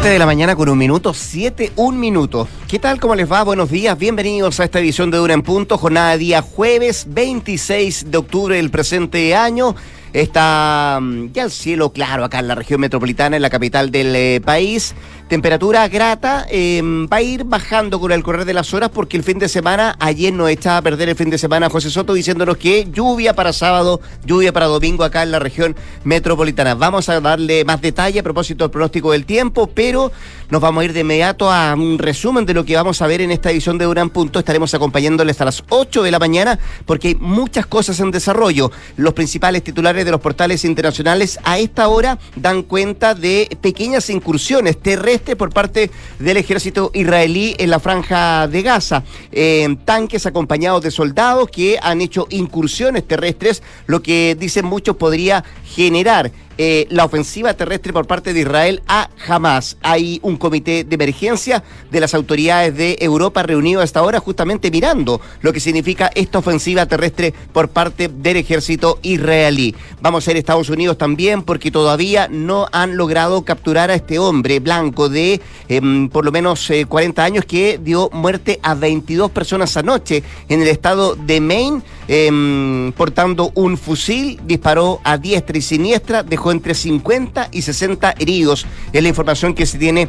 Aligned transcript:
7 0.00 0.14
de 0.14 0.18
la 0.18 0.24
mañana 0.24 0.56
con 0.56 0.70
un 0.70 0.78
minuto, 0.78 1.12
7, 1.12 1.72
un 1.76 2.00
minuto. 2.00 2.48
¿Qué 2.66 2.78
tal? 2.78 2.98
¿Cómo 2.98 3.14
les 3.14 3.30
va? 3.30 3.44
Buenos 3.44 3.70
días, 3.70 3.98
bienvenidos 3.98 4.58
a 4.58 4.64
esta 4.64 4.78
edición 4.78 5.10
de 5.10 5.18
Dura 5.18 5.34
en 5.34 5.42
Punto, 5.42 5.76
jornada 5.76 6.16
día 6.16 6.40
jueves 6.40 7.04
26 7.10 8.10
de 8.10 8.16
octubre 8.16 8.56
del 8.56 8.70
presente 8.70 9.36
año. 9.36 9.76
Está 10.14 11.00
mm, 11.02 11.32
ya 11.32 11.42
el 11.42 11.50
cielo 11.50 11.92
claro 11.92 12.24
acá 12.24 12.38
en 12.38 12.48
la 12.48 12.54
región 12.54 12.80
metropolitana, 12.80 13.36
en 13.36 13.42
la 13.42 13.50
capital 13.50 13.90
del 13.90 14.16
eh, 14.16 14.40
país. 14.42 14.94
Temperatura 15.30 15.86
grata, 15.86 16.44
em, 16.50 17.06
va 17.06 17.18
a 17.18 17.22
ir 17.22 17.44
bajando 17.44 18.00
con 18.00 18.10
el 18.10 18.20
correr 18.20 18.44
de 18.44 18.52
las 18.52 18.74
horas 18.74 18.90
porque 18.92 19.16
el 19.16 19.22
fin 19.22 19.38
de 19.38 19.48
semana, 19.48 19.94
ayer 20.00 20.32
nos 20.32 20.50
echaba 20.50 20.78
a 20.78 20.82
perder 20.82 21.08
el 21.08 21.14
fin 21.14 21.30
de 21.30 21.38
semana 21.38 21.70
José 21.70 21.88
Soto 21.88 22.14
diciéndonos 22.14 22.56
que 22.56 22.88
lluvia 22.92 23.32
para 23.32 23.52
sábado, 23.52 24.00
lluvia 24.26 24.52
para 24.52 24.66
domingo 24.66 25.04
acá 25.04 25.22
en 25.22 25.30
la 25.30 25.38
región 25.38 25.76
metropolitana. 26.02 26.74
Vamos 26.74 27.08
a 27.08 27.20
darle 27.20 27.64
más 27.64 27.80
detalle 27.80 28.18
a 28.18 28.22
propósito 28.24 28.64
del 28.64 28.72
pronóstico 28.72 29.12
del 29.12 29.24
tiempo, 29.24 29.68
pero 29.72 30.10
nos 30.48 30.60
vamos 30.60 30.82
a 30.82 30.84
ir 30.86 30.92
de 30.92 31.02
inmediato 31.02 31.48
a 31.48 31.74
un 31.74 32.00
resumen 32.00 32.44
de 32.44 32.52
lo 32.52 32.64
que 32.64 32.74
vamos 32.74 33.00
a 33.00 33.06
ver 33.06 33.20
en 33.20 33.30
esta 33.30 33.52
edición 33.52 33.78
de 33.78 33.84
Durán 33.84 34.10
Punto. 34.10 34.40
Estaremos 34.40 34.74
acompañándoles 34.74 35.40
a 35.40 35.44
las 35.44 35.62
8 35.68 36.02
de 36.02 36.10
la 36.10 36.18
mañana 36.18 36.58
porque 36.86 37.06
hay 37.06 37.14
muchas 37.14 37.66
cosas 37.66 38.00
en 38.00 38.10
desarrollo. 38.10 38.72
Los 38.96 39.14
principales 39.14 39.62
titulares 39.62 40.04
de 40.04 40.10
los 40.10 40.20
portales 40.20 40.64
internacionales 40.64 41.38
a 41.44 41.60
esta 41.60 41.86
hora 41.86 42.18
dan 42.34 42.64
cuenta 42.64 43.14
de 43.14 43.56
pequeñas 43.60 44.10
incursiones 44.10 44.76
terrestres 44.76 45.19
por 45.20 45.50
parte 45.50 45.90
del 46.18 46.36
ejército 46.36 46.90
israelí 46.94 47.54
en 47.58 47.70
la 47.70 47.80
franja 47.80 48.48
de 48.48 48.62
Gaza. 48.62 49.04
Eh, 49.32 49.76
tanques 49.84 50.26
acompañados 50.26 50.82
de 50.82 50.90
soldados 50.90 51.48
que 51.50 51.78
han 51.82 52.00
hecho 52.00 52.26
incursiones 52.30 53.06
terrestres, 53.06 53.62
lo 53.86 54.02
que 54.02 54.36
dicen 54.38 54.64
muchos 54.64 54.96
podría 54.96 55.44
generar 55.64 56.32
eh, 56.62 56.86
la 56.90 57.06
ofensiva 57.06 57.54
terrestre 57.54 57.90
por 57.90 58.06
parte 58.06 58.34
de 58.34 58.40
Israel 58.40 58.82
a 58.86 59.08
Hamas. 59.26 59.78
Hay 59.80 60.20
un 60.22 60.36
comité 60.36 60.84
de 60.84 60.94
emergencia 60.94 61.64
de 61.90 62.00
las 62.00 62.12
autoridades 62.12 62.76
de 62.76 62.98
Europa 63.00 63.42
reunido 63.42 63.80
hasta 63.80 64.00
ahora 64.00 64.20
justamente 64.20 64.70
mirando 64.70 65.22
lo 65.40 65.54
que 65.54 65.60
significa 65.60 66.10
esta 66.14 66.38
ofensiva 66.38 66.84
terrestre 66.84 67.32
por 67.54 67.70
parte 67.70 68.08
del 68.08 68.36
ejército 68.36 68.98
israelí. 69.00 69.74
Vamos 70.02 70.28
a 70.28 70.32
ir 70.32 70.36
a 70.36 70.40
Estados 70.40 70.68
Unidos 70.68 70.98
también 70.98 71.44
porque 71.44 71.70
todavía 71.70 72.28
no 72.28 72.66
han 72.72 72.98
logrado 72.98 73.42
capturar 73.42 73.90
a 73.90 73.94
este 73.94 74.18
hombre 74.18 74.60
blanco 74.60 75.08
de 75.08 75.40
em, 75.66 76.10
por 76.10 76.26
lo 76.26 76.30
menos 76.30 76.70
40 76.86 77.22
eh, 77.22 77.24
años 77.24 77.44
que 77.46 77.80
dio 77.82 78.10
muerte 78.12 78.60
a 78.62 78.74
22 78.74 79.30
personas 79.30 79.78
anoche 79.78 80.22
en 80.50 80.60
el 80.60 80.68
estado 80.68 81.16
de 81.16 81.40
Maine 81.40 81.80
em, 82.06 82.92
portando 82.92 83.50
un 83.54 83.78
fusil, 83.78 84.38
disparó 84.44 85.00
a 85.04 85.16
diestra 85.16 85.56
y 85.56 85.62
siniestra, 85.62 86.22
dejó 86.22 86.49
entre 86.52 86.74
50 86.74 87.48
y 87.52 87.62
60 87.62 88.14
heridos. 88.18 88.66
Es 88.92 89.02
la 89.02 89.08
información 89.08 89.54
que 89.54 89.66
se 89.66 89.78
tiene 89.78 90.08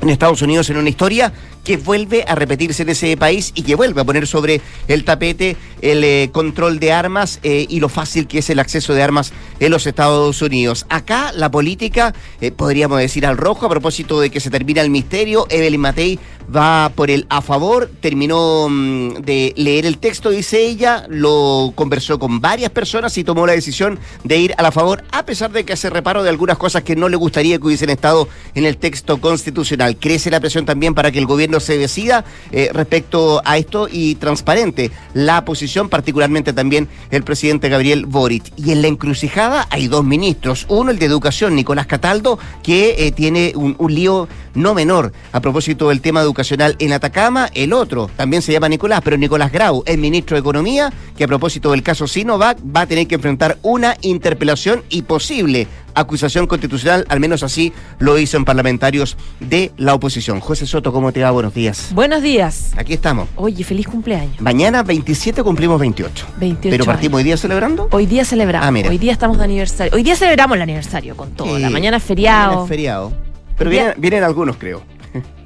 en 0.00 0.10
Estados 0.10 0.42
Unidos 0.42 0.68
en 0.70 0.76
una 0.76 0.88
historia 0.88 1.32
que 1.64 1.76
vuelve 1.76 2.24
a 2.28 2.34
repetirse 2.34 2.82
en 2.82 2.90
ese 2.90 3.16
país 3.16 3.52
y 3.54 3.62
que 3.62 3.74
vuelve 3.74 4.00
a 4.00 4.04
poner 4.04 4.26
sobre 4.26 4.60
el 4.86 5.04
tapete 5.04 5.56
el 5.80 6.04
eh, 6.04 6.30
control 6.32 6.78
de 6.78 6.92
armas 6.92 7.40
eh, 7.42 7.66
y 7.68 7.80
lo 7.80 7.88
fácil 7.88 8.26
que 8.26 8.38
es 8.38 8.50
el 8.50 8.58
acceso 8.58 8.94
de 8.94 9.02
armas 9.02 9.32
en 9.60 9.70
los 9.70 9.86
Estados 9.86 10.40
Unidos. 10.40 10.86
Acá 10.88 11.32
la 11.32 11.50
política, 11.50 12.14
eh, 12.40 12.50
podríamos 12.50 12.98
decir 12.98 13.26
al 13.26 13.36
rojo, 13.36 13.66
a 13.66 13.68
propósito 13.68 14.20
de 14.20 14.30
que 14.30 14.40
se 14.40 14.50
termina 14.50 14.80
el 14.80 14.90
misterio, 14.90 15.46
Evelyn 15.50 15.80
Matei 15.80 16.18
va 16.54 16.92
por 16.94 17.10
el 17.10 17.26
a 17.28 17.40
favor, 17.40 17.90
terminó 18.00 18.68
mm, 18.68 19.22
de 19.22 19.52
leer 19.56 19.86
el 19.86 19.98
texto, 19.98 20.30
dice 20.30 20.60
ella, 20.66 21.06
lo 21.08 21.72
conversó 21.74 22.18
con 22.18 22.40
varias 22.40 22.70
personas 22.70 23.16
y 23.18 23.24
tomó 23.24 23.46
la 23.46 23.52
decisión 23.52 23.98
de 24.24 24.38
ir 24.38 24.54
a 24.56 24.62
la 24.62 24.72
favor, 24.72 25.04
a 25.12 25.24
pesar 25.24 25.52
de 25.52 25.64
que 25.64 25.72
hace 25.72 25.90
reparo 25.90 26.22
de 26.22 26.30
algunas 26.30 26.58
cosas 26.58 26.82
que 26.82 26.96
no 26.96 27.08
le 27.08 27.16
gustaría 27.16 27.58
que 27.58 27.66
hubiesen 27.66 27.90
estado 27.90 28.28
en 28.54 28.64
el 28.64 28.76
texto 28.76 29.20
constitucional. 29.20 29.96
Crece 29.96 30.30
la 30.30 30.40
presión 30.40 30.66
también 30.66 30.94
para 30.94 31.10
que 31.10 31.18
el 31.18 31.26
gobierno 31.26 31.53
se 31.60 31.78
decida 31.78 32.24
eh, 32.52 32.70
respecto 32.72 33.42
a 33.44 33.58
esto 33.58 33.88
y 33.90 34.14
transparente 34.16 34.90
la 35.12 35.44
posición, 35.44 35.88
particularmente 35.88 36.52
también 36.52 36.88
el 37.10 37.24
presidente 37.24 37.68
Gabriel 37.68 38.06
Boric. 38.06 38.44
Y 38.56 38.72
en 38.72 38.82
la 38.82 38.88
encrucijada 38.88 39.66
hay 39.70 39.88
dos 39.88 40.04
ministros, 40.04 40.66
uno 40.68 40.90
el 40.90 40.98
de 40.98 41.06
Educación, 41.06 41.54
Nicolás 41.54 41.86
Cataldo, 41.86 42.38
que 42.62 43.06
eh, 43.06 43.12
tiene 43.12 43.52
un, 43.54 43.76
lío 43.88 44.28
no 44.54 44.74
menor 44.74 45.12
a 45.32 45.40
propósito 45.40 45.88
del 45.88 46.00
tema 46.00 46.20
educacional 46.20 46.76
en 46.78 46.92
Atacama, 46.92 47.50
el 47.54 47.72
otro 47.72 48.10
también 48.16 48.42
se 48.42 48.52
llama 48.52 48.68
Nicolás, 48.68 49.00
pero 49.04 49.16
Nicolás 49.16 49.52
Grau 49.52 49.82
es 49.86 49.98
ministro 49.98 50.36
de 50.36 50.40
Economía, 50.40 50.92
que 51.16 51.24
a 51.24 51.28
propósito 51.28 51.70
del 51.70 51.82
caso 51.82 52.06
Sinovac 52.06 52.58
va 52.64 52.82
a 52.82 52.86
tener 52.86 53.06
que 53.06 53.16
enfrentar 53.16 53.58
una 53.62 53.96
interpelación 54.00 54.82
y 54.88 55.02
posible 55.02 55.68
acusación 55.94 56.46
constitucional, 56.46 57.04
al 57.08 57.20
menos 57.20 57.42
así 57.42 57.72
lo 57.98 58.18
hizo 58.18 58.36
en 58.36 58.44
parlamentarios 58.44 59.16
de 59.40 59.72
la 59.76 59.94
oposición. 59.94 60.40
José 60.40 60.66
Soto, 60.66 60.92
¿cómo 60.92 61.12
te 61.12 61.22
va? 61.22 61.30
Buenos 61.30 61.54
días. 61.54 61.90
Buenos 61.92 62.22
días. 62.22 62.72
Aquí 62.76 62.94
estamos. 62.94 63.28
Oye, 63.36 63.64
feliz 63.64 63.86
cumpleaños. 63.86 64.40
Mañana 64.40 64.82
27 64.82 65.42
cumplimos 65.42 65.80
28. 65.80 66.26
28 66.38 66.68
¿Pero 66.70 66.84
partimos 66.84 67.18
hoy 67.18 67.24
día 67.24 67.36
celebrando? 67.36 67.88
Hoy 67.90 68.06
día 68.06 68.24
celebramos. 68.24 68.68
Ah, 68.68 68.70
mira. 68.70 68.90
Hoy 68.90 68.98
día 68.98 69.12
estamos 69.12 69.38
de 69.38 69.44
aniversario. 69.44 69.92
Hoy 69.94 70.02
día 70.02 70.16
celebramos 70.16 70.56
el 70.56 70.62
aniversario 70.62 71.16
con 71.16 71.32
todo. 71.32 71.58
La 71.58 71.70
mañana 71.70 71.98
es 71.98 72.02
feriado. 72.02 72.46
Mañana 72.46 72.62
es 72.62 72.68
feriado. 72.68 73.12
Pero 73.56 73.70
vienen, 73.70 73.94
vienen 73.98 74.24
algunos, 74.24 74.56
creo. 74.56 74.82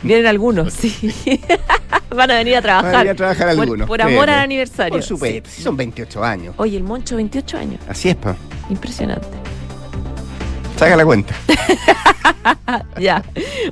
Vienen 0.02 0.26
algunos, 0.26 0.72
sí. 0.72 0.94
Van 2.14 2.30
a 2.30 2.34
venir 2.38 2.56
a 2.56 2.62
trabajar. 2.62 2.92
Van 2.92 2.94
a 2.94 2.98
venir 2.98 3.12
a 3.12 3.16
trabajar 3.16 3.48
algunos. 3.48 3.88
Por, 3.88 4.00
amor 4.00 4.30
al 4.30 4.40
aniversario. 4.40 4.92
Por 4.92 5.02
supuesto. 5.02 5.50
Son 5.50 5.76
28 5.76 6.24
años. 6.24 6.54
Oye, 6.58 6.76
el 6.76 6.82
Moncho, 6.82 7.16
28 7.16 7.58
años. 7.58 7.80
Así 7.88 8.08
es, 8.08 8.16
pa. 8.16 8.36
Impresionante. 8.70 9.26
Saca 10.78 10.94
la 10.94 11.04
cuenta. 11.04 11.34
ya. 13.00 13.24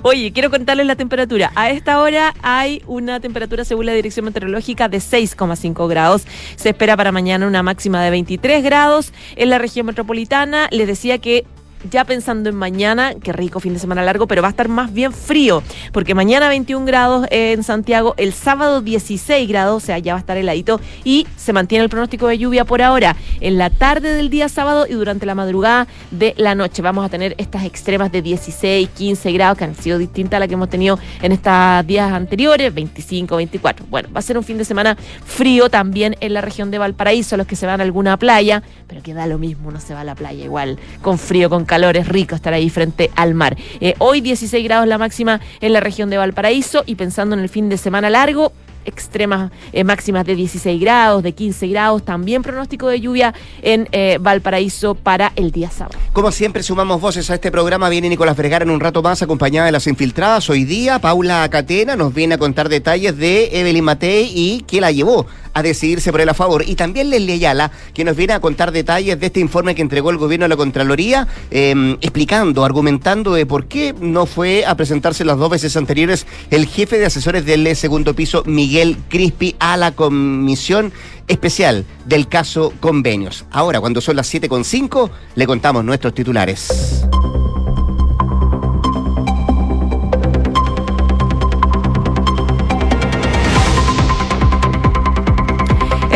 Oye, 0.03 0.33
quiero 0.33 0.50
contarles 0.50 0.87
la 0.87 0.97
temperatura. 0.97 1.53
A 1.55 1.71
esta 1.71 2.00
hora 2.00 2.34
hay 2.43 2.83
una 2.89 3.21
temperatura 3.21 3.65
según 3.65 3.87
la 3.87 3.93
Dirección 3.93 4.25
Meteorológica 4.25 4.89
de 4.89 4.99
6,5 4.99 5.89
grados. 5.89 6.27
Se 6.56 6.71
espera 6.71 6.97
para 6.97 7.12
mañana 7.12 7.47
una 7.47 7.62
máxima 7.62 8.03
de 8.03 8.11
23 8.11 8.65
grados 8.65 9.12
en 9.37 9.50
la 9.50 9.59
región 9.59 9.87
metropolitana. 9.87 10.66
Les 10.72 10.89
decía 10.89 11.19
que 11.19 11.47
ya 11.91 12.05
pensando 12.05 12.49
en 12.49 12.57
mañana, 12.57 13.15
qué 13.15 13.33
rico 13.33 13.61
fin 13.61 13.75
de 13.75 13.79
semana 13.79 14.03
largo, 14.03 14.27
pero 14.27 14.43
va 14.43 14.49
a 14.49 14.51
estar 14.51 14.69
más 14.69 14.93
bien 14.93 15.13
frío, 15.13 15.63
porque 15.93 16.15
mañana 16.15 16.49
21 16.49 16.87
grados 16.87 17.27
en 17.31 17.63
Santiago, 17.63 18.15
el 18.17 18.33
sábado 18.33 18.81
16 18.81 19.49
grados, 19.49 19.83
o 19.83 19.87
sea, 19.87 19.99
ya 19.99 20.15
va 20.15 20.19
a 20.19 20.21
estar 20.21 20.37
heladito, 20.37 20.81
y 21.05 21.27
se 21.37 21.53
mantiene 21.53 21.85
el 21.85 21.91
pronóstico 21.91 22.27
de 22.27 22.39
lluvia 22.39 22.65
por 22.65 22.83
ahora. 22.83 23.17
En 23.41 23.59
la 23.59 23.71
tarde 23.71 24.15
del 24.15 24.31
día 24.31 24.49
sábado 24.49 24.87
y 24.89 24.95
durante 24.95 25.27
la 25.27 25.35
madrugada 25.35 25.87
de 26.11 26.35
la 26.37 26.55
noche 26.55 26.83
vamos 26.83 27.05
a 27.05 27.09
tener 27.09 27.35
estas 27.39 27.65
extremas 27.65 28.11
de 28.13 28.23
16, 28.23 28.89
15 28.91 29.33
grados, 29.33 29.59
que 29.59 29.65
han 29.65 29.75
sido 29.75 29.99
distintas 29.99 30.37
a 30.39 30.41
las 30.41 30.49
que 30.49 30.55
hemos 30.55 30.71
tenido 30.71 30.99
en 31.23 31.33
estos 31.33 31.87
días 31.87 32.13
anteriores, 32.13 32.75
25, 32.75 33.37
24. 33.37 33.87
Bueno, 33.89 34.09
va 34.15 34.21
a 34.21 34.23
ser 34.23 34.39
un 34.39 34.45
fin 34.45 34.59
de 34.59 34.65
semana 34.65 34.97
frío 35.25 35.69
también 35.69 36.17
en 36.21 36.35
la 36.35 36.41
región 36.41 36.71
de 36.71 36.79
Valparaíso, 36.79 37.37
los 37.37 37.47
que 37.47 37.57
se 37.57 37.67
van 37.67 37.81
a 37.81 37.85
alguna 37.85 38.17
playa, 38.17 38.63
pero 38.87 39.03
que 39.03 39.15
da 39.15 39.27
lo 39.27 39.39
mismo, 39.39 39.71
no 39.71 39.81
se 39.81 39.95
va 39.95 40.01
a 40.01 40.05
la 40.05 40.15
playa 40.15 40.45
igual, 40.45 40.79
con 41.03 41.19
frío, 41.19 41.51
con 41.51 41.66
calor 41.66 41.97
es 41.97 42.09
rico 42.09 42.34
estar 42.34 42.54
ahí 42.54 42.71
frente 42.71 43.10
al 43.16 43.34
mar. 43.34 43.56
Eh, 43.81 43.94
hoy 43.99 44.21
16 44.21 44.65
grados 44.65 44.87
la 44.87 44.99
máxima 44.99 45.41
en 45.60 45.72
la 45.72 45.81
región 45.81 46.10
de 46.10 46.16
Valparaíso 46.16 46.84
y 46.87 46.94
pensando 46.94 47.34
en 47.34 47.43
el 47.43 47.49
fin 47.49 47.69
de 47.69 47.77
semana 47.77 48.09
largo, 48.09 48.53
extremas 48.87 49.50
eh, 49.72 49.84
máximas 49.84 50.25
de 50.25 50.34
16 50.34 50.81
grados, 50.81 51.22
de 51.22 51.32
15 51.32 51.66
grados, 51.69 52.04
también 52.04 52.43
pronóstico 52.43 52.88
de 52.88 53.00
lluvia 53.00 53.34
en 53.62 53.88
eh, 53.93 54.19
Valparaíso 54.21 54.94
para 54.94 55.32
el 55.37 55.50
día 55.50 55.71
sábado. 55.71 55.99
Como 56.12 56.32
siempre 56.32 56.62
sumamos 56.62 57.00
voces 57.00 57.28
a 57.31 57.34
este 57.34 57.50
programa, 57.50 57.88
viene 57.88 58.09
Nicolás 58.09 58.37
Vergara 58.37 58.65
en 58.65 58.71
un 58.71 58.81
rato 58.81 59.03
más 59.03 59.21
acompañada 59.22 59.66
de 59.66 59.72
las 59.72 59.87
infiltradas. 59.87 60.48
Hoy 60.48 60.65
día 60.65 60.98
Paula 61.00 61.47
Catena 61.50 61.97
nos 61.97 62.15
viene 62.15 62.37
a 62.37 62.38
contar 62.38 62.69
detalles 62.69 63.16
de 63.19 63.60
Evelyn 63.60 63.84
Matei 63.84 64.31
y 64.34 64.65
qué 64.66 64.81
la 64.81 64.93
llevó 64.93 65.27
a 65.56 65.62
decidirse 65.62 66.12
por 66.12 66.21
el 66.21 66.28
a 66.28 66.34
favor. 66.34 66.65
Y 66.67 66.75
también 66.75 67.09
Leslie 67.09 67.33
Ayala, 67.33 67.72
que 67.94 68.05
nos 68.05 68.15
viene 68.15 68.34
a 68.34 68.41
contar 68.41 68.72
detalles 68.72 69.19
de 69.19 69.27
este 69.27 69.41
informe 69.41 69.75
que 69.75 69.81
entregó 69.81 70.11
el 70.11 70.19
gobierno 70.19 70.44
a 70.44 70.49
la 70.49 70.56
Contraloría, 70.56 71.27
em, 71.50 71.93
explicando, 72.03 72.62
argumentando 72.62 73.33
de 73.33 73.47
por 73.47 73.66
qué 73.66 73.95
no 73.98 74.27
fue 74.27 74.66
a 74.66 74.75
presentarse 74.75 75.25
las 75.25 75.39
dos 75.39 75.48
veces 75.48 75.75
anteriores 75.78 76.27
el 76.51 76.66
jefe 76.66 76.98
de 76.98 77.07
asesores 77.07 77.47
del 77.47 77.75
segundo 77.75 78.15
piso, 78.15 78.42
Miguel 78.45 78.98
Crispi, 79.09 79.57
a 79.59 79.78
la 79.78 79.92
comisión 79.92 80.92
especial 81.27 81.86
del 82.04 82.28
caso 82.28 82.75
convenios. 82.81 83.47
Ahora, 83.51 83.81
cuando 83.81 84.03
son 84.03 84.16
las 84.16 84.33
7.5, 84.33 85.10
le 85.36 85.47
contamos 85.47 85.83
nuestros 85.84 86.13
titulares. 86.13 87.07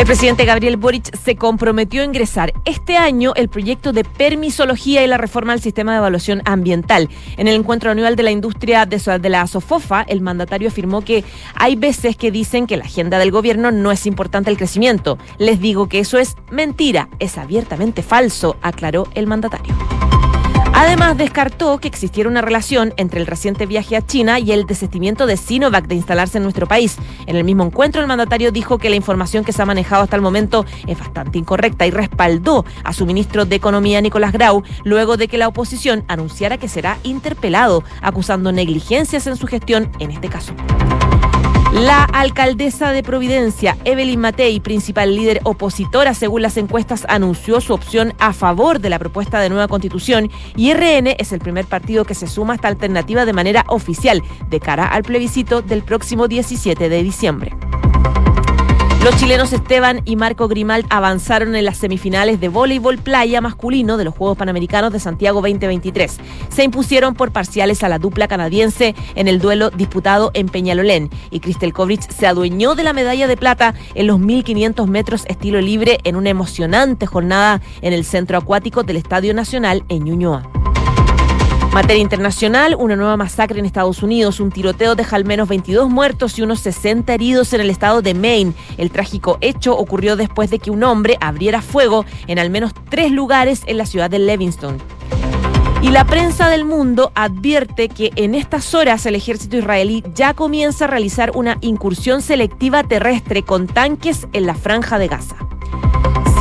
El 0.01 0.07
presidente 0.07 0.45
Gabriel 0.45 0.77
Boric 0.77 1.15
se 1.15 1.35
comprometió 1.35 2.01
a 2.01 2.05
ingresar 2.05 2.53
este 2.65 2.97
año 2.97 3.33
el 3.35 3.49
proyecto 3.49 3.93
de 3.93 4.03
permisología 4.03 5.03
y 5.03 5.07
la 5.07 5.19
reforma 5.19 5.53
al 5.53 5.61
sistema 5.61 5.91
de 5.91 5.99
evaluación 5.99 6.41
ambiental. 6.45 7.07
En 7.37 7.47
el 7.47 7.53
encuentro 7.53 7.91
anual 7.91 8.15
de 8.15 8.23
la 8.23 8.31
industria 8.31 8.87
de 8.87 9.29
la 9.29 9.45
SOFOFA, 9.45 10.01
el 10.01 10.21
mandatario 10.21 10.69
afirmó 10.69 11.01
que 11.01 11.23
hay 11.53 11.75
veces 11.75 12.17
que 12.17 12.31
dicen 12.31 12.65
que 12.65 12.77
la 12.77 12.85
agenda 12.85 13.19
del 13.19 13.29
gobierno 13.29 13.69
no 13.69 13.91
es 13.91 14.07
importante 14.07 14.49
el 14.49 14.57
crecimiento. 14.57 15.19
Les 15.37 15.59
digo 15.59 15.87
que 15.87 15.99
eso 15.99 16.17
es 16.17 16.35
mentira, 16.49 17.07
es 17.19 17.37
abiertamente 17.37 18.01
falso, 18.01 18.57
aclaró 18.63 19.07
el 19.13 19.27
mandatario. 19.27 19.75
Además, 20.83 21.15
descartó 21.15 21.77
que 21.77 21.87
existiera 21.87 22.27
una 22.27 22.41
relación 22.41 22.91
entre 22.97 23.19
el 23.19 23.27
reciente 23.27 23.67
viaje 23.67 23.95
a 23.95 24.01
China 24.01 24.39
y 24.39 24.51
el 24.51 24.65
desistimiento 24.65 25.27
de 25.27 25.37
Sinovac 25.37 25.85
de 25.85 25.93
instalarse 25.93 26.39
en 26.39 26.43
nuestro 26.43 26.65
país. 26.65 26.97
En 27.27 27.35
el 27.35 27.43
mismo 27.43 27.63
encuentro, 27.63 28.01
el 28.01 28.07
mandatario 28.07 28.51
dijo 28.51 28.79
que 28.79 28.89
la 28.89 28.95
información 28.95 29.43
que 29.43 29.53
se 29.53 29.61
ha 29.61 29.65
manejado 29.67 30.01
hasta 30.01 30.15
el 30.15 30.23
momento 30.23 30.65
es 30.87 30.97
bastante 30.97 31.37
incorrecta 31.37 31.85
y 31.85 31.91
respaldó 31.91 32.65
a 32.83 32.93
su 32.93 33.05
ministro 33.05 33.45
de 33.45 33.57
Economía, 33.57 34.01
Nicolás 34.01 34.31
Grau, 34.31 34.63
luego 34.83 35.17
de 35.17 35.27
que 35.27 35.37
la 35.37 35.49
oposición 35.49 36.03
anunciara 36.07 36.57
que 36.57 36.67
será 36.67 36.97
interpelado, 37.03 37.83
acusando 38.01 38.51
negligencias 38.51 39.27
en 39.27 39.35
su 39.35 39.45
gestión 39.45 39.91
en 39.99 40.09
este 40.09 40.29
caso. 40.29 40.51
La 41.73 42.03
alcaldesa 42.03 42.91
de 42.91 43.01
Providencia, 43.01 43.77
Evelyn 43.85 44.19
Matei, 44.19 44.59
principal 44.59 45.15
líder 45.15 45.39
opositora 45.45 46.13
según 46.13 46.41
las 46.41 46.57
encuestas, 46.57 47.05
anunció 47.07 47.61
su 47.61 47.73
opción 47.73 48.13
a 48.19 48.33
favor 48.33 48.81
de 48.81 48.89
la 48.89 48.99
propuesta 48.99 49.39
de 49.39 49.47
nueva 49.47 49.69
constitución 49.69 50.29
y 50.57 50.73
RN 50.73 51.15
es 51.17 51.31
el 51.31 51.39
primer 51.39 51.65
partido 51.65 52.03
que 52.03 52.13
se 52.13 52.27
suma 52.27 52.53
a 52.53 52.55
esta 52.57 52.67
alternativa 52.67 53.23
de 53.23 53.31
manera 53.31 53.63
oficial 53.69 54.21
de 54.49 54.59
cara 54.59 54.85
al 54.85 55.03
plebiscito 55.03 55.61
del 55.61 55.81
próximo 55.81 56.27
17 56.27 56.89
de 56.89 57.03
diciembre. 57.03 57.55
Los 59.03 59.15
chilenos 59.15 59.51
Esteban 59.51 60.03
y 60.05 60.15
Marco 60.15 60.47
Grimald 60.47 60.85
avanzaron 60.91 61.55
en 61.55 61.65
las 61.65 61.77
semifinales 61.77 62.39
de 62.39 62.49
voleibol 62.49 62.99
playa 62.99 63.41
masculino 63.41 63.97
de 63.97 64.03
los 64.03 64.15
Juegos 64.15 64.37
Panamericanos 64.37 64.93
de 64.93 64.99
Santiago 64.99 65.41
2023. 65.41 66.19
Se 66.49 66.63
impusieron 66.63 67.15
por 67.15 67.31
parciales 67.31 67.83
a 67.83 67.89
la 67.89 67.97
dupla 67.97 68.27
canadiense 68.27 68.93
en 69.15 69.27
el 69.27 69.39
duelo 69.39 69.71
disputado 69.71 70.29
en 70.35 70.49
Peñalolén 70.49 71.09
y 71.31 71.39
Cristel 71.39 71.73
Kovrich 71.73 72.07
se 72.11 72.27
adueñó 72.27 72.75
de 72.75 72.83
la 72.83 72.93
medalla 72.93 73.25
de 73.25 73.37
plata 73.37 73.73
en 73.95 74.05
los 74.05 74.19
1500 74.19 74.87
metros 74.87 75.25
estilo 75.27 75.61
libre 75.61 75.97
en 76.03 76.15
una 76.15 76.29
emocionante 76.29 77.07
jornada 77.07 77.59
en 77.81 77.93
el 77.93 78.05
centro 78.05 78.37
acuático 78.37 78.83
del 78.83 78.97
Estadio 78.97 79.33
Nacional 79.33 79.83
en 79.89 80.03
Ñuñoa. 80.03 80.43
Materia 81.73 82.01
internacional, 82.01 82.75
una 82.77 82.97
nueva 82.97 83.15
masacre 83.15 83.57
en 83.59 83.65
Estados 83.65 84.03
Unidos. 84.03 84.41
Un 84.41 84.51
tiroteo 84.51 84.93
deja 84.95 85.15
al 85.15 85.23
menos 85.23 85.47
22 85.47 85.89
muertos 85.89 86.37
y 86.37 86.41
unos 86.41 86.59
60 86.59 87.13
heridos 87.13 87.53
en 87.53 87.61
el 87.61 87.69
estado 87.69 88.01
de 88.01 88.13
Maine. 88.13 88.53
El 88.77 88.91
trágico 88.91 89.37
hecho 89.39 89.77
ocurrió 89.77 90.17
después 90.17 90.49
de 90.49 90.59
que 90.59 90.69
un 90.69 90.83
hombre 90.83 91.17
abriera 91.21 91.61
fuego 91.61 92.03
en 92.27 92.39
al 92.39 92.49
menos 92.49 92.73
tres 92.89 93.09
lugares 93.11 93.61
en 93.67 93.77
la 93.77 93.85
ciudad 93.85 94.09
de 94.09 94.19
Levingston. 94.19 94.79
Y 95.81 95.91
la 95.91 96.05
prensa 96.05 96.49
del 96.49 96.65
mundo 96.65 97.13
advierte 97.15 97.87
que 97.87 98.11
en 98.17 98.35
estas 98.35 98.75
horas 98.75 99.05
el 99.05 99.15
ejército 99.15 99.55
israelí 99.55 100.03
ya 100.13 100.33
comienza 100.33 100.85
a 100.85 100.87
realizar 100.89 101.31
una 101.35 101.57
incursión 101.61 102.21
selectiva 102.21 102.83
terrestre 102.83 103.43
con 103.43 103.67
tanques 103.67 104.27
en 104.33 104.45
la 104.45 104.55
franja 104.55 104.99
de 104.99 105.07
Gaza. 105.07 105.37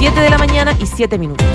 7 0.01 0.21
de 0.21 0.31
la 0.31 0.39
mañana 0.39 0.77
y 0.81 0.87
7 0.87 1.19
minutos. 1.19 1.47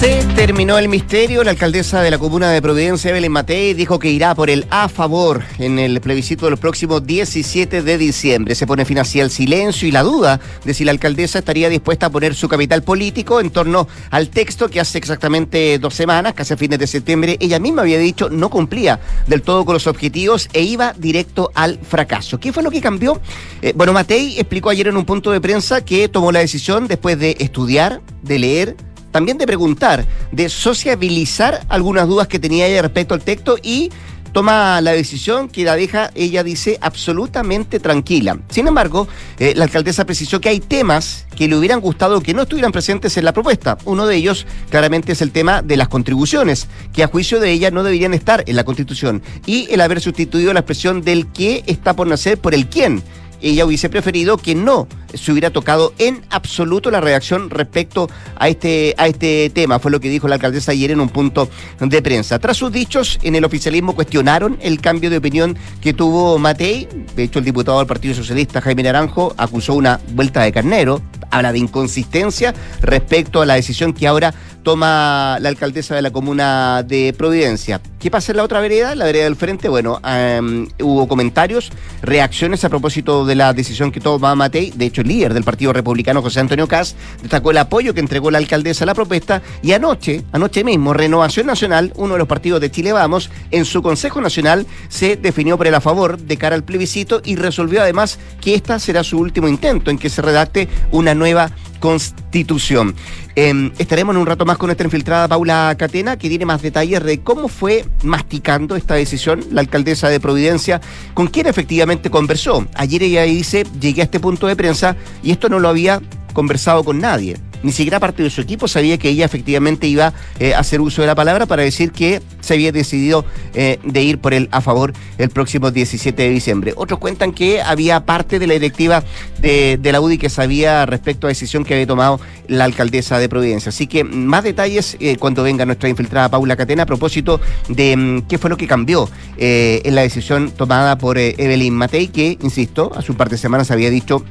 Se 0.00 0.22
terminó 0.36 0.78
el 0.78 0.88
misterio. 0.88 1.42
La 1.42 1.50
alcaldesa 1.50 2.02
de 2.02 2.12
la 2.12 2.18
comuna 2.18 2.52
de 2.52 2.62
Providencia, 2.62 3.10
Evelyn 3.10 3.32
Matei, 3.32 3.74
dijo 3.74 3.98
que 3.98 4.12
irá 4.12 4.32
por 4.32 4.48
el 4.48 4.64
a 4.70 4.88
favor 4.88 5.42
en 5.58 5.80
el 5.80 6.00
plebiscito 6.00 6.46
del 6.46 6.56
próximo 6.56 7.00
17 7.00 7.82
de 7.82 7.98
diciembre. 7.98 8.54
Se 8.54 8.64
pone 8.64 8.84
fin 8.84 9.00
así 9.00 9.20
al 9.20 9.32
silencio 9.32 9.88
y 9.88 9.90
la 9.90 10.04
duda 10.04 10.38
de 10.64 10.72
si 10.72 10.84
la 10.84 10.92
alcaldesa 10.92 11.40
estaría 11.40 11.68
dispuesta 11.68 12.06
a 12.06 12.10
poner 12.10 12.36
su 12.36 12.48
capital 12.48 12.84
político 12.84 13.40
en 13.40 13.50
torno 13.50 13.88
al 14.10 14.28
texto 14.28 14.68
que 14.70 14.78
hace 14.78 14.98
exactamente 14.98 15.80
dos 15.80 15.94
semanas, 15.94 16.34
casi 16.34 16.54
a 16.54 16.56
fines 16.56 16.78
de 16.78 16.86
septiembre, 16.86 17.36
ella 17.40 17.58
misma 17.58 17.82
había 17.82 17.98
dicho 17.98 18.30
no 18.30 18.50
cumplía 18.50 19.00
del 19.26 19.42
todo 19.42 19.64
con 19.64 19.74
los 19.74 19.88
objetivos 19.88 20.48
e 20.52 20.62
iba 20.62 20.92
directo 20.96 21.50
al 21.56 21.80
fracaso. 21.80 22.38
¿Qué 22.38 22.52
fue 22.52 22.62
lo 22.62 22.70
que 22.70 22.80
cambió? 22.80 23.20
Eh, 23.62 23.72
bueno, 23.74 23.92
Matei 23.92 24.38
explicó 24.38 24.70
ayer 24.70 24.86
en 24.86 24.96
un 24.96 25.04
punto 25.04 25.32
de 25.32 25.40
prensa 25.40 25.84
que 25.84 26.08
tomó 26.08 26.30
la 26.30 26.38
decisión 26.38 26.86
después 26.86 27.18
de 27.18 27.36
estudiar, 27.40 28.00
de 28.22 28.38
leer, 28.38 28.76
también 29.10 29.38
de 29.38 29.46
preguntar, 29.46 30.06
de 30.32 30.48
sociabilizar 30.48 31.64
algunas 31.68 32.06
dudas 32.06 32.28
que 32.28 32.38
tenía 32.38 32.66
ella 32.66 32.82
respecto 32.82 33.14
al 33.14 33.22
texto 33.22 33.56
y 33.62 33.90
toma 34.32 34.80
la 34.80 34.92
decisión 34.92 35.48
que 35.48 35.64
la 35.64 35.76
deja, 35.76 36.10
ella 36.14 36.42
dice, 36.44 36.78
absolutamente 36.80 37.80
tranquila. 37.80 38.38
Sin 38.50 38.66
embargo, 38.66 39.08
eh, 39.38 39.54
la 39.56 39.64
alcaldesa 39.64 40.04
precisó 40.04 40.40
que 40.40 40.48
hay 40.48 40.60
temas 40.60 41.26
que 41.36 41.48
le 41.48 41.56
hubieran 41.56 41.80
gustado 41.80 42.20
que 42.20 42.34
no 42.34 42.42
estuvieran 42.42 42.72
presentes 42.72 43.16
en 43.16 43.24
la 43.24 43.32
propuesta. 43.32 43.78
Uno 43.84 44.06
de 44.06 44.16
ellos, 44.16 44.46
claramente, 44.70 45.12
es 45.12 45.22
el 45.22 45.32
tema 45.32 45.62
de 45.62 45.76
las 45.76 45.88
contribuciones, 45.88 46.68
que 46.92 47.02
a 47.02 47.08
juicio 47.08 47.40
de 47.40 47.50
ella 47.50 47.70
no 47.70 47.82
deberían 47.82 48.14
estar 48.14 48.44
en 48.46 48.56
la 48.56 48.64
Constitución, 48.64 49.22
y 49.46 49.66
el 49.70 49.80
haber 49.80 50.00
sustituido 50.00 50.52
la 50.52 50.60
expresión 50.60 51.02
del 51.02 51.26
que 51.28 51.64
está 51.66 51.94
por 51.94 52.06
nacer 52.06 52.38
por 52.38 52.54
el 52.54 52.68
quién 52.68 53.02
ella 53.40 53.66
hubiese 53.66 53.88
preferido 53.88 54.36
que 54.36 54.54
no 54.54 54.88
se 55.14 55.32
hubiera 55.32 55.50
tocado 55.50 55.92
en 55.98 56.22
absoluto 56.30 56.90
la 56.90 57.00
reacción 57.00 57.50
respecto 57.50 58.08
a 58.36 58.48
este, 58.48 58.94
a 58.98 59.06
este 59.06 59.50
tema. 59.50 59.78
Fue 59.78 59.90
lo 59.90 60.00
que 60.00 60.10
dijo 60.10 60.28
la 60.28 60.34
alcaldesa 60.34 60.72
ayer 60.72 60.90
en 60.90 61.00
un 61.00 61.08
punto 61.08 61.48
de 61.80 62.02
prensa. 62.02 62.38
Tras 62.38 62.56
sus 62.56 62.72
dichos, 62.72 63.18
en 63.22 63.34
el 63.34 63.44
oficialismo 63.44 63.94
cuestionaron 63.94 64.58
el 64.60 64.80
cambio 64.80 65.10
de 65.10 65.18
opinión 65.18 65.56
que 65.80 65.94
tuvo 65.94 66.38
Matei. 66.38 66.88
De 67.16 67.24
hecho, 67.24 67.38
el 67.38 67.44
diputado 67.44 67.78
del 67.78 67.86
Partido 67.86 68.14
Socialista, 68.14 68.60
Jaime 68.60 68.82
Naranjo, 68.82 69.34
acusó 69.36 69.74
una 69.74 70.00
vuelta 70.10 70.42
de 70.42 70.52
carnero. 70.52 71.00
Habla 71.30 71.52
de 71.52 71.58
inconsistencia 71.58 72.54
respecto 72.80 73.42
a 73.42 73.46
la 73.46 73.54
decisión 73.54 73.92
que 73.92 74.06
ahora 74.06 74.32
toma 74.62 75.38
la 75.40 75.48
alcaldesa 75.48 75.94
de 75.94 76.02
la 76.02 76.10
comuna 76.10 76.82
de 76.82 77.14
Providencia. 77.16 77.80
¿Qué 77.98 78.10
pasa 78.10 78.32
en 78.32 78.36
la 78.36 78.44
otra 78.44 78.60
vereda? 78.60 78.94
La 78.94 79.04
vereda 79.04 79.24
del 79.24 79.36
frente, 79.36 79.68
bueno, 79.68 80.00
em, 80.04 80.68
hubo 80.80 81.08
comentarios, 81.08 81.72
reacciones 82.02 82.64
a 82.64 82.68
propósito 82.68 83.24
de 83.24 83.34
la 83.34 83.52
decisión 83.52 83.90
que 83.90 84.00
toma 84.00 84.34
Matei. 84.34 84.70
De 84.70 84.86
hecho, 84.86 85.00
el 85.00 85.08
líder 85.08 85.34
del 85.34 85.44
Partido 85.44 85.72
Republicano, 85.72 86.22
José 86.22 86.40
Antonio 86.40 86.68
Caz, 86.68 86.94
destacó 87.22 87.50
el 87.50 87.58
apoyo 87.58 87.94
que 87.94 88.00
entregó 88.00 88.30
la 88.30 88.38
alcaldesa 88.38 88.84
a 88.84 88.86
la 88.86 88.94
propuesta. 88.94 89.42
Y 89.62 89.72
anoche, 89.72 90.22
anoche 90.32 90.62
mismo, 90.64 90.92
Renovación 90.92 91.46
Nacional, 91.46 91.92
uno 91.96 92.14
de 92.14 92.18
los 92.18 92.28
partidos 92.28 92.60
de 92.60 92.70
Chile 92.70 92.92
Vamos, 92.92 93.30
en 93.50 93.64
su 93.64 93.82
Consejo 93.82 94.20
Nacional 94.20 94.66
se 94.88 95.16
definió 95.16 95.56
por 95.56 95.66
el 95.66 95.74
a 95.74 95.80
favor 95.80 96.18
de 96.18 96.36
cara 96.36 96.56
al 96.56 96.64
plebiscito 96.64 97.20
y 97.24 97.36
resolvió 97.36 97.82
además 97.82 98.18
que 98.40 98.54
esta 98.54 98.78
será 98.78 99.04
su 99.04 99.18
último 99.18 99.48
intento 99.48 99.90
en 99.90 99.98
que 99.98 100.10
se 100.10 100.22
redacte 100.22 100.68
una 100.90 101.14
nueva 101.14 101.50
constitución. 101.80 102.94
Em, 103.34 103.70
estaremos 103.78 104.14
en 104.14 104.20
un 104.20 104.26
rato 104.26 104.44
más 104.44 104.58
con 104.58 104.66
nuestra 104.66 104.86
infiltrada 104.86 105.28
Paula 105.28 105.74
Catena, 105.78 106.16
que 106.16 106.28
tiene 106.28 106.44
más 106.44 106.60
detalles 106.60 107.04
de 107.04 107.20
cómo 107.20 107.48
fue 107.48 107.84
masticando 108.02 108.74
esta 108.76 108.94
decisión 108.94 109.44
la 109.52 109.60
alcaldesa 109.60 110.08
de 110.08 110.18
Providencia, 110.18 110.80
con 111.14 111.28
quien 111.28 111.46
efectivamente 111.46 112.10
conversó. 112.10 112.66
Ayer 112.74 113.02
ella 113.02 113.22
dice, 113.22 113.64
llegué 113.80 114.00
a 114.00 114.04
este 114.04 114.20
punto 114.20 114.46
de 114.46 114.56
prensa 114.56 114.96
y 115.22 115.30
esto 115.30 115.48
no 115.48 115.60
lo 115.60 115.68
había 115.68 116.00
conversado 116.32 116.84
con 116.84 116.98
nadie 117.00 117.36
ni 117.62 117.72
siquiera 117.72 117.98
parte 117.98 118.22
de 118.22 118.30
su 118.30 118.40
equipo 118.40 118.68
sabía 118.68 118.98
que 118.98 119.08
ella 119.08 119.24
efectivamente 119.24 119.86
iba 119.86 120.12
eh, 120.38 120.54
a 120.54 120.60
hacer 120.60 120.80
uso 120.80 121.02
de 121.02 121.06
la 121.06 121.14
palabra 121.14 121.46
para 121.46 121.62
decir 121.62 121.90
que 121.90 122.22
se 122.40 122.54
había 122.54 122.72
decidido 122.72 123.24
eh, 123.54 123.78
de 123.82 124.02
ir 124.02 124.18
por 124.18 124.34
él 124.34 124.48
a 124.52 124.60
favor 124.60 124.92
el 125.18 125.30
próximo 125.30 125.70
17 125.70 126.22
de 126.22 126.30
diciembre. 126.30 126.72
Otros 126.76 127.00
cuentan 127.00 127.32
que 127.32 127.60
había 127.60 128.04
parte 128.04 128.38
de 128.38 128.46
la 128.46 128.54
directiva 128.54 129.02
de, 129.40 129.78
la 129.82 130.00
UDI 130.00 130.18
que 130.18 130.28
sabía 130.28 130.86
respecto 130.86 131.26
a 131.26 131.28
la 131.28 131.30
decisión 131.30 131.64
que 131.64 131.74
había 131.74 131.86
tomado 131.86 132.20
la 132.46 132.64
alcaldesa 132.64 133.18
de 133.18 133.28
Providencia. 133.28 133.70
Así 133.70 133.86
que 133.86 134.04
más 134.04 134.44
detalles 134.44 134.96
eh, 135.00 135.16
cuando 135.16 135.42
venga 135.42 135.64
nuestra 135.66 135.88
infiltrada 135.88 136.28
Paula 136.28 136.56
Catena 136.56 136.84
a 136.84 136.86
propósito 136.86 137.40
de 137.68 137.96
mm, 137.96 138.22
qué 138.22 138.38
fue 138.38 138.50
lo 138.50 138.56
que 138.56 138.66
cambió 138.66 139.08
en 139.40 139.94
la 139.94 140.02
decisión 140.02 140.50
tomada 140.50 140.98
por 140.98 141.16
Evelyn 141.16 141.74
Matei, 141.74 142.08
que, 142.08 142.38
insisto, 142.42 142.90
hace 142.96 143.12
un 143.12 143.18
par 143.18 143.28
de 143.28 143.38
semanas 143.38 143.70
había 143.70 143.88
dicho 143.88 144.24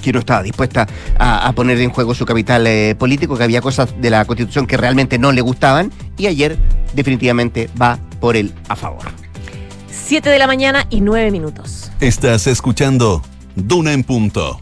que 0.00 0.12
no 0.12 0.20
estaba 0.20 0.42
dispuesta 0.42 0.86
a, 1.18 1.52
poner 1.52 1.80
en 1.80 1.90
juego 1.90 2.14
su 2.14 2.24
capital 2.24 2.66
eh, 2.66 2.94
político, 2.98 3.36
que 3.36 3.44
había 3.44 3.60
cosas 3.60 4.00
de 4.00 4.10
la 4.10 4.24
constitución 4.24 4.66
que 4.66 4.76
realmente 4.76 5.18
no 5.18 5.32
le 5.32 5.40
gustaban 5.40 5.92
y 6.16 6.26
ayer 6.26 6.56
definitivamente 6.94 7.70
va 7.80 7.98
por 8.20 8.36
el 8.36 8.52
a 8.68 8.76
favor. 8.76 9.04
Siete 9.90 10.30
de 10.30 10.38
la 10.38 10.46
mañana 10.46 10.86
y 10.90 11.00
nueve 11.00 11.30
minutos. 11.30 11.90
Estás 12.00 12.46
escuchando 12.46 13.22
Duna 13.54 13.92
en 13.92 14.04
punto. 14.04 14.60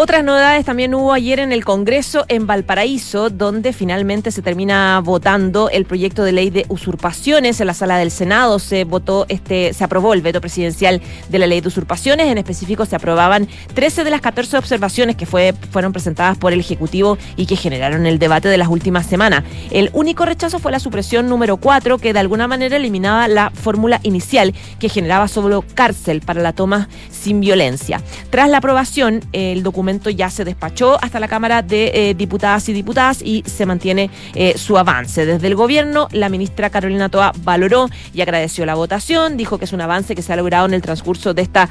Otras 0.00 0.22
novedades 0.22 0.64
también 0.64 0.94
hubo 0.94 1.12
ayer 1.12 1.40
en 1.40 1.50
el 1.50 1.64
Congreso 1.64 2.24
en 2.28 2.46
Valparaíso, 2.46 3.30
donde 3.30 3.72
finalmente 3.72 4.30
se 4.30 4.42
termina 4.42 5.00
votando 5.02 5.70
el 5.70 5.86
proyecto 5.86 6.22
de 6.22 6.30
ley 6.30 6.50
de 6.50 6.66
usurpaciones. 6.68 7.60
En 7.60 7.66
la 7.66 7.74
sala 7.74 7.98
del 7.98 8.12
Senado 8.12 8.60
se 8.60 8.84
votó 8.84 9.26
este, 9.28 9.72
se 9.74 9.82
aprobó 9.82 10.14
el 10.14 10.22
veto 10.22 10.40
presidencial 10.40 11.02
de 11.28 11.38
la 11.40 11.48
ley 11.48 11.60
de 11.60 11.66
usurpaciones. 11.66 12.28
En 12.28 12.38
específico 12.38 12.86
se 12.86 12.94
aprobaban 12.94 13.48
13 13.74 14.04
de 14.04 14.10
las 14.10 14.20
14 14.20 14.58
observaciones 14.58 15.16
que 15.16 15.26
fue, 15.26 15.52
fueron 15.72 15.92
presentadas 15.92 16.38
por 16.38 16.52
el 16.52 16.60
Ejecutivo 16.60 17.18
y 17.34 17.46
que 17.46 17.56
generaron 17.56 18.06
el 18.06 18.20
debate 18.20 18.46
de 18.46 18.56
las 18.56 18.68
últimas 18.68 19.04
semanas. 19.04 19.42
El 19.72 19.90
único 19.94 20.24
rechazo 20.24 20.60
fue 20.60 20.70
la 20.70 20.78
supresión 20.78 21.28
número 21.28 21.56
4, 21.56 21.98
que 21.98 22.12
de 22.12 22.20
alguna 22.20 22.46
manera 22.46 22.76
eliminaba 22.76 23.26
la 23.26 23.50
fórmula 23.50 23.98
inicial 24.04 24.54
que 24.78 24.90
generaba 24.90 25.26
solo 25.26 25.64
cárcel 25.74 26.20
para 26.20 26.40
la 26.40 26.52
toma 26.52 26.88
sin 27.10 27.40
violencia. 27.40 28.00
Tras 28.30 28.48
la 28.48 28.58
aprobación, 28.58 29.22
el 29.32 29.64
documento 29.64 29.87
ya 30.14 30.30
se 30.30 30.44
despachó 30.44 30.98
hasta 31.02 31.18
la 31.18 31.28
Cámara 31.28 31.62
de 31.62 32.14
Diputadas 32.16 32.68
y 32.68 32.72
Diputadas 32.72 33.22
y 33.22 33.42
se 33.46 33.66
mantiene 33.66 34.10
su 34.56 34.76
avance. 34.76 35.24
Desde 35.24 35.46
el 35.46 35.54
gobierno, 35.54 36.08
la 36.12 36.28
ministra 36.28 36.70
Carolina 36.70 37.08
Toa 37.08 37.32
valoró 37.42 37.88
y 38.12 38.20
agradeció 38.20 38.66
la 38.66 38.74
votación, 38.74 39.36
dijo 39.36 39.58
que 39.58 39.64
es 39.64 39.72
un 39.72 39.80
avance 39.80 40.14
que 40.14 40.22
se 40.22 40.32
ha 40.32 40.36
logrado 40.36 40.66
en 40.66 40.74
el 40.74 40.82
transcurso 40.82 41.34
de 41.34 41.42
esta 41.42 41.68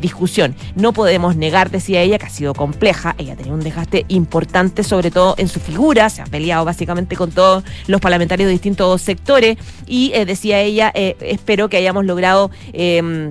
discusión. 0.00 0.54
No 0.74 0.92
podemos 0.92 1.36
negar, 1.36 1.70
decía 1.70 2.00
ella, 2.00 2.18
que 2.18 2.26
ha 2.26 2.30
sido 2.30 2.54
compleja. 2.54 3.14
Ella 3.18 3.36
tenía 3.36 3.52
un 3.52 3.60
desgaste 3.60 4.06
importante, 4.08 4.82
sobre 4.82 5.10
todo 5.10 5.34
en 5.38 5.48
su 5.48 5.60
figura, 5.60 6.08
se 6.10 6.22
ha 6.22 6.26
peleado 6.26 6.64
básicamente 6.64 7.16
con 7.16 7.30
todos 7.30 7.64
los 7.86 8.00
parlamentarios 8.00 8.46
de 8.46 8.52
distintos 8.52 9.02
sectores 9.02 9.58
y 9.86 10.12
decía 10.24 10.60
ella, 10.60 10.90
espero 10.94 11.68
que 11.68 11.76
hayamos 11.76 12.04
logrado 12.04 12.50
eh, 12.72 13.30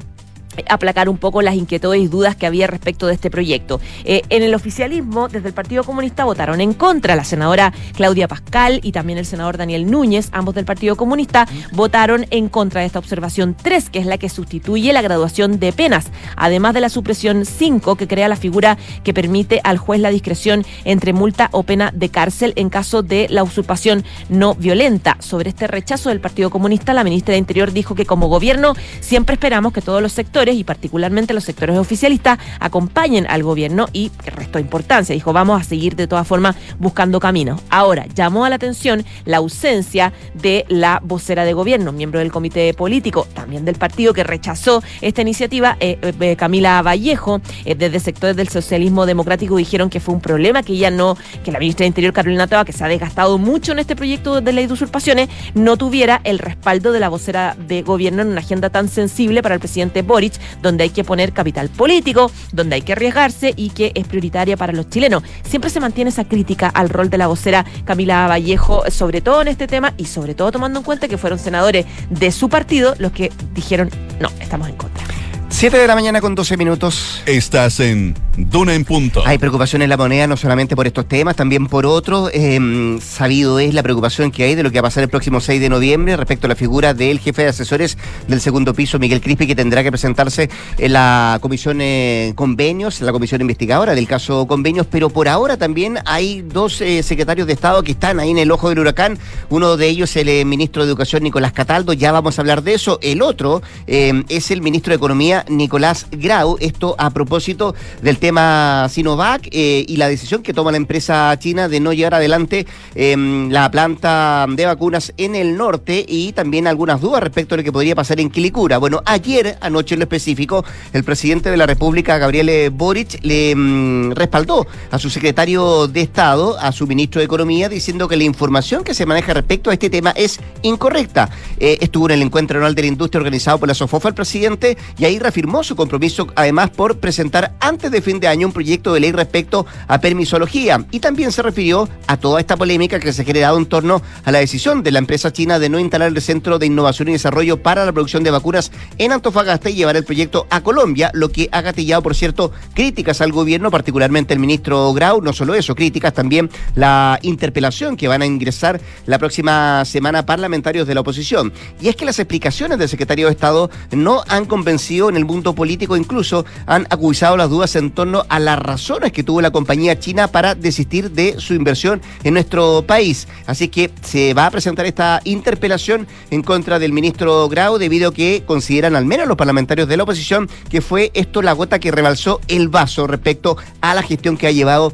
aplacar 0.69 1.09
un 1.09 1.17
poco 1.17 1.41
las 1.41 1.55
inquietudes 1.55 2.01
y 2.01 2.07
dudas 2.07 2.35
que 2.35 2.45
había 2.45 2.67
respecto 2.67 3.07
de 3.07 3.13
este 3.13 3.29
proyecto. 3.29 3.79
Eh, 4.03 4.21
en 4.29 4.43
el 4.43 4.53
oficialismo, 4.53 5.27
desde 5.27 5.47
el 5.47 5.53
Partido 5.53 5.83
Comunista 5.83 6.25
votaron 6.25 6.61
en 6.61 6.73
contra. 6.73 7.15
La 7.15 7.23
senadora 7.23 7.73
Claudia 7.95 8.27
Pascal 8.27 8.79
y 8.83 8.91
también 8.91 9.19
el 9.19 9.25
senador 9.25 9.57
Daniel 9.57 9.89
Núñez, 9.89 10.29
ambos 10.31 10.55
del 10.55 10.65
Partido 10.65 10.95
Comunista, 10.95 11.47
votaron 11.71 12.25
en 12.29 12.49
contra 12.49 12.81
de 12.81 12.87
esta 12.87 12.99
observación 12.99 13.55
3, 13.61 13.89
que 13.89 13.99
es 13.99 14.05
la 14.05 14.17
que 14.17 14.29
sustituye 14.29 14.93
la 14.93 15.01
graduación 15.01 15.59
de 15.59 15.73
penas, 15.73 16.07
además 16.35 16.73
de 16.73 16.81
la 16.81 16.89
supresión 16.89 17.45
5, 17.45 17.95
que 17.95 18.07
crea 18.07 18.27
la 18.27 18.35
figura 18.35 18.77
que 19.03 19.13
permite 19.13 19.61
al 19.63 19.77
juez 19.77 19.99
la 19.99 20.09
discreción 20.09 20.65
entre 20.85 21.13
multa 21.13 21.49
o 21.51 21.63
pena 21.63 21.91
de 21.93 22.09
cárcel 22.09 22.53
en 22.55 22.69
caso 22.69 23.03
de 23.03 23.27
la 23.29 23.43
usurpación 23.43 24.03
no 24.29 24.55
violenta. 24.55 25.17
Sobre 25.19 25.49
este 25.49 25.67
rechazo 25.67 26.09
del 26.09 26.21
Partido 26.21 26.49
Comunista, 26.49 26.93
la 26.93 27.03
ministra 27.03 27.33
de 27.33 27.39
Interior 27.39 27.71
dijo 27.71 27.95
que 27.95 28.05
como 28.05 28.27
gobierno 28.27 28.73
siempre 28.99 29.33
esperamos 29.33 29.73
que 29.73 29.81
todos 29.81 30.01
los 30.01 30.13
sectores 30.13 30.46
y 30.55 30.63
particularmente 30.63 31.33
los 31.33 31.43
sectores 31.43 31.77
oficialistas 31.77 32.39
acompañen 32.59 33.25
al 33.29 33.43
gobierno 33.43 33.87
y 33.93 34.11
restó 34.25 34.59
importancia. 34.59 35.13
Dijo, 35.13 35.33
vamos 35.33 35.61
a 35.61 35.63
seguir 35.63 35.95
de 35.95 36.07
todas 36.07 36.27
formas 36.27 36.55
buscando 36.79 37.19
caminos. 37.19 37.61
Ahora, 37.69 38.05
llamó 38.13 38.45
a 38.45 38.49
la 38.49 38.55
atención 38.55 39.05
la 39.25 39.37
ausencia 39.37 40.13
de 40.33 40.65
la 40.69 41.01
vocera 41.03 41.45
de 41.45 41.53
gobierno, 41.53 41.91
miembro 41.91 42.19
del 42.19 42.31
comité 42.31 42.73
político, 42.73 43.27
también 43.33 43.65
del 43.65 43.75
partido 43.75 44.13
que 44.13 44.23
rechazó 44.23 44.83
esta 45.01 45.21
iniciativa, 45.21 45.77
eh, 45.79 45.97
eh, 46.19 46.35
Camila 46.35 46.81
Vallejo, 46.81 47.41
eh, 47.65 47.75
desde 47.75 47.99
sectores 47.99 48.35
del 48.35 48.49
socialismo 48.49 49.05
democrático 49.05 49.57
dijeron 49.57 49.89
que 49.89 49.99
fue 49.99 50.13
un 50.13 50.21
problema, 50.21 50.63
que 50.63 50.73
ella 50.73 50.91
no, 50.91 51.17
que 51.43 51.51
la 51.51 51.59
ministra 51.59 51.83
de 51.83 51.87
Interior 51.87 52.13
Carolina 52.13 52.47
Toa, 52.47 52.65
que 52.65 52.73
se 52.73 52.83
ha 52.83 52.87
desgastado 52.87 53.37
mucho 53.37 53.71
en 53.71 53.79
este 53.79 53.95
proyecto 53.95 54.41
de 54.41 54.53
ley 54.53 54.67
de 54.67 54.73
usurpaciones, 54.73 55.29
no 55.53 55.77
tuviera 55.77 56.21
el 56.23 56.39
respaldo 56.39 56.91
de 56.91 56.99
la 56.99 57.09
vocera 57.09 57.55
de 57.67 57.81
gobierno 57.81 58.21
en 58.21 58.29
una 58.29 58.41
agenda 58.41 58.69
tan 58.69 58.89
sensible 58.89 59.41
para 59.41 59.55
el 59.55 59.59
presidente 59.59 60.01
Boric 60.01 60.33
donde 60.61 60.83
hay 60.83 60.89
que 60.89 61.03
poner 61.03 61.33
capital 61.33 61.69
político, 61.69 62.31
donde 62.51 62.75
hay 62.75 62.81
que 62.81 62.93
arriesgarse 62.93 63.53
y 63.55 63.69
que 63.69 63.91
es 63.95 64.07
prioritaria 64.07 64.57
para 64.57 64.73
los 64.73 64.89
chilenos. 64.89 65.23
Siempre 65.43 65.69
se 65.69 65.79
mantiene 65.79 66.09
esa 66.09 66.25
crítica 66.25 66.67
al 66.67 66.89
rol 66.89 67.09
de 67.09 67.17
la 67.17 67.27
vocera 67.27 67.65
Camila 67.85 68.27
Vallejo, 68.27 68.89
sobre 68.89 69.21
todo 69.21 69.41
en 69.41 69.49
este 69.49 69.67
tema 69.67 69.93
y 69.97 70.05
sobre 70.05 70.35
todo 70.35 70.51
tomando 70.51 70.79
en 70.79 70.85
cuenta 70.85 71.07
que 71.07 71.17
fueron 71.17 71.39
senadores 71.39 71.85
de 72.09 72.31
su 72.31 72.49
partido 72.49 72.95
los 72.99 73.11
que 73.11 73.31
dijeron, 73.53 73.89
no, 74.19 74.29
estamos 74.39 74.69
en 74.69 74.75
contra. 74.75 75.05
7 75.49 75.77
de 75.77 75.87
la 75.87 75.95
mañana 75.95 76.21
con 76.21 76.35
12 76.35 76.57
minutos. 76.57 77.21
Estás 77.25 77.79
en 77.79 78.13
Duna 78.37 78.75
en 78.75 78.85
Punto. 78.85 79.23
Hay 79.25 79.39
preocupación 79.39 79.81
en 79.81 79.89
la 79.89 79.97
moneda, 79.97 80.27
no 80.27 80.37
solamente 80.37 80.75
por 80.75 80.85
estos 80.85 81.07
temas, 81.07 81.35
también 81.35 81.65
por 81.65 81.87
otros. 81.87 82.29
Em, 82.33 82.99
sabido 83.01 83.57
es 83.57 83.73
la 83.73 83.81
preocupación 83.81 84.29
que 84.29 84.43
hay 84.43 84.53
de 84.53 84.61
lo 84.61 84.69
que 84.69 84.79
va 84.79 84.87
a 84.87 84.89
pasar 84.89 85.03
el 85.03 85.09
próximo 85.09 85.41
6 85.41 85.59
de 85.59 85.69
noviembre 85.69 86.15
respecto 86.15 86.45
a 86.45 86.49
la 86.49 86.55
figura 86.55 86.93
del 86.93 87.19
jefe 87.19 87.41
de 87.41 87.47
asesores 87.47 87.97
del 88.27 88.41
segundo 88.41 88.75
piso, 88.75 88.99
Miguel 88.99 89.21
Crispi, 89.21 89.47
que 89.47 89.55
tendrá 89.55 89.81
que 89.81 89.89
presentarse 89.89 90.49
en 90.77 90.93
la 90.93 91.39
comisión 91.41 91.79
eh, 91.81 92.33
convenios, 92.35 92.99
en 92.99 93.07
la 93.07 93.11
comisión 93.11 93.41
investigadora 93.41 93.95
del 93.95 94.07
caso 94.07 94.45
convenios. 94.45 94.85
Pero 94.85 95.09
por 95.09 95.27
ahora 95.27 95.57
también 95.57 95.97
hay 96.05 96.41
dos 96.41 96.81
eh, 96.81 97.01
secretarios 97.01 97.47
de 97.47 97.53
Estado 97.53 97.81
que 97.81 97.93
están 97.93 98.19
ahí 98.19 98.29
en 98.29 98.37
el 98.37 98.51
ojo 98.51 98.69
del 98.69 98.79
huracán. 98.79 99.17
Uno 99.49 99.77
de 99.77 99.87
ellos 99.87 100.11
es 100.11 100.17
el 100.17 100.29
eh, 100.29 100.45
ministro 100.45 100.83
de 100.83 100.89
Educación, 100.89 101.23
Nicolás 101.23 101.53
Cataldo. 101.53 101.93
Ya 101.93 102.11
vamos 102.11 102.37
a 102.37 102.41
hablar 102.43 102.61
de 102.61 102.75
eso. 102.75 102.99
El 103.01 103.23
otro 103.23 103.63
es 103.87 104.51
el 104.51 104.61
ministro 104.61 104.91
de 104.91 104.97
Economía, 104.97 105.36
Nicolás 105.49 106.07
Grau. 106.11 106.57
Esto 106.59 106.95
a 106.97 107.09
propósito 107.09 107.75
del 108.01 108.17
tema 108.17 108.87
Sinovac 108.89 109.47
eh, 109.51 109.85
y 109.87 109.97
la 109.97 110.07
decisión 110.07 110.43
que 110.43 110.53
toma 110.53 110.71
la 110.71 110.77
empresa 110.77 111.37
china 111.39 111.67
de 111.69 111.79
no 111.79 111.93
llevar 111.93 112.15
adelante 112.15 112.65
em, 112.95 113.49
la 113.49 113.69
planta 113.71 114.45
de 114.49 114.65
vacunas 114.65 115.13
en 115.17 115.35
el 115.35 115.57
norte 115.57 116.05
y 116.07 116.33
también 116.33 116.67
algunas 116.67 117.01
dudas 117.01 117.21
respecto 117.21 117.55
a 117.55 117.57
lo 117.57 117.63
que 117.63 117.71
podría 117.71 117.95
pasar 117.95 118.19
en 118.19 118.29
Quilicura. 118.29 118.77
Bueno, 118.77 119.01
ayer, 119.05 119.57
anoche 119.61 119.95
en 119.95 119.99
lo 119.99 120.03
específico, 120.03 120.63
el 120.93 121.03
presidente 121.03 121.51
de 121.51 121.57
la 121.57 121.65
República, 121.65 122.17
Gabriel 122.17 122.69
Boric, 122.69 123.19
le 123.23 123.51
em, 123.51 124.11
respaldó 124.11 124.67
a 124.91 124.99
su 124.99 125.09
secretario 125.09 125.87
de 125.87 126.01
Estado, 126.01 126.57
a 126.59 126.71
su 126.71 126.87
ministro 126.87 127.19
de 127.19 127.25
Economía, 127.25 127.69
diciendo 127.69 128.07
que 128.07 128.15
la 128.15 128.23
información 128.23 128.83
que 128.83 128.93
se 128.93 129.05
maneja 129.05 129.33
respecto 129.33 129.69
a 129.69 129.73
este 129.73 129.89
tema 129.89 130.11
es 130.11 130.39
incorrecta. 130.61 131.29
Eh, 131.59 131.77
estuvo 131.81 132.07
en 132.07 132.15
el 132.15 132.21
encuentro 132.21 132.57
anual 132.57 132.75
de 132.75 132.81
la 132.83 132.87
industria 132.87 133.19
organizado 133.19 133.59
por 133.59 133.67
la 133.67 133.73
SOFOFA 133.73 134.09
el 134.09 134.15
presidente 134.15 134.77
y 134.97 135.05
ahí 135.05 135.19
afirmó 135.27 135.63
su 135.63 135.75
compromiso 135.75 136.27
además 136.35 136.69
por 136.69 136.99
presentar 136.99 137.55
antes 137.59 137.91
de 137.91 138.01
fin 138.01 138.19
de 138.19 138.27
año 138.27 138.47
un 138.47 138.53
proyecto 138.53 138.93
de 138.93 138.99
ley 138.99 139.11
respecto 139.11 139.65
a 139.87 139.99
permisología 139.99 140.85
y 140.91 140.99
también 140.99 141.31
se 141.31 141.41
refirió 141.41 141.87
a 142.07 142.17
toda 142.17 142.39
esta 142.39 142.57
polémica 142.57 142.99
que 142.99 143.13
se 143.13 143.21
ha 143.21 143.25
generado 143.25 143.57
en 143.57 143.65
torno 143.65 144.01
a 144.23 144.31
la 144.31 144.39
decisión 144.39 144.83
de 144.83 144.91
la 144.91 144.99
empresa 144.99 145.31
china 145.31 145.59
de 145.59 145.69
no 145.69 145.79
instalar 145.79 146.09
el 146.09 146.21
Centro 146.21 146.59
de 146.59 146.65
Innovación 146.65 147.09
y 147.09 147.13
Desarrollo 147.13 147.61
para 147.61 147.85
la 147.85 147.91
producción 147.91 148.23
de 148.23 148.31
vacunas 148.31 148.71
en 148.97 149.11
Antofagasta 149.11 149.69
y 149.69 149.75
llevar 149.75 149.97
el 149.97 150.03
proyecto 150.03 150.47
a 150.49 150.61
Colombia, 150.61 151.11
lo 151.13 151.29
que 151.29 151.49
ha 151.51 151.61
gatillado, 151.61 152.01
por 152.01 152.15
cierto, 152.15 152.51
críticas 152.73 153.21
al 153.21 153.31
gobierno, 153.31 153.71
particularmente 153.71 154.33
el 154.33 154.39
ministro 154.39 154.93
Grau, 154.93 155.21
no 155.21 155.33
solo 155.33 155.55
eso, 155.55 155.75
críticas 155.75 156.13
también 156.13 156.49
la 156.75 157.19
interpelación 157.21 157.97
que 157.97 158.07
van 158.07 158.21
a 158.21 158.25
ingresar 158.25 158.79
la 159.05 159.19
próxima 159.19 159.83
semana 159.85 160.25
parlamentarios 160.25 160.87
de 160.87 160.95
la 160.95 161.01
oposición. 161.01 161.53
Y 161.81 161.89
es 161.89 161.95
que 161.95 162.05
las 162.05 162.19
explicaciones 162.19 162.79
del 162.79 162.89
secretario 162.89 163.27
de 163.27 163.33
Estado 163.33 163.69
no 163.91 164.23
han 164.27 164.45
convencido 164.45 165.09
el 165.17 165.25
mundo 165.25 165.53
político 165.53 165.97
incluso 165.97 166.45
han 166.65 166.87
acusado 166.89 167.35
las 167.35 167.49
dudas 167.49 167.75
en 167.75 167.91
torno 167.91 168.25
a 168.29 168.39
las 168.39 168.57
razones 168.57 169.11
que 169.11 169.23
tuvo 169.23 169.41
la 169.41 169.51
compañía 169.51 169.99
china 169.99 170.27
para 170.29 170.55
desistir 170.55 171.11
de 171.11 171.35
su 171.39 171.53
inversión 171.53 172.01
en 172.23 172.33
nuestro 172.33 172.83
país. 172.87 173.27
Así 173.45 173.67
que 173.67 173.91
se 174.01 174.33
va 174.33 174.45
a 174.45 174.51
presentar 174.51 174.85
esta 174.85 175.21
interpelación 175.25 176.07
en 176.31 176.43
contra 176.43 176.79
del 176.79 176.93
ministro 176.93 177.49
Grau 177.49 177.77
debido 177.77 178.09
a 178.09 178.13
que 178.13 178.43
consideran 178.45 178.95
al 178.95 179.05
menos 179.05 179.27
los 179.27 179.37
parlamentarios 179.37 179.87
de 179.87 179.97
la 179.97 180.03
oposición 180.03 180.49
que 180.69 180.81
fue 180.81 181.11
esto 181.13 181.41
la 181.41 181.53
gota 181.53 181.79
que 181.79 181.91
rebalsó 181.91 182.39
el 182.47 182.69
vaso 182.69 183.07
respecto 183.07 183.57
a 183.81 183.93
la 183.93 184.03
gestión 184.03 184.37
que 184.37 184.47
ha 184.47 184.51
llevado 184.51 184.93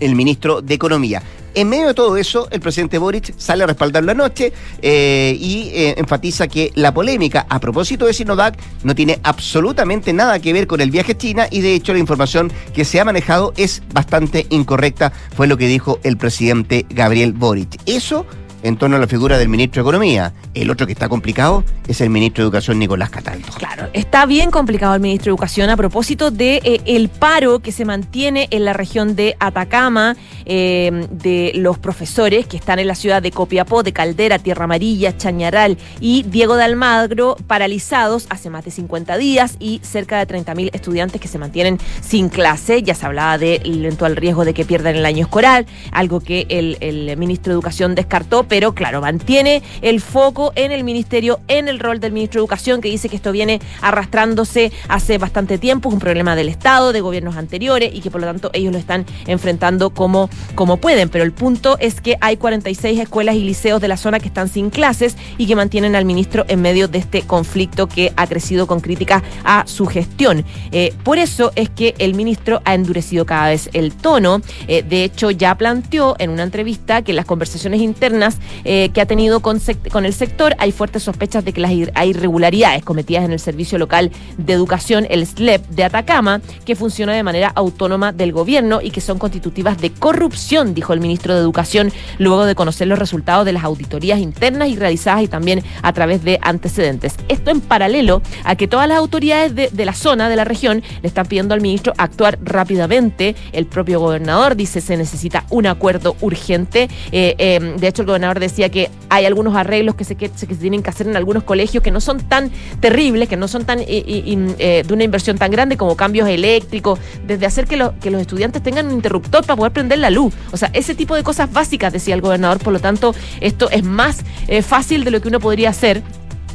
el 0.00 0.14
ministro 0.14 0.60
de 0.60 0.74
Economía. 0.74 1.22
En 1.54 1.68
medio 1.68 1.86
de 1.86 1.94
todo 1.94 2.16
eso, 2.16 2.48
el 2.50 2.60
presidente 2.60 2.98
Boric 2.98 3.32
sale 3.38 3.62
a 3.62 3.66
respaldarlo 3.68 4.10
anoche 4.10 4.52
eh, 4.82 5.36
y 5.38 5.70
eh, 5.72 5.94
enfatiza 5.96 6.48
que 6.48 6.72
la 6.74 6.92
polémica 6.92 7.46
a 7.48 7.60
propósito 7.60 8.06
de 8.06 8.12
Sinovac 8.12 8.58
no 8.82 8.94
tiene 8.94 9.20
absolutamente 9.22 10.12
nada 10.12 10.40
que 10.40 10.52
ver 10.52 10.66
con 10.66 10.80
el 10.80 10.90
viaje 10.90 11.12
a 11.12 11.18
China 11.18 11.46
y 11.50 11.60
de 11.60 11.74
hecho 11.74 11.92
la 11.92 12.00
información 12.00 12.52
que 12.74 12.84
se 12.84 12.98
ha 12.98 13.04
manejado 13.04 13.52
es 13.56 13.82
bastante 13.92 14.46
incorrecta, 14.50 15.12
fue 15.36 15.46
lo 15.46 15.56
que 15.56 15.68
dijo 15.68 16.00
el 16.02 16.16
presidente 16.16 16.86
Gabriel 16.90 17.32
Boric. 17.32 17.80
Eso 17.86 18.26
en 18.64 18.76
torno 18.76 18.96
a 18.96 18.98
la 18.98 19.06
figura 19.06 19.38
del 19.38 19.48
ministro 19.48 19.82
de 19.82 19.88
Economía. 19.88 20.32
El 20.54 20.70
otro 20.70 20.86
que 20.86 20.92
está 20.92 21.08
complicado 21.08 21.64
es 21.86 22.00
el 22.00 22.10
ministro 22.10 22.42
de 22.42 22.46
Educación, 22.46 22.78
Nicolás 22.78 23.10
Cataldo. 23.10 23.46
Claro, 23.58 23.88
está 23.92 24.24
bien 24.26 24.50
complicado 24.50 24.94
el 24.94 25.00
ministro 25.00 25.30
de 25.30 25.34
Educación 25.34 25.68
a 25.70 25.76
propósito 25.76 26.30
de 26.30 26.60
eh, 26.64 26.80
el 26.86 27.10
paro 27.10 27.60
que 27.60 27.72
se 27.72 27.84
mantiene 27.84 28.48
en 28.50 28.64
la 28.64 28.72
región 28.72 29.16
de 29.16 29.36
Atacama 29.38 30.16
eh, 30.46 31.06
de 31.10 31.52
los 31.56 31.78
profesores 31.78 32.46
que 32.46 32.56
están 32.56 32.78
en 32.78 32.86
la 32.86 32.94
ciudad 32.94 33.22
de 33.22 33.30
Copiapó, 33.30 33.82
de 33.82 33.92
Caldera, 33.92 34.38
Tierra 34.38 34.64
Amarilla, 34.64 35.16
Chañaral 35.16 35.76
y 36.00 36.22
Diego 36.22 36.56
de 36.56 36.64
Almagro 36.64 37.36
paralizados 37.46 38.26
hace 38.30 38.48
más 38.48 38.64
de 38.64 38.70
50 38.70 39.18
días 39.18 39.56
y 39.60 39.80
cerca 39.82 40.24
de 40.24 40.26
30.000 40.26 40.70
estudiantes 40.72 41.20
que 41.20 41.28
se 41.28 41.38
mantienen 41.38 41.78
sin 42.00 42.30
clase. 42.30 42.82
Ya 42.82 42.94
se 42.94 43.04
hablaba 43.04 43.36
del 43.36 43.84
eventual 43.84 44.16
riesgo 44.16 44.46
de 44.46 44.54
que 44.54 44.64
pierdan 44.64 44.96
el 44.96 45.04
año 45.04 45.24
escolar, 45.24 45.66
algo 45.92 46.20
que 46.20 46.46
el, 46.48 46.78
el 46.80 47.14
ministro 47.18 47.52
de 47.52 47.56
Educación 47.56 47.94
descartó, 47.94 48.44
pero 48.54 48.72
claro, 48.72 49.00
mantiene 49.00 49.64
el 49.82 50.00
foco 50.00 50.52
en 50.54 50.70
el 50.70 50.84
ministerio, 50.84 51.40
en 51.48 51.66
el 51.66 51.80
rol 51.80 51.98
del 51.98 52.12
ministro 52.12 52.38
de 52.38 52.44
Educación, 52.44 52.80
que 52.80 52.88
dice 52.88 53.08
que 53.08 53.16
esto 53.16 53.32
viene 53.32 53.60
arrastrándose 53.80 54.70
hace 54.86 55.18
bastante 55.18 55.58
tiempo, 55.58 55.88
es 55.88 55.94
un 55.94 55.98
problema 55.98 56.36
del 56.36 56.48
Estado, 56.48 56.92
de 56.92 57.00
gobiernos 57.00 57.36
anteriores, 57.36 57.92
y 57.92 58.00
que 58.00 58.12
por 58.12 58.20
lo 58.20 58.28
tanto 58.28 58.50
ellos 58.52 58.72
lo 58.72 58.78
están 58.78 59.06
enfrentando 59.26 59.90
como, 59.90 60.30
como 60.54 60.76
pueden. 60.76 61.08
Pero 61.08 61.24
el 61.24 61.32
punto 61.32 61.76
es 61.80 62.00
que 62.00 62.16
hay 62.20 62.36
46 62.36 63.00
escuelas 63.00 63.34
y 63.34 63.40
liceos 63.40 63.80
de 63.80 63.88
la 63.88 63.96
zona 63.96 64.20
que 64.20 64.28
están 64.28 64.48
sin 64.48 64.70
clases 64.70 65.16
y 65.36 65.48
que 65.48 65.56
mantienen 65.56 65.96
al 65.96 66.04
ministro 66.04 66.44
en 66.46 66.62
medio 66.62 66.86
de 66.86 66.98
este 66.98 67.22
conflicto 67.22 67.88
que 67.88 68.12
ha 68.14 68.28
crecido 68.28 68.68
con 68.68 68.78
críticas 68.78 69.24
a 69.42 69.64
su 69.66 69.86
gestión. 69.86 70.44
Eh, 70.70 70.94
por 71.02 71.18
eso 71.18 71.50
es 71.56 71.70
que 71.70 71.96
el 71.98 72.14
ministro 72.14 72.62
ha 72.64 72.74
endurecido 72.74 73.26
cada 73.26 73.48
vez 73.48 73.68
el 73.72 73.92
tono. 73.92 74.42
Eh, 74.68 74.84
de 74.84 75.02
hecho, 75.02 75.32
ya 75.32 75.56
planteó 75.56 76.14
en 76.20 76.30
una 76.30 76.44
entrevista 76.44 77.02
que 77.02 77.12
las 77.12 77.24
conversaciones 77.24 77.80
internas 77.80 78.38
eh, 78.64 78.90
que 78.90 79.00
ha 79.00 79.06
tenido 79.06 79.40
con, 79.40 79.60
el 80.04 80.12
sector. 80.12 80.54
Hay 80.58 80.72
fuertes 80.72 81.02
sospechas 81.02 81.44
de 81.44 81.52
que 81.52 81.60
las, 81.60 81.70
hay 81.94 82.10
irregularidades 82.10 82.84
cometidas 82.84 83.24
en 83.24 83.32
el 83.32 83.40
Servicio 83.40 83.78
Local 83.78 84.10
de 84.38 84.52
Educación, 84.52 85.06
el 85.10 85.26
SLEP 85.26 85.66
de 85.68 85.84
Atacama, 85.84 86.40
que 86.64 86.76
funciona 86.76 87.12
de 87.12 87.22
manera 87.22 87.52
autónoma 87.54 88.12
del 88.12 88.32
gobierno 88.32 88.80
y 88.82 88.90
que 88.90 89.00
son 89.00 89.18
constitutivas 89.18 89.80
de 89.80 89.90
corrupción, 89.90 90.74
dijo 90.74 90.92
el 90.92 91.00
ministro 91.00 91.34
de 91.34 91.40
Educación, 91.40 91.92
luego 92.18 92.44
de 92.44 92.54
conocer 92.54 92.88
los 92.88 92.98
resultados 92.98 93.44
de 93.44 93.52
las 93.52 93.64
auditorías 93.64 94.18
internas 94.18 94.68
y 94.68 94.76
realizadas 94.76 95.22
y 95.22 95.28
también 95.28 95.62
a 95.82 95.92
través 95.92 96.24
de 96.24 96.38
antecedentes. 96.42 97.16
Esto 97.28 97.50
en 97.50 97.60
paralelo 97.60 98.22
a 98.44 98.56
que 98.56 98.68
todas 98.68 98.88
las 98.88 98.98
autoridades 98.98 99.54
de, 99.54 99.84
la 99.84 99.92
zona, 99.92 100.28
de 100.28 100.36
la 100.36 100.44
región, 100.44 100.82
le 101.02 101.08
están 101.08 101.26
pidiendo 101.26 101.54
al 101.54 101.60
ministro 101.60 101.92
actuar 101.98 102.38
rápidamente. 102.42 103.34
El 103.52 103.66
propio 103.66 104.00
gobernador 104.00 104.56
dice 104.56 104.80
se 104.80 104.96
necesita 104.96 105.44
un 105.50 105.66
acuerdo 105.66 106.16
urgente. 106.20 106.88
Eh, 107.12 107.34
eh, 107.38 107.74
de 107.76 107.88
hecho, 107.88 108.02
el 108.02 108.06
gobernador 108.06 108.33
decía 108.40 108.68
que 108.68 108.90
hay 109.08 109.26
algunos 109.26 109.56
arreglos 109.56 109.94
que 109.94 110.04
se, 110.04 110.16
que, 110.16 110.30
se 110.34 110.46
tienen 110.46 110.82
que 110.82 110.90
hacer 110.90 111.06
en 111.06 111.16
algunos 111.16 111.44
colegios 111.44 111.82
que 111.82 111.90
no 111.90 112.00
son 112.00 112.20
tan 112.20 112.50
terribles, 112.80 113.28
que 113.28 113.36
no 113.36 113.48
son 113.48 113.64
tan 113.64 113.78
eh, 113.80 114.82
de 114.86 114.94
una 114.94 115.04
inversión 115.04 115.38
tan 115.38 115.50
grande 115.50 115.76
como 115.76 115.96
cambios 115.96 116.28
eléctricos, 116.28 116.98
desde 117.26 117.46
hacer 117.46 117.66
que, 117.66 117.90
que 118.00 118.10
los 118.10 118.20
estudiantes 118.20 118.62
tengan 118.62 118.86
un 118.86 118.92
interruptor 118.92 119.44
para 119.44 119.56
poder 119.56 119.72
prender 119.72 119.98
la 119.98 120.10
luz. 120.10 120.32
O 120.52 120.56
sea, 120.56 120.70
ese 120.72 120.94
tipo 120.94 121.14
de 121.14 121.22
cosas 121.22 121.52
básicas, 121.52 121.92
decía 121.92 122.14
el 122.14 122.20
gobernador. 122.20 122.58
Por 122.58 122.72
lo 122.72 122.80
tanto, 122.80 123.14
esto 123.40 123.70
es 123.70 123.84
más 123.84 124.24
fácil 124.62 125.04
de 125.04 125.10
lo 125.10 125.20
que 125.20 125.28
uno 125.28 125.40
podría 125.40 125.70
hacer 125.70 126.02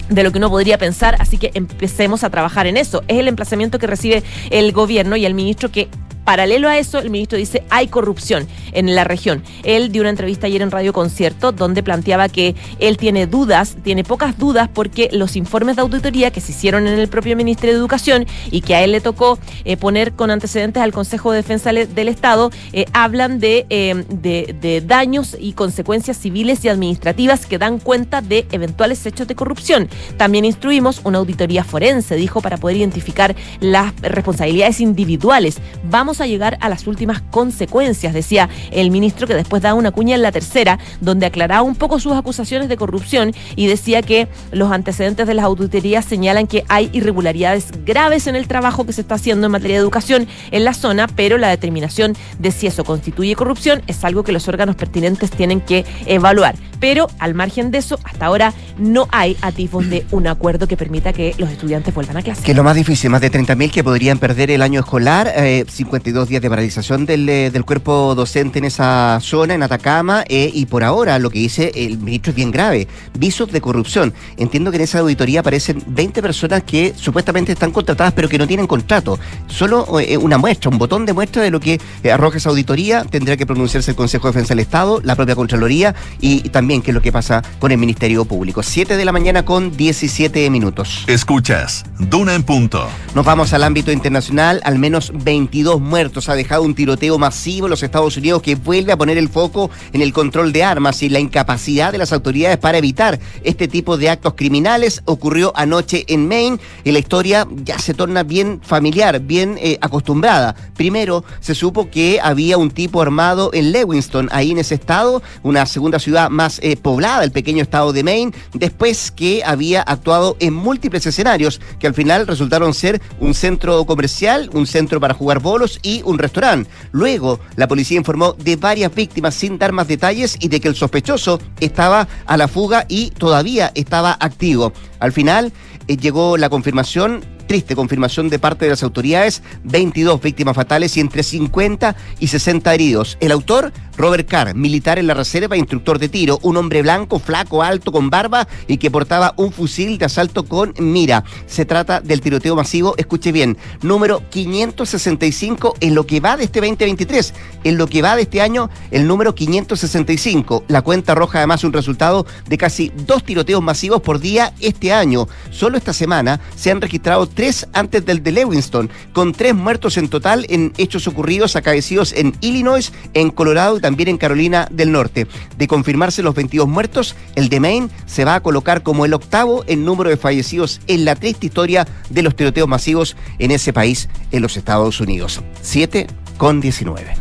de 0.09 0.24
lo 0.24 0.31
que 0.31 0.39
uno 0.39 0.50
podría 0.50 0.77
pensar, 0.77 1.15
así 1.19 1.38
que 1.38 1.51
empecemos 1.53 2.24
a 2.24 2.29
trabajar 2.29 2.67
en 2.67 2.77
eso. 2.77 3.03
Es 3.07 3.19
el 3.19 3.27
emplazamiento 3.27 3.79
que 3.79 3.88
recibe 3.88 4.24
el 4.50 4.71
gobierno 4.71 5.15
y 5.15 5.25
el 5.25 5.33
ministro 5.33 5.69
que 5.69 5.88
Paralelo 6.29 6.69
a 6.69 6.77
eso, 6.77 7.00
el 7.00 7.09
ministro 7.09 7.39
dice 7.39 7.63
hay 7.71 7.88
corrupción 7.88 8.48
en 8.71 8.93
la 8.93 9.03
región. 9.03 9.41
Él 9.63 9.91
dio 9.91 10.03
una 10.03 10.12
entrevista 10.12 10.45
ayer 10.45 10.62
en 10.62 10.69
Radio 10.69 10.93
Concierto 10.93 11.51
donde 11.51 11.81
planteaba 11.81 12.29
que 12.29 12.53
él 12.77 12.98
tiene 12.98 13.25
dudas, 13.25 13.77
tiene 13.83 14.03
pocas 14.03 14.38
dudas 14.38 14.69
porque 14.71 15.09
los 15.12 15.36
informes 15.36 15.75
de 15.75 15.81
auditoría 15.81 16.29
que 16.29 16.39
se 16.39 16.51
hicieron 16.51 16.86
en 16.86 17.00
el 17.00 17.07
propio 17.07 17.36
Ministerio 17.36 17.74
de 17.74 17.79
Educación 17.79 18.27
y 18.51 18.62
que 18.62 18.75
a 18.75 18.83
él 18.83 18.91
le 18.91 19.01
tocó 19.01 19.39
eh, 19.65 19.75
poner 19.75 20.13
con 20.13 20.29
antecedentes 20.29 20.83
al 20.83 20.91
Consejo 20.91 21.31
de 21.31 21.38
Defensa 21.38 21.74
del 21.74 22.07
Estado, 22.07 22.51
eh, 22.74 22.86
hablan 22.93 23.39
de, 23.39 23.65
eh, 23.71 24.05
de, 24.09 24.55
de 24.62 24.81
daños 24.81 25.36
y 25.39 25.53
consecuencias 25.53 26.15
civiles 26.15 26.63
y 26.63 26.69
administrativas 26.69 27.48
que 27.48 27.57
dan 27.57 27.79
cuenta 27.79 28.21
de 28.21 28.45
eventuales 28.51 29.03
hechos 29.07 29.27
de 29.27 29.33
corrupción. 29.33 29.89
También 30.17 30.45
instruimos 30.45 31.01
una 31.05 31.17
auditoría 31.17 31.63
forense, 31.63 32.17
dijo, 32.17 32.39
para 32.39 32.57
poder 32.57 32.77
identificar 32.77 33.36
las 33.62 34.00
responsabilidades 34.01 34.79
individuales. 34.79 35.57
Vamos 35.89 36.19
a 36.22 36.28
llegar 36.28 36.58
a 36.62 36.70
las 36.70 36.88
últimas 36.88 37.22
consecuencias, 37.22 38.14
decía 38.14 38.50
el 38.72 38.92
ministro, 38.92 39.28
que 39.28 39.36
después 39.36 39.62
da 39.62 39.74
una 39.74 39.92
cuña 39.92 40.16
en 40.16 40.22
la 40.22 40.32
tercera, 40.32 40.80
donde 41.02 41.26
aclaraba 41.26 41.62
un 41.62 41.76
poco 41.76 42.00
sus 42.00 42.14
acusaciones 42.14 42.70
de 42.70 42.78
corrupción 42.78 43.34
y 43.56 43.68
decía 43.68 44.02
que 44.02 44.28
los 44.52 44.72
antecedentes 44.72 45.28
de 45.28 45.34
las 45.34 45.46
auditorías 45.46 46.06
señalan 46.06 46.48
que 46.48 46.64
hay 46.68 46.90
irregularidades 46.94 47.72
graves 47.86 48.28
en 48.28 48.36
el 48.36 48.48
trabajo 48.48 48.86
que 48.86 48.94
se 48.94 49.02
está 49.02 49.16
haciendo 49.16 49.46
en 49.48 49.52
materia 49.52 49.78
de 49.78 49.82
educación 49.82 50.28
en 50.52 50.64
la 50.64 50.74
zona, 50.74 51.08
pero 51.08 51.38
la 51.38 51.50
determinación 51.50 52.16
de 52.40 52.52
si 52.52 52.68
eso 52.68 52.84
constituye 52.84 53.36
corrupción 53.36 53.82
es 53.88 54.04
algo 54.04 54.24
que 54.24 54.32
los 54.32 54.48
órganos 54.48 54.76
pertinentes 54.76 55.32
tienen 55.32 55.62
que 55.62 55.86
evaluar. 56.06 56.56
Pero 56.80 57.08
al 57.20 57.34
margen 57.34 57.72
de 57.72 57.80
eso, 57.80 58.00
hasta 58.04 58.26
ahora 58.26 58.54
no 58.78 59.08
hay 59.12 59.36
atisbos 59.42 59.90
de 59.90 60.06
un 60.12 60.28
acuerdo 60.28 60.68
que 60.68 60.78
permita 60.78 61.12
que 61.12 61.36
los 61.38 61.50
estudiantes 61.50 61.94
vuelvan 61.94 62.18
a 62.18 62.22
clase. 62.22 62.42
Que 62.44 62.52
es 62.52 62.58
lo 62.58 62.64
más 62.64 62.76
difícil, 62.76 63.10
más 63.10 63.22
de 63.22 63.32
30.000 63.32 63.72
que 63.72 63.84
podrían 63.84 64.18
perder 64.18 64.52
el 64.52 64.62
año 64.62 64.80
escolar, 64.80 65.32
eh, 65.36 65.66
52 66.10 66.30
días 66.30 66.42
de 66.42 66.50
paralización 66.50 67.06
del, 67.06 67.30
eh, 67.30 67.51
del, 67.51 67.66
cuerpo 67.66 68.16
docente 68.16 68.60
en 68.60 68.66
esa 68.66 69.20
zona, 69.22 69.54
en 69.54 69.63
Atacama, 69.63 70.24
eh, 70.28 70.50
y 70.54 70.66
por 70.66 70.84
ahora 70.84 71.20
lo 71.20 71.30
que 71.30 71.39
dice 71.39 71.72
el 71.75 72.00
ministro 72.00 72.32
es 72.32 72.36
bien 72.36 72.51
grave, 72.51 72.88
visos 73.18 73.51
de 73.51 73.62
corrupción. 73.62 74.13
Entiendo 74.38 74.72
que 74.72 74.78
en 74.78 74.84
esa 74.84 75.00
auditoría 75.00 75.42
aparecen 75.42 75.84
20 75.88 76.22
personas 76.22 76.63
que 76.63 76.94
supuestamente 76.96 77.51
están 77.51 77.72
contratadas 77.72 78.13
pero 78.13 78.28
que 78.28 78.38
no 78.38 78.48
tienen 78.48 78.66
contrato. 78.66 79.20
Solo 79.48 80.00
eh, 80.00 80.18
una 80.18 80.38
muestra, 80.38 80.70
un 80.70 80.78
botón 80.78 81.06
de 81.06 81.13
muestra 81.13 81.44
de 81.44 81.51
lo 81.51 81.60
que 81.60 81.80
arroja 82.12 82.38
esa 82.38 82.50
auditoría, 82.50 83.04
tendrá 83.04 83.38
que 83.38 83.46
pronunciarse 83.46 83.92
el 83.92 83.98
Consejo 83.98 84.28
de 84.28 84.34
Defensa 84.34 84.50
del 84.50 84.60
Estado, 84.60 85.01
la 85.04 85.16
propia 85.16 85.36
Contraloría 85.36 85.96
y, 86.20 86.46
y 86.46 86.50
también 86.50 86.82
qué 86.82 86.92
es 86.92 86.96
lo 86.96 87.01
que 87.01 87.12
pasa 87.12 87.44
con 87.60 87.72
el 87.72 87.78
Ministerio 87.78 88.25
Público. 88.25 88.63
7 88.63 88.98
de 88.98 89.06
la 89.06 89.12
mañana 89.12 89.46
con 89.46 89.75
17 89.75 90.50
minutos. 90.50 91.04
Escuchas, 91.08 91.86
Duna 92.00 92.34
en 92.34 92.44
punto. 92.44 92.88
Nos 93.13 93.25
vamos 93.25 93.54
al 93.54 93.63
ámbito 93.63 93.92
internacional, 93.92 94.62
al 94.63 94.80
menos 94.80 95.12
22 95.13 95.80
muertos 95.89 96.29
ha 96.29 96.36
dejado 96.36 96.63
un 96.63 96.75
tiroteo 96.75 97.17
masivo 97.17 97.65
en 97.65 97.72
los 97.72 97.84
Estados 97.84 98.15
Unidos 98.15 98.41
que 98.41 98.55
vuelve 98.55 98.93
a 98.93 98.98
poner 98.98 99.17
el 99.17 99.27
foco 99.27 99.69
en 99.91 100.01
el 100.01 100.13
control 100.13 100.53
de 100.53 100.63
armas 100.63 101.01
y 101.03 101.10
la 101.10 101.19
incapacidad 101.19 101.91
de 101.91 101.98
las 101.98 102.13
autoridades 102.13 102.58
para 102.58 102.77
evitar 102.77 103.19
este 103.43 103.67
tipo 103.67 103.98
de 103.98 104.10
actos 104.10 104.36
criminales. 104.36 105.01
Ocurrió 105.05 105.51
anoche 105.55 106.05
en 106.08 106.27
Maine 106.27 106.60
y 106.84 106.91
la 106.91 107.00
historia 107.00 107.48
ya 107.63 107.79
se 107.79 107.93
torna 107.93 108.24
bien 108.24 108.61
familiar, 108.61 109.20
bien 109.20 109.57
eh, 109.59 109.77
acostumbrada. 109.81 110.55
Primero 110.75 111.25
se 111.40 111.55
supo 111.55 111.90
que 111.90 112.20
había 112.22 112.57
un 112.57 112.72
tipo 112.72 113.01
armado 113.01 113.50
en 113.53 113.72
Lewiston, 113.72 114.29
ahí 114.31 114.51
en 114.51 114.59
ese 114.59 114.75
estado, 114.75 115.22
una 115.44 115.66
segunda 115.66 116.00
ciudad 116.00 116.29
más 116.29 116.59
eh, 116.61 116.77
poblada, 116.77 117.24
el 117.24 117.31
pequeño 117.31 117.64
estado 117.64 117.92
de 117.94 118.03
Maine, 118.03 118.33
después 118.53 119.11
que 119.11 119.42
había 119.44 119.81
actuado 119.81 120.37
en 120.40 120.53
múltiples 120.53 121.05
escenarios 121.05 121.59
que 121.79 121.87
al 121.87 121.96
final 121.96 122.27
resultaron 122.27 122.74
ser 122.74 123.01
un 123.20 123.33
centro 123.33 123.85
comercial, 123.85 124.50
un 124.53 124.68
centro 124.68 125.00
para 125.00 125.14
jugar 125.14 125.40
bolos 125.40 125.78
y 125.81 126.01
un 126.03 126.18
restaurante. 126.18 126.70
Luego, 126.92 127.39
la 127.55 127.68
policía 127.68 127.98
informó 127.98 128.33
de 128.33 128.55
varias 128.55 128.94
víctimas 128.94 129.35
sin 129.35 129.57
dar 129.57 129.72
más 129.72 129.87
detalles 129.87 130.37
y 130.39 130.48
de 130.48 130.59
que 130.59 130.68
el 130.68 130.75
sospechoso 130.75 131.39
estaba 131.59 132.07
a 132.25 132.37
la 132.37 132.48
fuga 132.48 132.85
y 132.87 133.11
todavía 133.11 133.72
estaba 133.75 134.18
activo. 134.20 134.74
Al 135.00 135.11
final, 135.11 135.51
eh, 135.87 135.98
llegó 135.98 136.37
la 136.37 136.50
confirmación 136.50 137.22
triste 137.50 137.75
confirmación 137.75 138.29
de 138.29 138.38
parte 138.38 138.66
de 138.66 138.70
las 138.70 138.83
autoridades, 138.83 139.42
22 139.64 140.22
víctimas 140.22 140.55
fatales 140.55 140.96
y 140.96 141.00
entre 141.00 141.24
50 141.24 141.96
y 142.20 142.27
60 142.27 142.72
heridos. 142.75 143.18
El 143.22 143.31
autor, 143.31 143.74
Robert 143.98 144.29
Carr, 144.29 144.53
militar 144.53 145.00
en 145.00 145.07
la 145.07 145.16
reserva, 145.16 145.57
instructor 145.57 145.98
de 145.98 146.09
tiro, 146.09 146.38
un 146.44 146.57
hombre 146.57 146.83
blanco, 146.83 147.18
flaco, 147.18 147.64
alto, 147.64 147.92
con 147.92 148.12
barba 148.12 148.48
y 148.68 148.77
que 148.77 148.92
portaba 148.92 149.33
un 149.35 149.51
fusil 149.51 149.98
de 149.98 150.05
asalto 150.05 150.46
con 150.46 150.75
mira. 150.77 151.24
Se 151.48 151.66
trata 151.66 152.01
del 152.01 152.22
tiroteo 152.22 152.55
masivo, 152.55 152.94
escuche 152.98 153.31
bien, 153.31 153.57
número 153.81 154.22
565 154.29 155.74
en 155.79 155.96
lo 155.96 156.05
que 156.05 156.20
va 156.20 156.38
de 156.38 156.44
este 156.44 156.59
2023. 156.59 157.33
En 157.64 157.79
lo 157.79 157.88
que 157.88 158.03
va 158.03 158.16
de 158.16 158.22
este 158.22 158.42
año, 158.42 158.70
el 158.92 159.07
número 159.07 159.33
565. 159.33 160.66
La 160.68 160.83
cuenta 160.83 161.14
arroja 161.14 161.40
además 161.40 161.64
un 161.64 161.74
resultado 161.74 162.27
de 162.48 162.59
casi 162.59 162.92
dos 163.07 163.24
tiroteos 163.24 163.64
masivos 163.64 164.01
por 164.01 164.20
día 164.20 164.53
este 164.59 164.94
año. 164.94 165.27
Solo 165.50 165.79
esta 165.79 165.94
semana 165.94 166.40
se 166.55 166.70
han 166.70 166.79
registrado 166.79 167.27
tres 167.40 167.70
antes 167.72 168.06
del 168.06 168.22
de 168.22 168.34
Lewiston, 168.34 168.90
con 169.14 169.32
tres 169.32 169.56
muertos 169.56 169.96
en 169.96 170.10
total 170.10 170.46
en 170.50 170.74
hechos 170.78 171.08
ocurridos 171.08 171.56
acaecidos 171.56 172.12
en 172.12 172.36
Illinois, 172.42 172.92
en 173.14 173.30
Colorado 173.30 173.78
y 173.78 173.80
también 173.80 174.10
en 174.10 174.18
Carolina 174.18 174.68
del 174.70 174.92
Norte. 174.92 175.25
De 175.58 175.66
confirmarse 175.66 176.22
los 176.22 176.36
22 176.36 176.68
muertos, 176.68 177.16
el 177.36 177.48
de 177.48 177.62
Maine 177.62 177.90
se 178.08 178.25
va 178.25 178.36
a 178.36 178.44
colocar 178.44 178.84
como 178.84 179.06
el 179.06 179.14
octavo 179.14 179.64
en 179.68 179.86
número 179.86 180.10
de 180.10 180.18
fallecidos 180.18 180.82
en 180.88 181.06
la 181.06 181.16
triste 181.16 181.46
historia 181.46 181.88
de 182.10 182.24
los 182.24 182.36
tiroteos 182.36 182.68
masivos 182.68 183.16
en 183.38 183.52
ese 183.52 183.72
país, 183.72 184.10
en 184.34 184.42
los 184.42 184.58
Estados 184.58 185.00
Unidos. 185.00 185.40
7 185.62 186.08
con 186.38 186.60
19. 186.60 187.16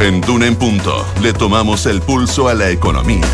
En 0.00 0.20
Duna 0.22 0.48
en 0.48 0.56
Punto 0.56 1.06
le 1.22 1.32
tomamos 1.32 1.86
el 1.86 2.00
pulso 2.00 2.48
a 2.48 2.54
la 2.54 2.68
economía. 2.70 3.28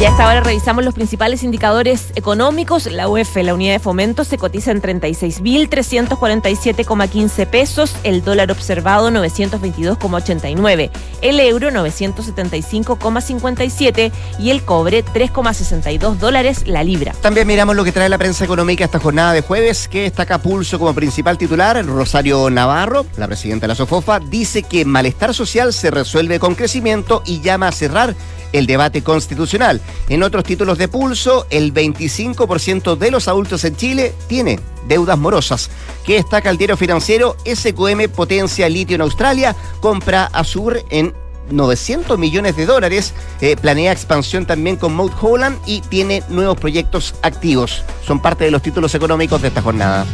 Y 0.00 0.04
a 0.04 0.08
esta 0.08 0.26
hora 0.26 0.40
revisamos 0.40 0.84
los 0.84 0.94
principales 0.94 1.42
indicadores 1.44 2.06
económicos. 2.16 2.86
La 2.86 3.08
UEF, 3.08 3.36
la 3.36 3.54
unidad 3.54 3.74
de 3.74 3.78
fomento, 3.78 4.24
se 4.24 4.36
cotiza 4.36 4.72
en 4.72 4.82
36.347,15 4.82 7.46
pesos. 7.46 7.94
El 8.02 8.24
dólar 8.24 8.50
observado 8.50 9.10
922,89. 9.10 10.90
El 11.20 11.38
euro 11.38 11.70
975,57 11.70 14.10
y 14.40 14.50
el 14.50 14.64
cobre 14.64 15.04
3,62 15.04 16.16
dólares 16.16 16.66
la 16.66 16.82
libra. 16.82 17.12
También 17.20 17.46
miramos 17.46 17.76
lo 17.76 17.84
que 17.84 17.92
trae 17.92 18.08
la 18.08 18.18
prensa 18.18 18.44
económica 18.44 18.84
esta 18.84 18.98
jornada 18.98 19.32
de 19.32 19.42
jueves, 19.42 19.86
que 19.86 20.02
destaca 20.02 20.38
Pulso 20.38 20.80
como 20.80 20.94
principal 20.94 21.38
titular. 21.38 21.86
Rosario 21.86 22.50
Navarro, 22.50 23.06
la 23.16 23.28
presidenta 23.28 23.62
de 23.64 23.68
la 23.68 23.76
SOFOFA, 23.76 24.18
dice 24.18 24.64
que 24.64 24.84
malestar 24.84 25.32
social 25.32 25.72
se 25.72 25.92
resuelve 25.92 26.40
con 26.40 26.56
crecimiento 26.56 27.22
y 27.24 27.40
llama 27.40 27.68
a 27.68 27.72
cerrar 27.72 28.16
el 28.52 28.66
debate 28.66 29.02
constitucional. 29.02 29.80
En 30.08 30.22
otros 30.22 30.44
títulos 30.44 30.78
de 30.78 30.88
pulso, 30.88 31.46
el 31.50 31.72
25% 31.72 32.96
de 32.96 33.10
los 33.10 33.28
adultos 33.28 33.64
en 33.64 33.76
Chile 33.76 34.14
tiene 34.26 34.60
deudas 34.86 35.18
morosas. 35.18 35.70
¿Qué 36.04 36.14
destaca 36.14 36.50
el 36.50 36.58
diario 36.58 36.76
financiero? 36.76 37.36
SQM 37.44 38.08
potencia 38.14 38.68
litio 38.68 38.96
en 38.96 39.02
Australia, 39.02 39.56
compra 39.80 40.26
Azur 40.26 40.82
en 40.90 41.14
900 41.50 42.18
millones 42.18 42.56
de 42.56 42.66
dólares, 42.66 43.14
eh, 43.40 43.56
planea 43.56 43.92
expansión 43.92 44.46
también 44.46 44.76
con 44.76 44.94
Mount 44.94 45.12
Holland 45.20 45.58
y 45.66 45.80
tiene 45.82 46.22
nuevos 46.28 46.58
proyectos 46.58 47.14
activos. 47.22 47.82
Son 48.06 48.20
parte 48.20 48.44
de 48.44 48.50
los 48.50 48.62
títulos 48.62 48.94
económicos 48.94 49.42
de 49.42 49.48
esta 49.48 49.62
jornada. 49.62 50.06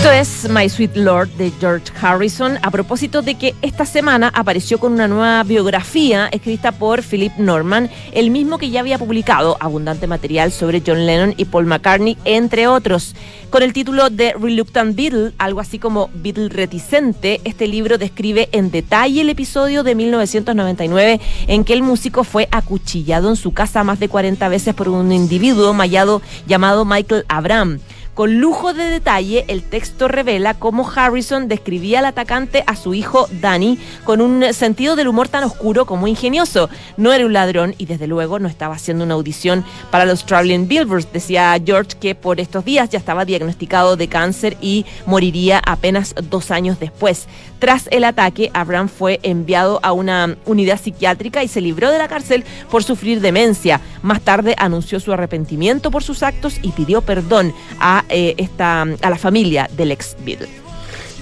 Esto 0.00 0.12
es 0.12 0.48
My 0.48 0.66
Sweet 0.66 0.96
Lord 0.96 1.28
de 1.36 1.52
George 1.60 1.92
Harrison 2.00 2.58
a 2.62 2.70
propósito 2.70 3.20
de 3.20 3.34
que 3.34 3.54
esta 3.60 3.84
semana 3.84 4.32
apareció 4.34 4.80
con 4.80 4.94
una 4.94 5.06
nueva 5.08 5.42
biografía 5.42 6.26
escrita 6.32 6.72
por 6.72 7.02
Philip 7.02 7.36
Norman, 7.36 7.90
el 8.12 8.30
mismo 8.30 8.56
que 8.56 8.70
ya 8.70 8.80
había 8.80 8.96
publicado 8.96 9.58
abundante 9.60 10.06
material 10.06 10.52
sobre 10.52 10.82
John 10.86 11.04
Lennon 11.04 11.34
y 11.36 11.44
Paul 11.44 11.66
McCartney, 11.66 12.16
entre 12.24 12.66
otros. 12.66 13.14
Con 13.50 13.62
el 13.62 13.74
título 13.74 14.08
de 14.08 14.32
Reluctant 14.40 14.96
Beatle, 14.96 15.32
algo 15.36 15.60
así 15.60 15.78
como 15.78 16.08
Beatle 16.14 16.48
reticente, 16.48 17.42
este 17.44 17.68
libro 17.68 17.98
describe 17.98 18.48
en 18.52 18.70
detalle 18.70 19.20
el 19.20 19.28
episodio 19.28 19.82
de 19.82 19.94
1999 19.96 21.20
en 21.46 21.62
que 21.62 21.74
el 21.74 21.82
músico 21.82 22.24
fue 22.24 22.48
acuchillado 22.52 23.28
en 23.28 23.36
su 23.36 23.52
casa 23.52 23.84
más 23.84 24.00
de 24.00 24.08
40 24.08 24.48
veces 24.48 24.72
por 24.74 24.88
un 24.88 25.12
individuo 25.12 25.74
mallado 25.74 26.22
llamado 26.46 26.86
Michael 26.86 27.26
Abraham. 27.28 27.80
Con 28.20 28.38
lujo 28.38 28.74
de 28.74 28.84
detalle, 28.84 29.46
el 29.48 29.62
texto 29.62 30.06
revela 30.06 30.52
cómo 30.52 30.86
Harrison 30.94 31.48
describía 31.48 32.00
al 32.00 32.04
atacante 32.04 32.62
a 32.66 32.76
su 32.76 32.92
hijo 32.92 33.26
Danny 33.40 33.78
con 34.04 34.20
un 34.20 34.52
sentido 34.52 34.94
del 34.94 35.08
humor 35.08 35.28
tan 35.28 35.42
oscuro 35.42 35.86
como 35.86 36.06
ingenioso. 36.06 36.68
No 36.98 37.14
era 37.14 37.24
un 37.24 37.32
ladrón 37.32 37.74
y 37.78 37.86
desde 37.86 38.06
luego 38.06 38.38
no 38.38 38.46
estaba 38.46 38.74
haciendo 38.74 39.04
una 39.04 39.14
audición 39.14 39.64
para 39.90 40.04
los 40.04 40.26
Traveling 40.26 40.68
Billboards. 40.68 41.10
Decía 41.14 41.58
George 41.64 41.96
que 41.98 42.14
por 42.14 42.40
estos 42.40 42.62
días 42.66 42.90
ya 42.90 42.98
estaba 42.98 43.24
diagnosticado 43.24 43.96
de 43.96 44.08
cáncer 44.08 44.58
y 44.60 44.84
moriría 45.06 45.62
apenas 45.64 46.14
dos 46.28 46.50
años 46.50 46.78
después. 46.78 47.26
Tras 47.58 47.88
el 47.90 48.04
ataque, 48.04 48.50
Abraham 48.52 48.88
fue 48.88 49.20
enviado 49.22 49.80
a 49.82 49.92
una 49.92 50.36
unidad 50.44 50.78
psiquiátrica 50.78 51.42
y 51.42 51.48
se 51.48 51.62
libró 51.62 51.90
de 51.90 51.98
la 51.98 52.08
cárcel 52.08 52.44
por 52.70 52.84
sufrir 52.84 53.22
demencia. 53.22 53.80
Más 54.02 54.20
tarde 54.20 54.54
anunció 54.58 54.98
su 55.00 55.10
arrepentimiento 55.12 55.90
por 55.90 56.02
sus 56.02 56.22
actos 56.22 56.58
y 56.62 56.72
pidió 56.72 57.00
perdón 57.02 57.54
a, 57.78 58.04
eh, 58.10 58.34
esta, 58.36 58.82
a 58.82 59.10
la 59.10 59.18
familia 59.18 59.68
del 59.76 59.92
ex 59.92 60.16
Beatle. 60.24 60.59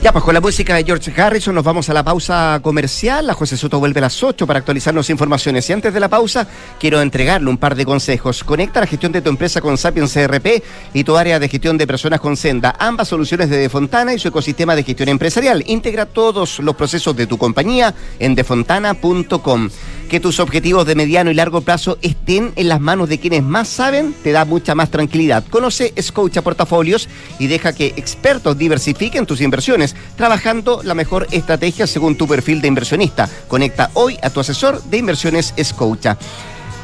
Ya, 0.00 0.12
pues 0.12 0.24
con 0.24 0.32
la 0.32 0.40
música 0.40 0.76
de 0.76 0.84
George 0.84 1.12
Harrison 1.20 1.52
nos 1.56 1.64
vamos 1.64 1.90
a 1.90 1.92
la 1.92 2.04
pausa 2.04 2.60
comercial. 2.62 3.26
La 3.26 3.34
José 3.34 3.56
Soto 3.56 3.80
vuelve 3.80 3.98
a 3.98 4.02
las 4.02 4.22
8 4.22 4.46
para 4.46 4.60
actualizarnos 4.60 5.10
informaciones. 5.10 5.68
Y 5.68 5.72
antes 5.72 5.92
de 5.92 5.98
la 5.98 6.08
pausa, 6.08 6.46
quiero 6.78 7.02
entregarle 7.02 7.50
un 7.50 7.56
par 7.56 7.74
de 7.74 7.84
consejos. 7.84 8.44
Conecta 8.44 8.78
la 8.78 8.86
gestión 8.86 9.10
de 9.10 9.22
tu 9.22 9.28
empresa 9.28 9.60
con 9.60 9.76
Sapiens 9.76 10.12
CRP 10.12 10.62
y 10.94 11.02
tu 11.02 11.16
área 11.16 11.40
de 11.40 11.48
gestión 11.48 11.76
de 11.76 11.88
personas 11.88 12.20
con 12.20 12.36
Senda. 12.36 12.76
Ambas 12.78 13.08
soluciones 13.08 13.50
de 13.50 13.56
Defontana 13.56 14.14
y 14.14 14.20
su 14.20 14.28
ecosistema 14.28 14.76
de 14.76 14.84
gestión 14.84 15.08
empresarial. 15.08 15.64
Integra 15.66 16.06
todos 16.06 16.60
los 16.60 16.76
procesos 16.76 17.16
de 17.16 17.26
tu 17.26 17.36
compañía 17.36 17.92
en 18.20 18.36
defontana.com. 18.36 19.68
Que 20.08 20.20
tus 20.20 20.40
objetivos 20.40 20.86
de 20.86 20.94
mediano 20.94 21.30
y 21.30 21.34
largo 21.34 21.60
plazo 21.60 21.98
estén 22.00 22.52
en 22.56 22.68
las 22.68 22.80
manos 22.80 23.10
de 23.10 23.18
quienes 23.18 23.42
más 23.42 23.68
saben 23.68 24.14
te 24.22 24.32
da 24.32 24.46
mucha 24.46 24.74
más 24.74 24.90
tranquilidad. 24.90 25.44
Conoce 25.50 25.92
Scotia 26.00 26.40
Portafolios 26.40 27.08
y 27.38 27.48
deja 27.48 27.74
que 27.74 27.92
expertos 27.96 28.56
diversifiquen 28.56 29.26
tus 29.26 29.42
inversiones 29.42 29.87
trabajando 30.16 30.80
la 30.82 30.94
mejor 30.94 31.26
estrategia 31.30 31.86
según 31.86 32.16
tu 32.16 32.26
perfil 32.26 32.60
de 32.60 32.68
inversionista. 32.68 33.28
Conecta 33.48 33.90
hoy 33.94 34.18
a 34.22 34.30
tu 34.30 34.40
asesor 34.40 34.82
de 34.84 34.98
inversiones 34.98 35.54
Scotia. 35.62 36.16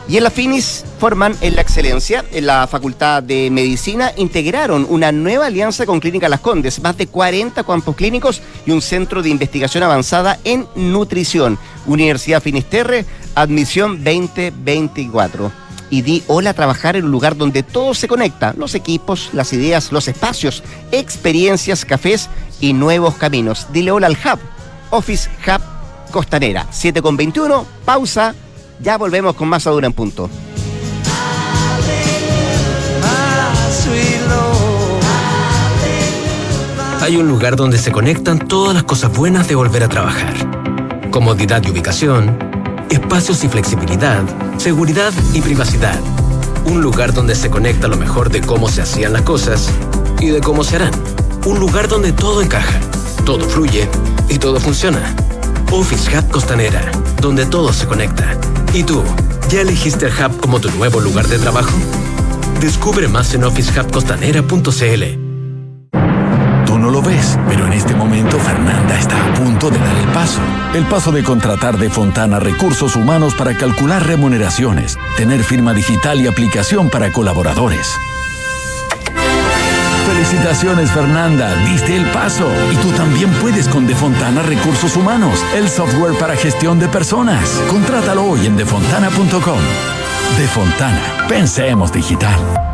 Y 0.06 0.18
en 0.18 0.24
la 0.24 0.30
Finis 0.30 0.84
forman 0.98 1.34
en 1.40 1.54
la 1.54 1.62
excelencia. 1.62 2.24
En 2.30 2.46
la 2.46 2.66
Facultad 2.66 3.22
de 3.22 3.50
Medicina 3.50 4.12
integraron 4.16 4.86
una 4.90 5.12
nueva 5.12 5.46
alianza 5.46 5.86
con 5.86 5.98
Clínica 5.98 6.28
Las 6.28 6.40
Condes, 6.40 6.80
más 6.82 6.98
de 6.98 7.06
40 7.06 7.64
campos 7.64 7.96
clínicos 7.96 8.42
y 8.66 8.70
un 8.70 8.82
centro 8.82 9.22
de 9.22 9.30
investigación 9.30 9.82
avanzada 9.82 10.38
en 10.44 10.66
nutrición. 10.74 11.58
Universidad 11.86 12.42
Finisterre, 12.42 13.06
admisión 13.34 14.04
2024 14.04 15.63
y 15.94 16.02
di 16.02 16.24
hola 16.26 16.50
a 16.50 16.54
trabajar 16.54 16.96
en 16.96 17.04
un 17.04 17.12
lugar 17.12 17.36
donde 17.36 17.62
todo 17.62 17.94
se 17.94 18.08
conecta, 18.08 18.52
los 18.56 18.74
equipos, 18.74 19.30
las 19.32 19.52
ideas, 19.52 19.92
los 19.92 20.08
espacios, 20.08 20.64
experiencias, 20.90 21.84
cafés 21.84 22.28
y 22.60 22.72
nuevos 22.72 23.14
caminos. 23.14 23.68
Dile 23.72 23.92
hola 23.92 24.08
al 24.08 24.14
Hub, 24.14 24.40
Office 24.90 25.30
Hub 25.46 25.62
Costanera, 26.10 26.66
7 26.72 27.00
con 27.00 27.16
21, 27.16 27.64
pausa, 27.84 28.34
ya 28.80 28.98
volvemos 28.98 29.36
con 29.36 29.46
más 29.46 29.68
Adura 29.68 29.86
en 29.86 29.92
punto. 29.92 30.28
Hay 37.02 37.16
un 37.16 37.28
lugar 37.28 37.54
donde 37.54 37.78
se 37.78 37.92
conectan 37.92 38.48
todas 38.48 38.74
las 38.74 38.82
cosas 38.82 39.16
buenas 39.16 39.46
de 39.46 39.54
volver 39.54 39.84
a 39.84 39.88
trabajar. 39.88 40.34
Comodidad 41.12 41.62
y 41.64 41.70
ubicación, 41.70 42.36
espacios 42.90 43.44
y 43.44 43.48
flexibilidad, 43.48 44.22
seguridad 44.58 45.12
y 45.32 45.40
privacidad. 45.40 45.98
Un 46.66 46.80
lugar 46.80 47.12
donde 47.12 47.34
se 47.34 47.50
conecta 47.50 47.88
lo 47.88 47.96
mejor 47.96 48.30
de 48.30 48.40
cómo 48.40 48.68
se 48.68 48.82
hacían 48.82 49.12
las 49.12 49.22
cosas 49.22 49.68
y 50.20 50.28
de 50.28 50.40
cómo 50.40 50.64
se 50.64 50.76
harán. 50.76 50.92
Un 51.46 51.60
lugar 51.60 51.88
donde 51.88 52.12
todo 52.12 52.40
encaja, 52.42 52.80
todo 53.24 53.40
fluye 53.48 53.88
y 54.28 54.38
todo 54.38 54.60
funciona. 54.60 55.14
Office 55.70 56.16
Hub 56.16 56.30
Costanera, 56.30 56.80
donde 57.20 57.46
todo 57.46 57.72
se 57.72 57.86
conecta. 57.86 58.38
¿Y 58.72 58.84
tú, 58.84 59.02
ya 59.50 59.60
elegiste 59.60 60.06
el 60.06 60.12
Hub 60.12 60.40
como 60.40 60.60
tu 60.60 60.70
nuevo 60.70 61.00
lugar 61.00 61.26
de 61.28 61.38
trabajo? 61.38 61.76
Descubre 62.60 63.08
más 63.08 63.34
en 63.34 63.44
officehubcostanera.cl. 63.44 65.23
Pero 67.48 67.66
en 67.66 67.72
este 67.74 67.94
momento 67.94 68.38
Fernanda 68.38 68.98
está 68.98 69.14
a 69.16 69.34
punto 69.34 69.70
de 69.70 69.78
dar 69.78 69.96
el 69.96 70.08
paso. 70.08 70.40
El 70.74 70.84
paso 70.86 71.12
de 71.12 71.22
contratar 71.22 71.76
de 71.76 71.90
Fontana 71.90 72.40
recursos 72.40 72.96
humanos 72.96 73.34
para 73.34 73.54
calcular 73.56 74.06
remuneraciones, 74.06 74.98
tener 75.16 75.44
firma 75.44 75.74
digital 75.74 76.20
y 76.20 76.26
aplicación 76.26 76.88
para 76.88 77.12
colaboradores. 77.12 77.94
Felicitaciones 80.06 80.90
Fernanda, 80.90 81.54
diste 81.64 81.96
el 81.96 82.06
paso. 82.06 82.50
Y 82.72 82.76
tú 82.76 82.90
también 82.92 83.30
puedes 83.34 83.68
con 83.68 83.86
Defontana 83.86 84.42
Recursos 84.42 84.96
Humanos, 84.96 85.38
el 85.54 85.68
software 85.68 86.14
para 86.18 86.36
gestión 86.36 86.78
de 86.78 86.88
personas. 86.88 87.48
Contrátalo 87.68 88.24
hoy 88.24 88.46
en 88.46 88.56
defontana.com. 88.56 89.58
Defontana, 90.38 91.26
pensemos 91.28 91.92
digital. 91.92 92.73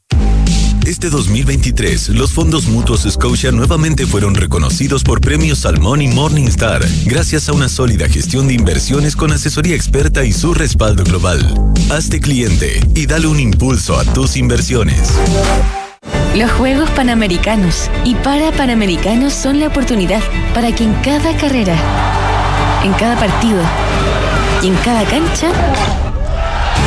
Este 0.85 1.11
2023, 1.11 2.09
los 2.09 2.31
fondos 2.31 2.67
mutuos 2.67 3.05
Scotia 3.07 3.51
nuevamente 3.51 4.07
fueron 4.07 4.33
reconocidos 4.33 5.03
por 5.03 5.21
premios 5.21 5.59
Salmón 5.59 6.01
y 6.01 6.07
Morningstar, 6.07 6.81
gracias 7.05 7.47
a 7.49 7.53
una 7.53 7.69
sólida 7.69 8.09
gestión 8.09 8.47
de 8.47 8.55
inversiones 8.55 9.15
con 9.15 9.31
asesoría 9.31 9.75
experta 9.75 10.25
y 10.25 10.31
su 10.31 10.55
respaldo 10.55 11.03
global. 11.03 11.39
Hazte 11.91 12.19
cliente 12.19 12.79
y 12.95 13.05
dale 13.05 13.27
un 13.27 13.39
impulso 13.39 13.99
a 13.99 14.03
tus 14.05 14.35
inversiones. 14.35 15.13
Los 16.35 16.51
Juegos 16.53 16.89
Panamericanos 16.91 17.89
y 18.03 18.15
para 18.15 18.51
Panamericanos 18.51 19.33
son 19.33 19.59
la 19.59 19.67
oportunidad 19.67 20.21
para 20.55 20.73
que 20.73 20.83
en 20.83 20.93
cada 21.03 21.37
carrera, 21.37 21.75
en 22.83 22.93
cada 22.93 23.19
partido 23.19 23.61
y 24.63 24.67
en 24.67 24.75
cada 24.77 25.03
cancha 25.05 25.51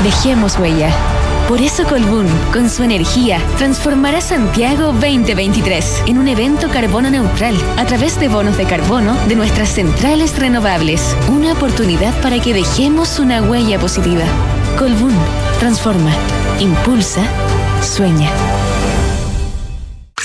dejemos 0.02 0.58
huella. 0.58 1.13
Por 1.48 1.60
eso 1.60 1.84
Colbún, 1.84 2.26
con 2.54 2.70
su 2.70 2.82
energía, 2.82 3.38
transformará 3.58 4.22
Santiago 4.22 4.92
2023 4.92 6.04
en 6.06 6.16
un 6.18 6.26
evento 6.26 6.70
carbono 6.70 7.10
neutral 7.10 7.54
a 7.76 7.84
través 7.84 8.18
de 8.18 8.28
bonos 8.28 8.56
de 8.56 8.64
carbono 8.64 9.14
de 9.28 9.36
nuestras 9.36 9.68
centrales 9.68 10.38
renovables. 10.38 11.14
Una 11.28 11.52
oportunidad 11.52 12.18
para 12.22 12.40
que 12.40 12.54
dejemos 12.54 13.18
una 13.18 13.42
huella 13.42 13.78
positiva. 13.78 14.24
Colbún, 14.78 15.14
transforma, 15.60 16.12
impulsa, 16.60 17.22
sueña. 17.82 18.30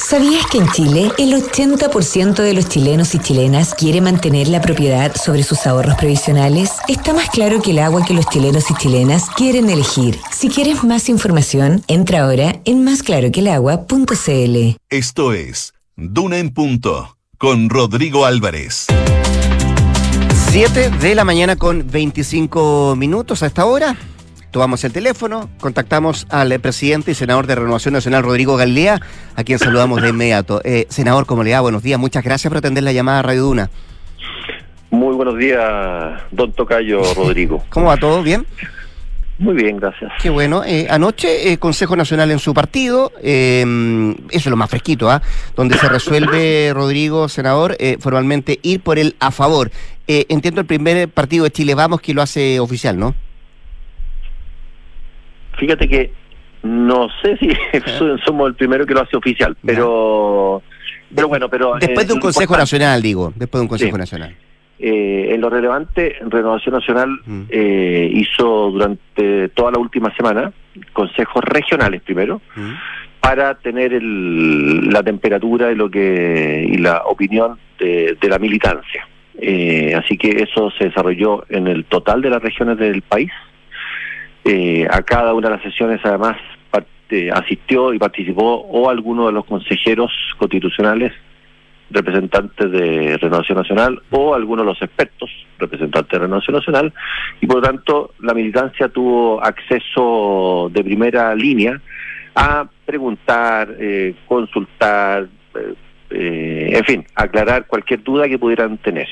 ¿Sabías 0.09 0.45
que 0.47 0.57
en 0.57 0.67
Chile 0.71 1.11
el 1.19 1.33
80% 1.33 2.33
de 2.41 2.55
los 2.55 2.67
chilenos 2.67 3.13
y 3.13 3.19
chilenas 3.19 3.75
quiere 3.75 4.01
mantener 4.01 4.47
la 4.47 4.59
propiedad 4.59 5.15
sobre 5.15 5.43
sus 5.43 5.67
ahorros 5.67 5.93
previsionales? 5.97 6.71
Está 6.87 7.13
más 7.13 7.29
claro 7.29 7.61
que 7.61 7.69
el 7.69 7.77
agua 7.77 8.03
que 8.03 8.15
los 8.15 8.25
chilenos 8.25 8.71
y 8.71 8.73
chilenas 8.73 9.29
quieren 9.37 9.69
elegir. 9.69 10.17
Si 10.31 10.49
quieres 10.49 10.83
más 10.83 11.09
información, 11.09 11.83
entra 11.87 12.23
ahora 12.23 12.59
en 12.65 12.83
másclaroquelagua.cl. 12.85 14.77
Esto 14.89 15.33
es 15.33 15.75
Duna 15.95 16.39
en 16.39 16.55
Punto 16.55 17.15
con 17.37 17.69
Rodrigo 17.69 18.25
Álvarez. 18.25 18.87
7 20.49 20.89
de 20.89 21.13
la 21.13 21.23
mañana 21.23 21.55
con 21.55 21.85
25 21.87 22.95
minutos 22.97 23.43
a 23.43 23.45
esta 23.45 23.63
hora. 23.65 23.95
Tomamos 24.51 24.83
el 24.83 24.91
teléfono, 24.91 25.49
contactamos 25.59 26.25
al 26.29 26.59
presidente 26.59 27.11
y 27.11 27.13
senador 27.13 27.45
de 27.45 27.55
Renovación 27.55 27.93
Nacional, 27.93 28.23
Rodrigo 28.23 28.57
Galea, 28.57 28.99
a 29.35 29.43
quien 29.43 29.59
saludamos 29.59 30.01
de 30.01 30.09
inmediato. 30.09 30.61
Eh, 30.63 30.87
senador, 30.89 31.25
¿cómo 31.25 31.43
le 31.43 31.53
va? 31.53 31.61
Buenos 31.61 31.83
días. 31.83 31.99
Muchas 31.99 32.23
gracias 32.23 32.49
por 32.49 32.57
atender 32.57 32.83
la 32.83 32.91
llamada 32.91 33.19
a 33.19 33.21
Radio 33.21 33.43
Duna. 33.43 33.69
Muy 34.91 35.15
buenos 35.15 35.37
días, 35.37 36.21
don 36.31 36.51
Tocayo 36.53 37.01
Rodrigo. 37.13 37.63
¿Cómo 37.69 37.87
va 37.87 37.97
todo? 37.97 38.23
¿Bien? 38.23 38.45
Muy 39.39 39.53
bien, 39.53 39.77
gracias. 39.77 40.11
Qué 40.21 40.29
bueno. 40.29 40.63
Eh, 40.65 40.87
anoche, 40.89 41.51
eh, 41.51 41.57
Consejo 41.57 41.95
Nacional 41.95 42.29
en 42.29 42.39
su 42.39 42.53
partido, 42.53 43.13
eh, 43.23 43.63
eso 44.31 44.37
es 44.37 44.47
lo 44.47 44.57
más 44.57 44.69
fresquito, 44.69 45.09
¿ah? 45.09 45.21
Donde 45.55 45.77
se 45.77 45.87
resuelve, 45.87 46.71
Rodrigo, 46.75 47.29
senador, 47.29 47.77
eh, 47.79 47.97
formalmente 48.01 48.59
ir 48.63 48.81
por 48.81 48.99
el 48.99 49.15
a 49.21 49.31
favor. 49.31 49.71
Eh, 50.07 50.25
entiendo 50.27 50.59
el 50.59 50.67
primer 50.67 51.07
partido 51.07 51.45
de 51.45 51.51
Chile 51.51 51.73
Vamos 51.75 52.01
que 52.01 52.13
lo 52.13 52.21
hace 52.21 52.59
oficial, 52.59 52.99
¿no? 52.99 53.15
Fíjate 55.59 55.87
que 55.87 56.11
no 56.63 57.07
sé 57.21 57.37
si 57.37 57.49
somos 58.25 58.49
el 58.49 58.55
primero 58.55 58.85
que 58.85 58.93
lo 58.93 59.01
hace 59.01 59.15
oficial, 59.17 59.55
pero 59.65 60.61
pero 61.13 61.27
bueno, 61.27 61.49
pero 61.49 61.73
Después 61.79 62.07
de 62.07 62.13
eh, 62.13 62.15
un 62.15 62.19
Consejo 62.21 62.55
Nacional, 62.57 63.01
digo. 63.01 63.33
Después 63.35 63.59
de 63.59 63.63
un 63.63 63.67
Consejo 63.69 63.95
Sí. 63.95 63.99
Nacional. 63.99 64.35
Eh, 64.81 65.31
en 65.33 65.41
lo 65.41 65.49
relevante, 65.49 66.15
Renovación 66.21 66.75
Nacional 66.75 67.09
Mm. 67.25 67.41
eh, 67.49 68.09
hizo 68.13 68.71
durante 68.71 69.49
toda 69.49 69.71
la 69.71 69.79
última 69.79 70.13
semana 70.15 70.53
consejos 70.93 71.43
regionales 71.43 72.01
primero 72.01 72.41
Mm. 72.55 72.71
para 73.19 73.55
tener 73.55 73.93
el- 73.93 74.89
la 74.89 75.03
temperatura 75.03 75.67
de 75.67 75.75
lo 75.75 75.89
que 75.89 76.65
y 76.71 76.77
la 76.77 77.03
opinión 77.05 77.57
de, 77.77 78.15
de 78.21 78.29
la 78.29 78.39
militancia. 78.39 79.05
Eh, 79.41 79.93
así 79.95 80.17
que 80.17 80.29
eso 80.43 80.69
se 80.77 80.85
desarrolló 80.85 81.43
en 81.49 81.67
el 81.67 81.85
total 81.85 82.21
de 82.21 82.29
las 82.29 82.41
regiones 82.41 82.77
del 82.77 83.01
país. 83.01 83.31
Eh, 84.45 84.87
a 84.89 85.01
cada 85.01 85.33
una 85.33 85.49
de 85.49 85.55
las 85.55 85.63
sesiones 85.63 85.99
además 86.03 86.37
eh, 87.11 87.29
asistió 87.33 87.93
y 87.93 87.99
participó 87.99 88.55
o 88.55 88.89
alguno 88.89 89.25
de 89.25 89.31
los 89.31 89.45
consejeros 89.45 90.11
constitucionales 90.37 91.11
representantes 91.89 92.71
de 92.71 93.17
Renovación 93.17 93.57
Nacional 93.57 94.01
o 94.11 94.35
algunos 94.35 94.63
de 94.63 94.71
los 94.73 94.81
expertos 94.81 95.29
representantes 95.57 96.11
de 96.11 96.19
Renovación 96.19 96.57
Nacional 96.57 96.93
y 97.41 97.47
por 97.47 97.57
lo 97.57 97.61
tanto 97.63 98.11
la 98.19 98.33
militancia 98.33 98.89
tuvo 98.89 99.43
acceso 99.43 100.69
de 100.71 100.83
primera 100.83 101.33
línea 101.33 101.81
a 102.35 102.69
preguntar, 102.85 103.75
eh, 103.79 104.15
consultar, 104.27 105.27
eh, 105.55 105.73
eh, 106.11 106.71
en 106.73 106.83
fin, 106.85 107.05
aclarar 107.15 107.67
cualquier 107.67 108.03
duda 108.03 108.27
que 108.27 108.39
pudieran 108.39 108.77
tener. 108.77 109.07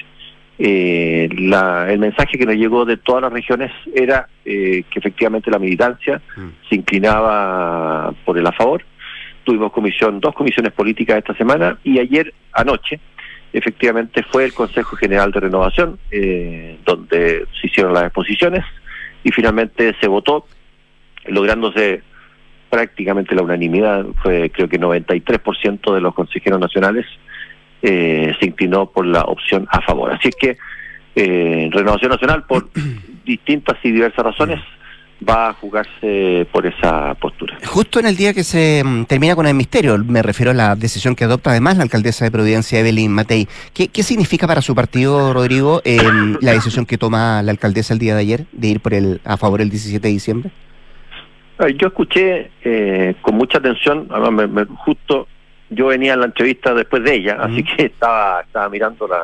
Eh, 0.60 1.30
la- 1.38 1.91
el 1.91 2.00
mensaje 2.00 2.38
que 2.38 2.46
nos 2.46 2.56
llegó 2.56 2.84
de 2.86 2.98
todas 2.98 3.22
las 3.22 3.32
regiones 3.32 3.72
era 3.93 4.28
eh, 4.43 4.84
que 4.89 5.00
efectivamente 5.00 5.52
la 5.52 5.60
militancia 5.60 6.20
se 6.67 6.76
inclinaba 6.76 8.13
por 8.26 8.38
el 8.38 8.48
a 8.48 8.52
favor. 8.52 8.84
Tuvimos 9.43 9.72
comisión, 9.72 10.20
dos 10.20 10.34
comisiones 10.34 10.74
políticas 10.74 11.17
esta 11.20 11.36
semana 11.36 11.78
y 11.84 12.00
ayer 12.00 12.34
anoche 12.54 13.00
efectivamente 13.54 14.24
fue 14.24 14.46
el 14.46 14.54
Consejo 14.54 14.96
General 14.98 15.32
de 15.32 15.39
Renovación 15.39 16.00
eh, 16.12 16.78
donde 16.86 17.46
se 17.62 17.67
hicieron 17.67 17.93
las 17.93 18.04
exposiciones 18.06 18.65
y 19.24 19.32
finalmente 19.32 19.96
se 20.02 20.08
votó 20.08 20.48
lográndose 21.28 22.02
prácticamente 22.70 23.36
la 23.36 23.43
unanimidad, 23.43 24.06
fue 24.22 24.50
creo 24.50 24.67
que 24.67 24.80
93% 24.80 25.93
de 25.93 26.02
los 26.02 26.13
consejeros 26.13 26.60
nacionales 26.60 27.06
eh, 27.82 28.34
se 28.40 28.46
inclinó 28.48 28.88
por 28.88 29.06
la 29.06 29.22
opción 29.22 29.68
a 29.72 29.82
favor. 29.82 30.12
Así 30.13 30.30
es 30.30 30.36
que 30.36 30.58
eh, 31.16 31.70
Renovación 31.72 32.12
Nacional, 32.12 32.44
por 32.48 32.70
distintas 33.26 33.78
y 33.84 33.92
diversas 33.92 34.24
razones, 34.26 34.60
va 35.28 35.50
a 35.50 35.54
jugarse 35.54 36.46
por 36.52 36.68
esa 36.68 37.16
postura. 37.16 37.58
Justo 37.66 38.00
en 38.00 38.06
el 38.06 38.16
día 38.16 38.36
que 38.36 38.44
se 38.44 38.84
mm, 38.86 39.06
termina 39.06 39.36
con 39.36 39.48
el 39.48 39.56
misterio, 39.56 39.98
me 39.98 40.22
refiero 40.22 40.52
a 40.52 40.54
la 40.54 40.76
decisión 40.76 41.16
que 41.16 41.24
adopta 41.24 41.50
además 41.50 41.78
la 41.78 41.84
alcaldesa 41.84 42.24
de 42.26 42.30
Providencia, 42.32 42.80
Evelyn 42.80 43.12
Matei. 43.12 43.48
¿Qué, 43.74 43.88
qué 43.88 44.04
significa 44.04 44.46
para 44.48 44.62
su 44.62 44.76
partido, 44.76 45.34
Rodrigo, 45.34 45.82
eh, 45.86 45.98
la 46.42 46.52
decisión 46.52 46.86
que 46.86 47.00
toma 47.00 47.42
la 47.42 47.52
alcaldesa 47.52 47.94
el 47.94 48.00
día 48.00 48.13
de 48.13 48.22
ayer 48.22 48.46
de 48.52 48.68
ir 48.68 48.80
por 48.80 48.94
el 48.94 49.20
a 49.26 49.38
favor 49.38 49.60
el 49.62 49.72
17 49.72 50.08
de 50.08 50.13
diciembre? 50.13 50.52
Eh, 51.60 51.76
Yo 51.80 51.88
escuché 51.88 52.52
eh, 52.63 53.16
con 53.22 53.36
mucha 53.38 53.58
atención, 53.58 54.08
además 54.12 54.48
me- 54.52 54.66
me- 54.66 54.66
justo 54.86 55.28
yo 55.69 55.88
venía 55.88 56.13
en 56.13 56.21
la 56.21 56.25
entrevista 56.27 56.73
después 56.73 57.03
de 57.03 57.15
ella, 57.15 57.38
así 57.39 57.63
que 57.63 57.86
estaba, 57.86 58.41
estaba 58.41 58.69
mirando 58.69 59.08
la... 59.08 59.21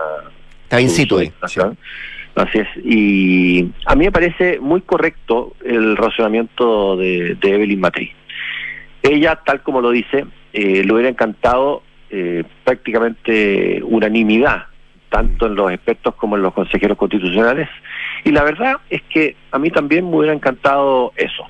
Estaba 0.63 0.81
in 0.81 0.89
situ 0.89 1.17
ahí. 1.17 1.31
Así 2.35 2.57
es. 2.57 2.67
Y 2.83 3.69
a 3.85 3.95
mí 3.95 4.05
me 4.05 4.11
parece 4.11 4.59
muy 4.59 4.81
correcto 4.81 5.53
el 5.63 5.95
razonamiento 5.95 6.97
de, 6.97 7.35
de 7.35 7.53
Evelyn 7.53 7.79
Matei. 7.79 8.11
Ella, 9.03 9.39
tal 9.45 9.61
como 9.61 9.81
lo 9.81 9.91
dice, 9.91 10.25
eh, 10.53 10.83
le 10.83 10.93
hubiera 10.93 11.09
encantado 11.09 11.83
eh, 12.09 12.43
prácticamente 12.63 13.81
unanimidad, 13.83 14.67
tanto 15.09 15.45
en 15.45 15.55
los 15.55 15.71
expertos 15.71 16.15
como 16.15 16.35
en 16.35 16.41
los 16.41 16.53
consejeros 16.53 16.97
constitucionales. 16.97 17.69
Y 18.23 18.31
la 18.31 18.43
verdad 18.43 18.77
es 18.89 19.01
que 19.03 19.35
a 19.51 19.59
mí 19.59 19.69
también 19.69 20.09
me 20.09 20.17
hubiera 20.17 20.33
encantado 20.33 21.11
eso. 21.15 21.43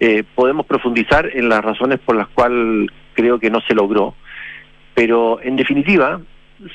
Eh, 0.00 0.24
podemos 0.34 0.66
profundizar 0.66 1.30
en 1.32 1.48
las 1.48 1.64
razones 1.64 1.98
por 2.00 2.16
las 2.16 2.28
cuales 2.28 2.90
creo 3.14 3.38
que 3.38 3.50
no 3.50 3.60
se 3.60 3.74
logró, 3.74 4.14
pero 4.94 5.40
en 5.42 5.56
definitiva, 5.56 6.20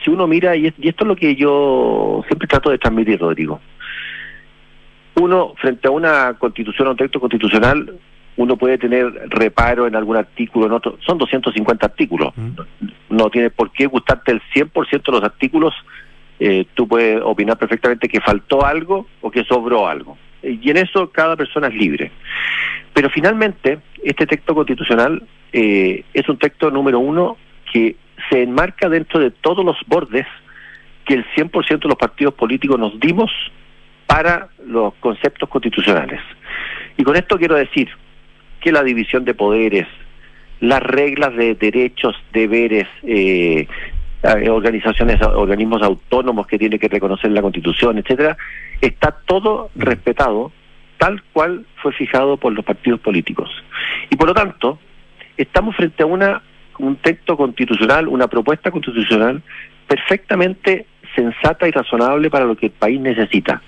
si 0.03 0.09
uno 0.09 0.27
mira, 0.27 0.55
y, 0.55 0.67
es- 0.67 0.73
y 0.79 0.89
esto 0.89 1.03
es 1.03 1.07
lo 1.07 1.15
que 1.15 1.35
yo 1.35 2.23
siempre 2.27 2.47
trato 2.47 2.69
de 2.69 2.77
transmitir, 2.77 3.19
Rodrigo, 3.19 3.59
uno 5.15 5.53
frente 5.59 5.87
a 5.87 5.91
una 5.91 6.33
constitución 6.37 6.87
o 6.87 6.91
un 6.91 6.97
texto 6.97 7.19
constitucional, 7.19 7.97
uno 8.37 8.55
puede 8.55 8.77
tener 8.77 9.05
reparo 9.29 9.87
en 9.87 9.95
algún 9.95 10.15
artículo, 10.15 10.67
en 10.67 10.73
otro, 10.73 10.97
son 11.05 11.17
250 11.17 11.85
artículos, 11.85 12.33
no 13.09 13.29
tiene 13.29 13.49
por 13.49 13.71
qué 13.71 13.87
gustarte 13.87 14.31
el 14.31 14.41
100% 14.53 15.03
de 15.05 15.11
los 15.11 15.23
artículos, 15.23 15.73
eh, 16.39 16.65
tú 16.75 16.87
puedes 16.87 17.19
opinar 17.23 17.57
perfectamente 17.57 18.07
que 18.07 18.21
faltó 18.21 18.63
algo 18.63 19.07
o 19.21 19.31
que 19.31 19.43
sobró 19.43 19.87
algo. 19.87 20.17
Y 20.43 20.69
en 20.69 20.77
eso 20.77 21.09
cada 21.09 21.35
persona 21.35 21.67
es 21.67 21.73
libre. 21.73 22.11
Pero 22.93 23.09
finalmente, 23.09 23.79
este 24.03 24.27
texto 24.27 24.53
constitucional 24.53 25.23
eh, 25.51 26.03
es 26.13 26.29
un 26.29 26.37
texto 26.37 26.69
número 26.69 26.99
uno 26.99 27.37
que 27.73 27.95
se 28.29 28.43
enmarca 28.43 28.89
dentro 28.89 29.19
de 29.19 29.31
todos 29.31 29.63
los 29.63 29.77
bordes 29.87 30.25
que 31.05 31.13
el 31.15 31.25
100% 31.35 31.81
de 31.81 31.87
los 31.87 31.97
partidos 31.97 32.33
políticos 32.33 32.79
nos 32.79 32.99
dimos 32.99 33.31
para 34.05 34.49
los 34.65 34.93
conceptos 34.95 35.47
constitucionales. 35.49 36.19
Y 36.97 37.03
con 37.03 37.15
esto 37.15 37.37
quiero 37.37 37.55
decir 37.55 37.89
que 38.59 38.71
la 38.71 38.83
división 38.83 39.23
de 39.25 39.33
poderes, 39.33 39.87
las 40.59 40.81
reglas 40.81 41.35
de 41.35 41.55
derechos, 41.55 42.15
deberes, 42.33 42.87
eh, 43.03 43.67
organizaciones, 44.49 45.21
organismos 45.21 45.81
autónomos 45.83 46.47
que 46.47 46.57
tiene 46.57 46.79
que 46.79 46.87
reconocer 46.87 47.31
la 47.31 47.41
Constitución, 47.41 47.99
etcétera, 47.99 48.35
está 48.81 49.15
todo 49.25 49.69
respetado 49.75 50.51
tal 50.97 51.21
cual 51.31 51.65
fue 51.81 51.93
fijado 51.93 52.37
por 52.37 52.53
los 52.53 52.65
partidos 52.65 52.99
políticos. 52.99 53.49
Y 54.09 54.15
por 54.15 54.27
lo 54.27 54.33
tanto, 54.33 54.79
estamos 55.37 55.75
frente 55.75 56.03
a 56.03 56.07
una 56.07 56.41
un 56.79 56.97
texto 56.97 57.37
constitucional, 57.37 58.07
una 58.07 58.27
propuesta 58.27 58.71
constitucional 58.71 59.41
perfectamente 59.87 60.85
sensata 61.15 61.67
y 61.67 61.71
razonable 61.71 62.29
para 62.29 62.45
lo 62.45 62.55
que 62.55 62.67
el 62.67 62.71
país 62.73 62.99
necesita. 62.99 63.61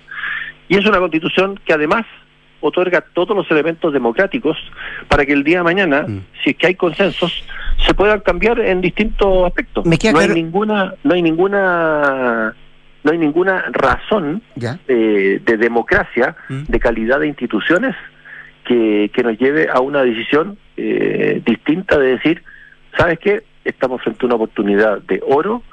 Y 0.68 0.78
es 0.78 0.86
una 0.86 1.00
constitución 1.00 1.60
que 1.66 1.74
además 1.74 2.06
otorga 2.62 3.02
todos 3.14 3.36
los 3.36 3.50
elementos 3.52 3.94
democráticos 3.94 4.58
para 5.08 5.26
que 5.26 5.34
el 5.34 5.44
día 5.44 5.60
de 5.60 5.64
mañana, 5.64 6.06
si 6.44 6.52
es 6.52 6.58
que 6.58 6.68
hay 6.68 6.76
consensos, 6.76 7.44
se 7.86 7.94
puedan 7.94 8.20
cambiar 8.20 8.60
en 8.60 8.82
distintos 8.82 9.46
aspectos. 9.48 9.86
Me 9.86 9.98
queda 9.98 10.14
no 10.14 10.20
hay 10.20 10.30
ninguna, 10.30 10.94
no 11.04 11.14
hay 11.14 11.22
ninguna, 11.22 12.54
no 13.04 13.12
hay 13.12 13.18
ninguna 13.18 13.64
razón 13.72 14.42
eh, 14.88 15.42
de 15.44 15.58
democracia, 15.58 16.36
Mm. 16.50 16.64
de 16.68 16.80
calidad 16.80 17.20
de 17.22 17.28
instituciones 17.28 17.96
que, 18.66 19.10
que 19.14 19.24
nos 19.24 19.38
lleve 19.40 19.70
a 19.72 19.80
una 19.80 20.04
decisión 20.04 20.58
eh, 20.78 21.42
distinta 21.46 21.98
de 21.98 22.18
decir, 22.18 22.44
¿sabes 22.98 23.20
qué? 23.20 23.44
Estamos 23.66 24.02
frente 24.02 24.20
a 24.24 24.26
una 24.28 24.36
oportunidad 24.36 25.02
de 25.02 25.22
oro 25.28 25.64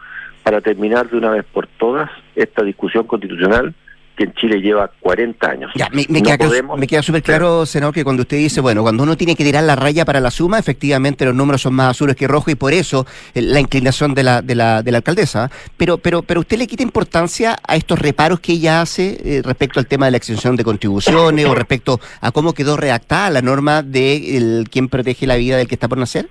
para 0.42 0.60
terminar 0.60 1.08
de 1.10 1.16
una 1.16 1.30
vez 1.30 1.44
por 1.52 1.66
todas 1.66 2.10
esta 2.34 2.62
discusión 2.62 3.04
constitucional 3.06 3.74
que 4.16 4.24
en 4.24 4.32
Chile 4.32 4.62
lleva 4.62 4.90
40 5.00 5.46
años. 5.46 5.70
Ya, 5.74 5.90
me, 5.92 6.06
me 6.08 6.20
No 6.20 6.24
queda, 6.24 6.38
podemos- 6.38 6.78
me 6.78 6.86
queda 6.86 7.02
súper 7.02 7.22
claro, 7.22 7.66
senador, 7.66 7.94
que 7.94 8.02
cuando 8.02 8.22
usted 8.22 8.38
dice, 8.38 8.62
bueno, 8.62 8.80
cuando 8.82 9.02
uno 9.02 9.14
tiene 9.14 9.36
que 9.36 9.44
tirar 9.44 9.62
la 9.64 9.76
raya 9.76 10.06
para 10.06 10.20
la 10.20 10.30
suma, 10.30 10.58
efectivamente 10.58 11.26
los 11.26 11.34
números 11.34 11.60
son 11.60 11.74
más 11.74 11.90
azules 11.90 12.16
que 12.16 12.26
rojos 12.26 12.50
y 12.50 12.54
por 12.56 12.72
eso 12.72 13.06
eh, 13.34 13.42
la 13.42 13.60
inclinación 13.60 14.14
de 14.14 14.22
la, 14.22 14.40
de 14.40 14.54
la, 14.54 14.82
de 14.82 14.90
la 14.90 14.98
alcaldesa. 14.98 15.50
Pero, 15.76 15.98
pero, 15.98 16.22
pero 16.22 16.40
usted 16.40 16.56
le 16.56 16.66
quita 16.66 16.82
importancia 16.82 17.58
a 17.68 17.76
estos 17.76 17.98
reparos 17.98 18.40
que 18.40 18.52
ella 18.52 18.80
hace 18.80 19.18
eh, 19.22 19.42
respecto 19.44 19.80
al 19.80 19.86
tema 19.86 20.06
de 20.06 20.12
la 20.12 20.16
exención 20.16 20.56
de 20.56 20.64
contribuciones 20.64 21.44
o 21.44 21.54
respecto 21.54 22.00
a 22.22 22.32
cómo 22.32 22.54
quedó 22.54 22.78
redactada 22.78 23.28
la 23.28 23.42
norma 23.42 23.82
de 23.82 24.38
el, 24.38 24.68
quién 24.70 24.88
protege 24.88 25.26
la 25.26 25.36
vida 25.36 25.58
del 25.58 25.68
que 25.68 25.74
está 25.74 25.88
por 25.88 25.98
nacer. 25.98 26.30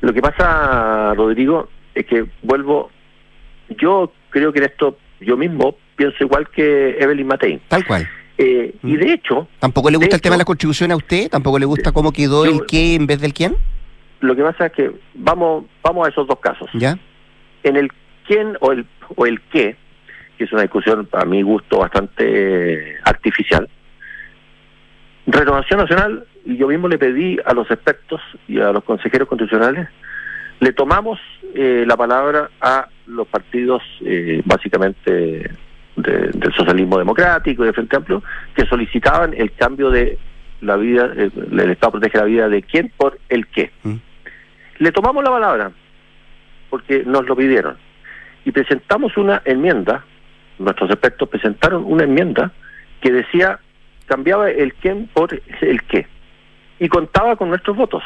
Lo 0.00 0.12
que 0.12 0.20
pasa, 0.20 1.14
Rodrigo, 1.14 1.68
es 1.94 2.06
que 2.06 2.26
vuelvo, 2.42 2.90
yo 3.78 4.12
creo 4.30 4.52
que 4.52 4.58
en 4.60 4.64
esto 4.66 4.98
yo 5.20 5.36
mismo 5.36 5.76
pienso 5.96 6.22
igual 6.22 6.48
que 6.50 6.96
Evelyn 7.00 7.26
Matei. 7.26 7.60
Tal 7.68 7.84
cual. 7.86 8.08
Eh, 8.38 8.74
Y 8.82 8.96
de 8.96 9.14
hecho, 9.14 9.48
¿Tampoco 9.60 9.88
le 9.90 9.96
gusta 9.96 10.16
el 10.16 10.20
tema 10.22 10.34
de 10.34 10.40
la 10.40 10.44
contribución 10.44 10.92
a 10.92 10.96
usted? 10.96 11.30
¿Tampoco 11.30 11.58
le 11.58 11.64
gusta 11.64 11.92
cómo 11.92 12.12
quedó 12.12 12.44
Yo- 12.44 12.52
el 12.52 12.66
qué 12.66 12.94
en 12.94 13.06
vez 13.06 13.20
del 13.20 13.32
quién? 13.32 13.56
lo 14.20 14.34
que 14.34 14.42
pasa 14.42 14.66
es 14.66 14.72
que 14.72 14.90
vamos, 15.14 15.64
vamos 15.82 16.06
a 16.06 16.10
esos 16.10 16.26
dos 16.26 16.38
casos. 16.40 16.68
¿Ya? 16.74 16.98
En 17.62 17.76
el 17.76 17.90
quién 18.26 18.56
o 18.60 18.72
el, 18.72 18.84
o 19.14 19.24
el 19.26 19.40
qué, 19.52 19.76
que 20.36 20.44
es 20.44 20.52
una 20.52 20.62
discusión 20.62 21.08
a 21.12 21.24
mi 21.24 21.40
gusto 21.42 21.78
bastante 21.78 22.24
eh, 22.92 22.96
artificial, 23.04 23.68
Renovación 25.26 25.80
Nacional, 25.80 26.26
y 26.46 26.56
yo 26.56 26.68
mismo 26.68 26.88
le 26.88 26.96
pedí 26.98 27.38
a 27.44 27.52
los 27.52 27.70
expertos 27.70 28.20
y 28.48 28.60
a 28.60 28.72
los 28.72 28.84
consejeros 28.84 29.28
constitucionales, 29.28 29.88
le 30.60 30.72
tomamos 30.72 31.20
eh, 31.54 31.84
la 31.86 31.96
palabra 31.96 32.48
a 32.60 32.88
los 33.06 33.26
partidos 33.28 33.82
eh, 34.04 34.40
básicamente 34.44 35.10
de- 35.96 36.28
del 36.32 36.52
socialismo 36.54 36.98
democrático 36.98 37.62
y 37.62 37.66
de 37.66 37.72
Frente 37.72 37.96
Amplio 37.96 38.22
que 38.54 38.64
solicitaban 38.66 39.34
el 39.36 39.52
cambio 39.52 39.90
de 39.90 40.18
la 40.60 40.76
vida, 40.76 41.10
eh, 41.16 41.30
el 41.34 41.70
Estado 41.70 41.92
protege 41.92 42.18
la 42.18 42.24
vida 42.24 42.48
de 42.48 42.62
quién 42.62 42.90
por 42.96 43.18
el 43.28 43.46
qué. 43.48 43.70
Mm. 43.82 43.94
Le 44.78 44.92
tomamos 44.92 45.22
la 45.24 45.30
palabra 45.30 45.72
porque 46.70 47.02
nos 47.04 47.26
lo 47.26 47.36
pidieron 47.36 47.76
y 48.44 48.52
presentamos 48.52 49.16
una 49.16 49.42
enmienda, 49.44 50.04
nuestros 50.58 50.90
expertos 50.90 51.28
presentaron 51.28 51.84
una 51.84 52.04
enmienda 52.04 52.52
que 53.00 53.10
decía, 53.12 53.58
cambiaba 54.06 54.48
el 54.50 54.72
quién 54.74 55.08
por 55.12 55.38
el 55.60 55.82
qué 55.84 56.06
y 56.78 56.88
contaba 56.88 57.36
con 57.36 57.48
nuestros 57.48 57.76
votos. 57.76 58.02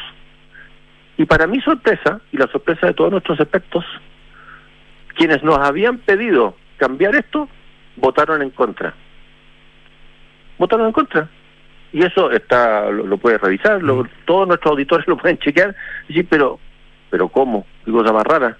Y 1.17 1.25
para 1.25 1.45
mi 1.47 1.59
sorpresa, 1.61 2.21
y 2.31 2.37
la 2.37 2.47
sorpresa 2.47 2.87
de 2.87 2.93
todos 2.93 3.11
nuestros 3.11 3.39
expertos, 3.39 3.85
quienes 5.15 5.43
nos 5.43 5.57
habían 5.59 5.97
pedido 5.99 6.55
cambiar 6.77 7.15
esto, 7.15 7.47
votaron 7.97 8.41
en 8.41 8.49
contra. 8.49 8.93
Votaron 10.57 10.87
en 10.87 10.93
contra. 10.93 11.29
Y 11.93 12.03
eso 12.05 12.31
está 12.31 12.89
lo, 12.89 13.05
lo 13.05 13.17
puede 13.17 13.37
revisar, 13.37 13.83
lo- 13.83 14.07
todos 14.25 14.47
nuestros 14.47 14.71
auditores 14.71 15.07
lo 15.07 15.17
pueden 15.17 15.37
chequear. 15.39 15.75
Decir, 16.07 16.25
pero, 16.29 16.59
pero 17.09 17.27
¿cómo? 17.27 17.65
Qué 17.85 17.91
cosa 17.91 18.13
más 18.13 18.23
rara. 18.23 18.57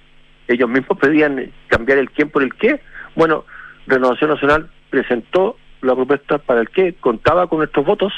Ellos 0.47 0.69
mismos 0.69 0.97
pedían 0.99 1.51
cambiar 1.67 1.97
el 1.99 2.11
quién 2.11 2.29
por 2.29 2.43
el 2.43 2.53
qué. 2.55 2.81
Bueno, 3.15 3.45
Renovación 3.87 4.31
Nacional 4.31 4.69
presentó 4.89 5.57
la 5.81 5.95
propuesta 5.95 6.37
para 6.37 6.59
el 6.61 6.69
qué, 6.69 6.93
contaba 6.99 7.47
con 7.47 7.59
nuestros 7.59 7.85
votos 7.85 8.13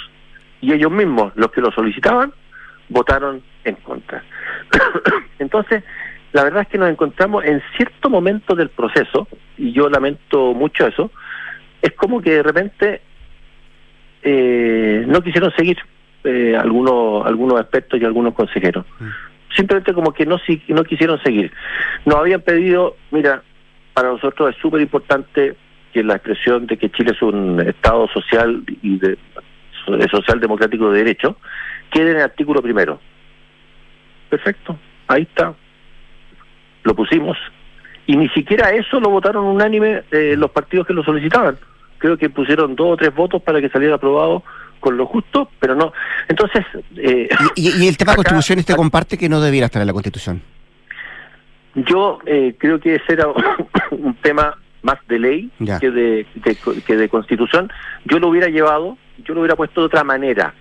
y 0.64 0.74
ellos 0.74 0.92
mismos, 0.92 1.34
los 1.36 1.52
que 1.52 1.62
lo 1.62 1.72
solicitaban, 1.72 2.32
votaron 2.90 3.42
en 3.66 3.76
contra. 3.76 4.24
Entonces, 5.40 5.84
la 6.32 6.44
verdad 6.44 6.62
es 6.64 6.68
que 6.70 6.78
nos 6.78 6.90
encontramos 6.90 7.44
en 7.46 7.62
cierto 7.78 8.10
momento 8.10 8.56
del 8.56 8.70
proceso, 8.70 9.28
y 9.58 9.72
yo 9.72 9.90
lamento 9.90 10.54
mucho 10.54 10.88
eso, 10.88 11.12
es 11.82 11.92
como 11.94 12.22
que 12.22 12.32
de 12.32 12.44
repente 12.44 13.02
eh, 14.22 15.04
no 15.08 15.22
quisieron 15.22 15.52
seguir 15.56 15.78
eh, 16.24 16.56
algunos 16.58 17.26
algunos 17.26 17.60
expertos 17.60 18.00
y 18.02 18.06
algunos 18.06 18.34
consejeros. 18.34 18.86
Simplemente 19.56 19.94
como 19.94 20.14
que 20.14 20.26
no, 20.26 20.38
si- 20.40 20.64
no 20.70 20.84
quisieron 20.84 21.22
seguir. 21.22 21.52
Nos 22.06 22.16
habían 22.16 22.42
pedido, 22.42 22.96
mira, 23.12 23.44
para 23.94 24.10
nosotros 24.10 24.50
es 24.56 24.62
súper 24.62 24.82
importante 24.82 25.56
que 25.94 26.04
la 26.04 26.16
expresión 26.16 26.66
de 26.66 26.78
que 26.78 26.90
Chile 26.90 27.12
es 27.14 27.22
un 27.22 27.60
Estado 27.60 28.08
social 28.08 28.64
y 28.82 28.98
de, 28.98 29.18
de 29.88 30.08
social 30.10 30.40
democrático 30.40 30.90
de 30.92 31.00
derecho 31.00 31.38
quede 31.92 32.12
en 32.12 32.18
el 32.18 32.24
artículo 32.24 32.62
primero. 32.62 33.00
Perfecto, 34.30 34.78
ahí 35.08 35.24
está. 35.24 35.54
Lo 36.84 36.96
pusimos. 36.96 37.38
Y 38.08 38.18
ni 38.18 38.28
siquiera 38.30 38.72
eso 38.72 39.00
lo 39.00 39.10
votaron 39.10 39.46
unánime 39.46 40.04
eh, 40.12 40.36
los 40.38 40.52
partidos 40.52 40.86
que 40.88 40.94
lo 40.94 41.04
solicitaban. 41.04 41.58
Creo 42.00 42.18
que 42.18 42.30
pusieron 42.30 42.76
dos 42.76 42.88
o 42.94 42.98
tres 42.98 43.14
votos 43.16 43.42
para 43.42 43.62
que 43.62 43.70
saliera 43.70 43.96
aprobado 43.96 44.44
con 44.82 44.98
lo 44.98 45.06
justo, 45.06 45.50
pero 45.60 45.76
no. 45.76 45.94
Entonces, 46.28 46.66
eh, 46.98 47.30
Y, 47.56 47.84
y 47.84 47.88
el 47.88 47.96
tema 47.96 48.12
de 48.12 48.16
acá- 48.22 48.30
constitución, 48.32 48.60
¿este 48.60 48.76
comparte 48.76 49.18
que 49.18 49.30
no 49.30 49.40
debiera 49.40 49.68
estar 49.68 49.82
en 49.82 49.88
la 49.88 49.94
constitución? 49.94 50.42
Yo 51.76 52.20
eh, 52.26 52.56
creo 52.58 52.80
que 52.80 52.96
ese 52.96 53.14
era 53.14 53.28
un 53.92 54.16
tema 54.16 54.58
más 54.82 54.98
de 55.08 55.20
ley 55.20 55.52
Ya. 55.60 55.80
que 55.80 55.90
de, 55.92 56.26
de- 56.36 56.58
que 56.86 56.98
de 56.98 57.08
constitución. 57.08 57.72
Yo 58.06 58.20
lo 58.20 58.28
hubiera 58.28 58.48
llevado, 58.50 58.98
yo 59.20 59.34
lo 59.34 59.42
hubiera 59.42 59.56
puesto 59.56 59.82
de 59.82 59.88
otra 59.88 60.04
manera. 60.04 60.54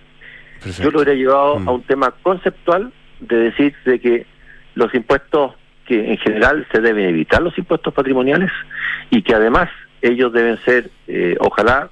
Yo 0.79 0.91
lo 0.91 0.99
hubiera 0.99 1.13
llevado 1.13 1.59
Mm. 1.59 1.67
a 1.67 1.71
un 1.71 1.81
tema 1.83 2.11
conceptual 2.23 2.91
de 3.19 3.35
decir 3.37 3.75
de 3.85 3.99
que 3.99 4.25
los 4.75 4.93
impuestos, 4.93 5.53
que 5.85 6.11
en 6.11 6.17
general 6.17 6.65
se 6.71 6.79
deben 6.81 7.09
evitar 7.09 7.41
los 7.41 7.57
impuestos 7.57 7.93
patrimoniales 7.93 8.51
y 9.09 9.21
que 9.21 9.35
además 9.35 9.69
ellos 10.01 10.31
deben 10.31 10.57
ser, 10.63 10.89
eh, 11.07 11.35
ojalá, 11.39 11.89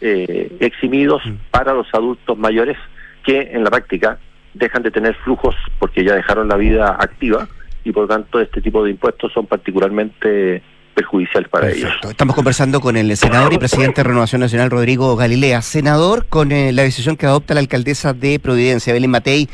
eh, 0.00 0.56
eximidos 0.60 1.22
para 1.50 1.72
los 1.72 1.86
adultos 1.92 2.36
mayores 2.38 2.76
que 3.24 3.50
en 3.52 3.64
la 3.64 3.70
práctica 3.70 4.18
dejan 4.52 4.82
de 4.82 4.90
tener 4.90 5.14
flujos 5.16 5.56
porque 5.78 6.04
ya 6.04 6.14
dejaron 6.14 6.48
la 6.48 6.56
vida 6.56 6.96
activa 6.98 7.48
y 7.84 7.92
por 7.92 8.02
lo 8.04 8.08
tanto 8.08 8.38
este 8.40 8.60
tipo 8.60 8.84
de 8.84 8.90
impuestos 8.90 9.32
son 9.32 9.46
particularmente 9.46 10.62
perjudiciales 10.94 11.48
para 11.48 11.70
ellos. 11.70 11.90
Estamos 12.08 12.34
conversando 12.34 12.80
con 12.80 12.96
el 12.96 13.16
senador 13.16 13.52
y 13.52 13.58
presidente 13.58 14.02
de 14.02 14.08
Renovación 14.08 14.40
Nacional, 14.40 14.70
Rodrigo 14.70 15.14
Galilea. 15.16 15.60
Senador, 15.62 16.26
con 16.26 16.52
eh, 16.52 16.72
la 16.72 16.82
decisión 16.82 17.16
que 17.16 17.26
adopta 17.26 17.54
la 17.54 17.60
alcaldesa 17.60 18.12
de 18.12 18.38
Providencia, 18.38 18.92
Belén 18.92 19.10
Matei, 19.10 19.48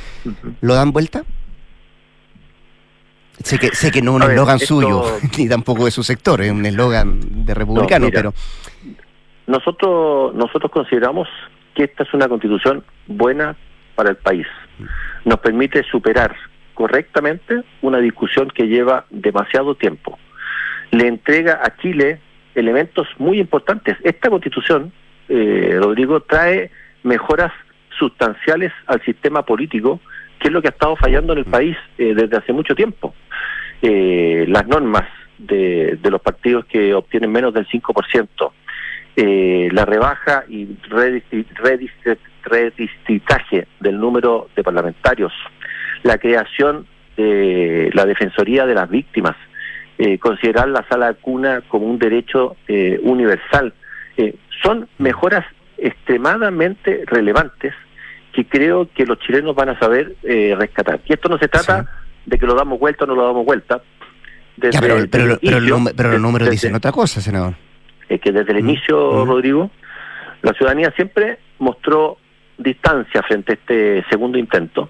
¿lo 0.60 0.74
dan 0.74 0.92
vuelta? 0.92 1.22
Sé 3.42 3.58
que, 3.58 3.68
sé 3.68 3.90
que 3.90 4.02
no 4.02 4.18
es 4.18 4.24
un 4.24 4.30
eslogan 4.30 4.56
esto- 4.56 4.66
suyo, 4.66 5.04
ni 5.38 5.48
tampoco 5.48 5.86
de 5.86 5.90
su 5.90 6.02
sector, 6.02 6.42
es 6.42 6.50
un 6.52 6.64
eslogan 6.66 7.44
de 7.46 7.54
republicano, 7.54 8.06
mira. 8.06 8.18
pero 8.18 8.34
Nosotros, 9.46 10.34
nosotros 10.34 10.70
consideramos 10.70 11.26
que 11.74 11.84
esta 11.84 12.02
es 12.02 12.12
una 12.12 12.28
constitución 12.28 12.84
buena 13.06 13.56
para 13.94 14.10
el 14.10 14.16
país. 14.16 14.46
Nos 15.24 15.38
permite 15.40 15.82
superar 15.84 16.34
correctamente 16.74 17.62
una 17.82 17.98
discusión 17.98 18.48
que 18.54 18.64
lleva 18.64 19.06
demasiado 19.10 19.74
tiempo. 19.74 20.18
Le 20.92 21.06
entrega 21.06 21.60
a 21.62 21.76
Chile 21.76 22.18
elementos 22.54 23.06
muy 23.18 23.38
importantes. 23.38 23.96
Esta 24.02 24.28
constitución, 24.30 24.92
eh, 25.28 25.76
Rodrigo, 25.80 26.20
trae 26.20 26.70
mejoras 27.02 27.52
sustanciales 27.98 28.72
al 28.86 29.00
sistema 29.04 29.44
político, 29.44 30.00
que 30.38 30.48
es 30.48 30.52
lo 30.52 30.60
que 30.62 30.68
ha 30.68 30.70
estado 30.70 30.96
fallando 30.96 31.32
en 31.32 31.40
el 31.40 31.44
país 31.44 31.76
eh, 31.98 32.14
desde 32.14 32.36
hace 32.38 32.52
mucho 32.52 32.74
tiempo. 32.74 33.14
Eh, 33.82 34.44
las 34.48 34.66
normas 34.66 35.04
de, 35.38 35.98
de 36.02 36.10
los 36.10 36.20
partidos 36.20 36.64
que 36.66 36.92
obtienen 36.94 37.30
menos 37.30 37.54
del 37.54 37.66
5%, 37.68 38.52
eh, 39.16 39.68
la 39.72 39.84
rebaja 39.84 40.44
y 40.48 40.66
redisti- 40.88 41.46
redistri- 41.54 42.18
redistritaje 42.44 43.66
del 43.80 43.98
número 43.98 44.48
de 44.56 44.62
parlamentarios, 44.62 45.32
la 46.02 46.18
creación 46.18 46.86
de 47.16 47.90
la 47.92 48.06
Defensoría 48.06 48.66
de 48.66 48.74
las 48.74 48.88
Víctimas, 48.88 49.36
eh, 50.02 50.18
considerar 50.18 50.66
la 50.68 50.82
sala 50.88 51.12
cuna 51.12 51.60
como 51.68 51.84
un 51.86 51.98
derecho 51.98 52.56
eh, 52.68 52.98
universal, 53.02 53.74
eh, 54.16 54.34
son 54.62 54.88
mejoras 54.98 55.44
extremadamente 55.76 57.04
relevantes 57.06 57.74
que 58.32 58.44
creo 58.46 58.88
que 58.94 59.04
los 59.06 59.18
chilenos 59.20 59.54
van 59.54 59.68
a 59.70 59.78
saber 59.78 60.14
eh, 60.22 60.54
rescatar. 60.58 61.00
Y 61.06 61.12
esto 61.12 61.28
no 61.28 61.38
se 61.38 61.48
trata 61.48 61.86
de 62.26 62.38
que 62.38 62.46
lo 62.46 62.54
damos 62.54 62.78
vuelta 62.78 63.04
o 63.04 63.06
no 63.06 63.14
lo 63.14 63.26
damos 63.26 63.44
vuelta. 63.44 63.82
Desde 64.56 64.72
Ya, 64.74 64.80
pero, 64.80 64.96
el 64.96 65.08
pero, 65.08 65.38
pero, 65.40 65.58
inicio, 65.58 65.78
pero 65.96 66.12
los 66.12 66.20
números 66.20 66.46
desde- 66.48 66.52
dicen 66.68 66.74
otra 66.74 66.92
cosa, 66.92 67.20
senador. 67.20 67.54
es 68.08 68.20
que 68.20 68.32
desde 68.32 68.52
el 68.52 68.58
inicio, 68.60 69.24
Rodrigo, 69.24 69.70
la 70.42 70.52
ciudadanía 70.52 70.90
siempre 70.96 71.38
mostró 71.58 72.18
distancia 72.58 73.22
frente 73.22 73.52
a 73.52 73.54
este 73.54 74.04
segundo 74.10 74.38
intento. 74.38 74.88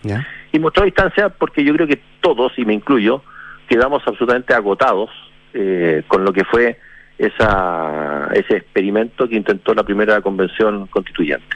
Y 0.52 0.58
mostró 0.58 0.84
distancia 0.84 1.28
porque 1.28 1.62
yo 1.64 1.72
creo 1.74 1.86
que 1.86 2.00
todos, 2.20 2.52
y 2.58 2.64
me 2.64 2.74
incluyo, 2.74 3.22
quedamos 3.70 4.02
absolutamente 4.04 4.52
agotados 4.52 5.10
eh, 5.54 6.02
con 6.08 6.24
lo 6.24 6.32
que 6.32 6.44
fue 6.44 6.78
esa 7.16 8.28
ese 8.32 8.56
experimento 8.56 9.28
que 9.28 9.36
intentó 9.36 9.74
la 9.74 9.84
primera 9.84 10.20
convención 10.20 10.86
constituyente. 10.88 11.46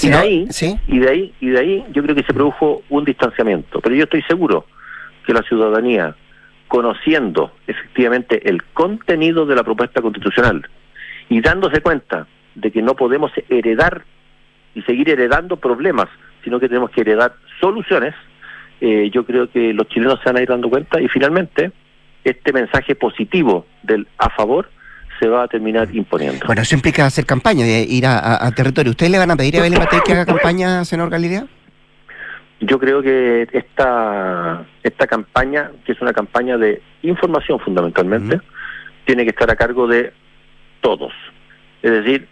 Y 0.00 0.08
de 0.08 0.16
ahí, 0.16 0.48
y 0.86 0.98
de 0.98 1.10
ahí, 1.10 1.34
y 1.40 1.48
de 1.50 1.58
ahí, 1.58 1.84
yo 1.92 2.02
creo 2.02 2.14
que 2.14 2.22
se 2.22 2.32
produjo 2.32 2.82
un 2.88 3.04
distanciamiento. 3.04 3.80
Pero 3.80 3.94
yo 3.94 4.04
estoy 4.04 4.22
seguro 4.22 4.66
que 5.26 5.34
la 5.34 5.42
ciudadanía, 5.42 6.14
conociendo 6.68 7.52
efectivamente 7.66 8.48
el 8.48 8.62
contenido 8.72 9.44
de 9.44 9.56
la 9.56 9.64
propuesta 9.64 10.00
constitucional 10.00 10.66
y 11.28 11.40
dándose 11.40 11.80
cuenta 11.80 12.26
de 12.54 12.70
que 12.70 12.80
no 12.80 12.94
podemos 12.94 13.32
heredar 13.48 14.04
y 14.74 14.82
seguir 14.82 15.10
heredando 15.10 15.56
problemas, 15.56 16.08
sino 16.44 16.60
que 16.60 16.68
tenemos 16.68 16.90
que 16.90 17.00
heredar 17.02 17.34
soluciones, 17.60 18.14
eh, 18.80 19.10
yo 19.12 19.24
creo 19.24 19.50
que 19.50 19.72
los 19.72 19.88
chilenos 19.88 20.18
se 20.22 20.26
van 20.30 20.36
a 20.38 20.42
ir 20.42 20.48
dando 20.48 20.68
cuenta 20.70 21.00
y 21.00 21.08
finalmente 21.08 21.70
este 22.24 22.52
mensaje 22.52 22.94
positivo 22.94 23.66
del 23.82 24.06
a 24.18 24.30
favor 24.30 24.70
se 25.18 25.28
va 25.28 25.42
a 25.44 25.48
terminar 25.48 25.88
imponiendo. 25.94 26.46
Bueno, 26.46 26.62
eso 26.62 26.74
implica 26.74 27.04
hacer 27.04 27.26
campaña, 27.26 27.64
de 27.64 27.82
ir 27.82 28.06
a, 28.06 28.18
a- 28.18 28.46
a 28.46 28.52
territorio. 28.52 28.90
¿Ustedes 28.90 29.12
le 29.12 29.18
van 29.18 29.30
a 29.30 29.36
pedir 29.36 29.58
a 29.58 29.62
Belén 29.62 29.78
Matei 29.78 30.00
que 30.04 30.12
haga 30.12 30.24
campaña, 30.26 30.84
senador 30.84 31.10
Galilea? 31.12 31.44
Yo 32.60 32.78
creo 32.78 33.00
que 33.02 33.48
esta, 33.52 34.64
esta 34.82 35.06
campaña, 35.06 35.70
que 35.84 35.92
es 35.92 36.00
una 36.02 36.12
campaña 36.12 36.56
de 36.58 36.80
información 37.02 37.58
fundamentalmente, 37.60 38.38
tiene 39.06 39.24
que 39.24 39.30
estar 39.30 39.50
a 39.50 39.56
cargo 39.56 39.86
de 39.86 40.12
todos. 40.82 41.12
Es 41.82 41.90
decir, 41.90 42.28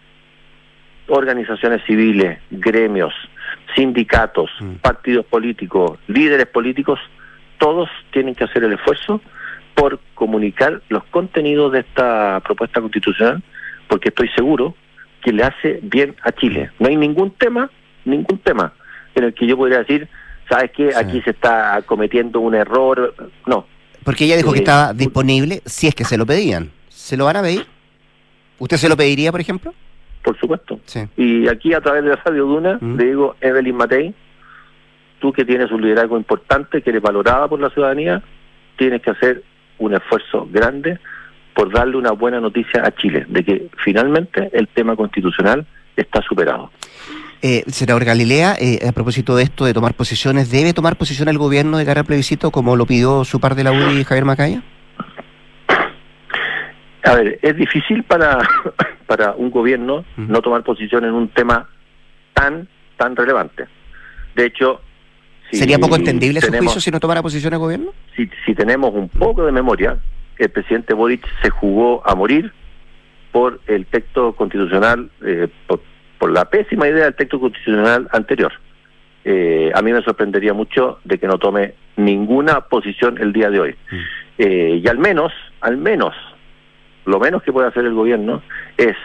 organizaciones 1.07 1.81
civiles, 1.85 2.39
gremios, 2.51 3.13
sindicatos, 3.75 4.49
partidos 4.81 5.25
políticos, 5.25 5.99
líderes 6.07 6.47
políticos, 6.47 6.99
todos 7.57 7.89
tienen 8.11 8.35
que 8.35 8.43
hacer 8.45 8.63
el 8.63 8.73
esfuerzo 8.73 9.21
por 9.75 9.99
comunicar 10.15 10.81
los 10.89 11.03
contenidos 11.05 11.71
de 11.71 11.79
esta 11.79 12.41
propuesta 12.45 12.81
constitucional, 12.81 13.41
porque 13.87 14.09
estoy 14.09 14.29
seguro 14.29 14.75
que 15.23 15.31
le 15.31 15.43
hace 15.43 15.79
bien 15.83 16.15
a 16.23 16.31
Chile. 16.31 16.71
No 16.79 16.87
hay 16.87 16.95
ningún 16.95 17.31
tema 17.31 17.69
ningún 18.05 18.39
tema 18.39 18.73
en 19.15 19.23
el 19.25 19.33
que 19.33 19.47
yo 19.47 19.57
podría 19.57 19.79
decir, 19.79 20.07
¿sabes 20.49 20.71
qué? 20.75 20.91
Aquí 20.95 21.21
se 21.21 21.31
está 21.31 21.81
cometiendo 21.85 22.39
un 22.39 22.55
error. 22.55 23.15
No. 23.45 23.65
Porque 24.03 24.25
ella 24.25 24.37
dijo 24.37 24.51
que 24.51 24.59
Eh, 24.59 24.61
estaba 24.61 24.93
disponible 24.93 25.61
si 25.65 25.87
es 25.87 25.95
que 25.95 26.05
se 26.05 26.17
lo 26.17 26.25
pedían. 26.25 26.71
¿Se 26.87 27.17
lo 27.17 27.25
van 27.25 27.37
a 27.37 27.41
pedir? 27.41 27.65
¿Usted 28.57 28.77
se 28.77 28.89
lo 28.89 28.97
pediría, 28.97 29.31
por 29.31 29.41
ejemplo? 29.41 29.73
Por 30.23 30.37
supuesto. 30.39 30.79
Sí. 30.85 31.01
Y 31.17 31.47
aquí 31.47 31.73
a 31.73 31.81
través 31.81 32.03
de 32.03 32.15
Radio 32.15 32.45
Duna 32.45 32.77
Mm. 32.81 32.97
le 32.97 33.05
digo, 33.05 33.35
Evelyn 33.41 33.75
Matei, 33.75 34.13
tú 35.19 35.31
que 35.31 35.45
tienes 35.45 35.71
un 35.71 35.81
liderazgo 35.81 36.17
importante, 36.17 36.81
que 36.81 36.89
eres 36.89 37.01
valorada 37.01 37.47
por 37.47 37.59
la 37.59 37.69
ciudadanía, 37.69 38.21
tienes 38.77 39.01
que 39.01 39.11
hacer 39.11 39.43
un 39.77 39.93
esfuerzo 39.93 40.47
grande 40.51 40.99
por 41.53 41.71
darle 41.73 41.97
una 41.97 42.11
buena 42.11 42.39
noticia 42.39 42.85
a 42.85 42.91
Chile, 42.91 43.25
de 43.27 43.43
que 43.43 43.67
finalmente 43.83 44.49
el 44.53 44.67
tema 44.67 44.95
constitucional 44.95 45.65
está 45.95 46.21
superado. 46.21 46.71
Eh, 47.41 47.63
senador 47.67 48.03
Galilea, 48.05 48.55
eh, 48.59 48.79
a 48.87 48.91
propósito 48.91 49.35
de 49.35 49.43
esto 49.43 49.65
de 49.65 49.73
tomar 49.73 49.93
posiciones, 49.93 50.51
¿debe 50.51 50.73
tomar 50.73 50.97
posición 50.97 51.27
el 51.29 51.37
gobierno 51.37 51.77
de 51.77 51.85
cara 51.85 52.01
al 52.01 52.05
plebiscito 52.05 52.51
como 52.51 52.75
lo 52.75 52.85
pidió 52.85 53.23
su 53.23 53.39
par 53.39 53.55
de 53.55 53.63
la 53.63 53.71
UDI, 53.71 54.03
Javier 54.03 54.25
Macaya? 54.25 54.61
A 57.05 57.15
ver, 57.15 57.39
es 57.41 57.55
difícil 57.55 58.03
para, 58.03 58.39
para 59.09 59.31
un 59.31 59.49
gobierno 59.49 60.05
no 60.17 60.39
tomar 60.43 60.61
posición 60.63 61.03
en 61.03 61.13
un 61.15 61.29
tema 61.29 61.67
tan, 62.35 62.67
tan 62.95 63.15
relevante. 63.15 63.65
De 64.35 64.45
hecho, 64.45 64.81
si 65.49 65.57
¿Sería 65.57 65.79
poco 65.79 65.95
entendible 65.95 66.39
su 66.41 66.45
tenemos- 66.45 66.67
juicio 66.73 66.79
si 66.81 66.91
no 66.91 66.99
tomara 66.99 67.23
posición 67.23 67.51
el 67.53 67.59
gobierno? 67.59 67.91
si, 68.15 68.29
si 68.45 68.53
tenemos 68.53 68.93
un 68.93 69.09
poco 69.09 69.43
de 69.47 69.51
memoria, 69.51 69.97
el 70.37 70.49
presidente 70.49 70.93
Boric 70.93 71.25
se 71.41 71.49
jugó 71.49 72.07
a 72.07 72.13
morir 72.13 72.53
por 73.31 73.59
el 73.65 73.87
texto 73.87 74.33
constitucional, 74.35 75.09
eh, 75.25 75.47
por, 75.65 75.81
por 76.19 76.31
la 76.31 76.45
pésima 76.45 76.87
idea 76.87 77.05
del 77.05 77.15
texto 77.15 77.39
constitucional 77.39 78.07
anterior. 78.11 78.53
Eh, 79.25 79.71
a 79.73 79.81
mí 79.81 79.91
me 79.91 80.03
sorprendería 80.03 80.53
mucho 80.53 80.99
de 81.03 81.17
que 81.17 81.25
no 81.25 81.39
tome 81.39 81.73
ninguna 81.97 82.61
posición 82.61 83.17
el 83.19 83.33
día 83.33 83.49
de 83.49 83.59
hoy. 83.59 83.75
Eh, 84.37 84.79
y 84.83 84.87
al 84.87 84.99
menos, 84.99 85.33
al 85.61 85.77
menos, 85.77 86.13
lo 87.09 87.19
menos 87.19 87.41
que 87.41 87.51
puede 87.51 87.67
hacer 87.67 87.85
el 87.85 87.95
gobierno 87.95 88.43
es 88.77 88.95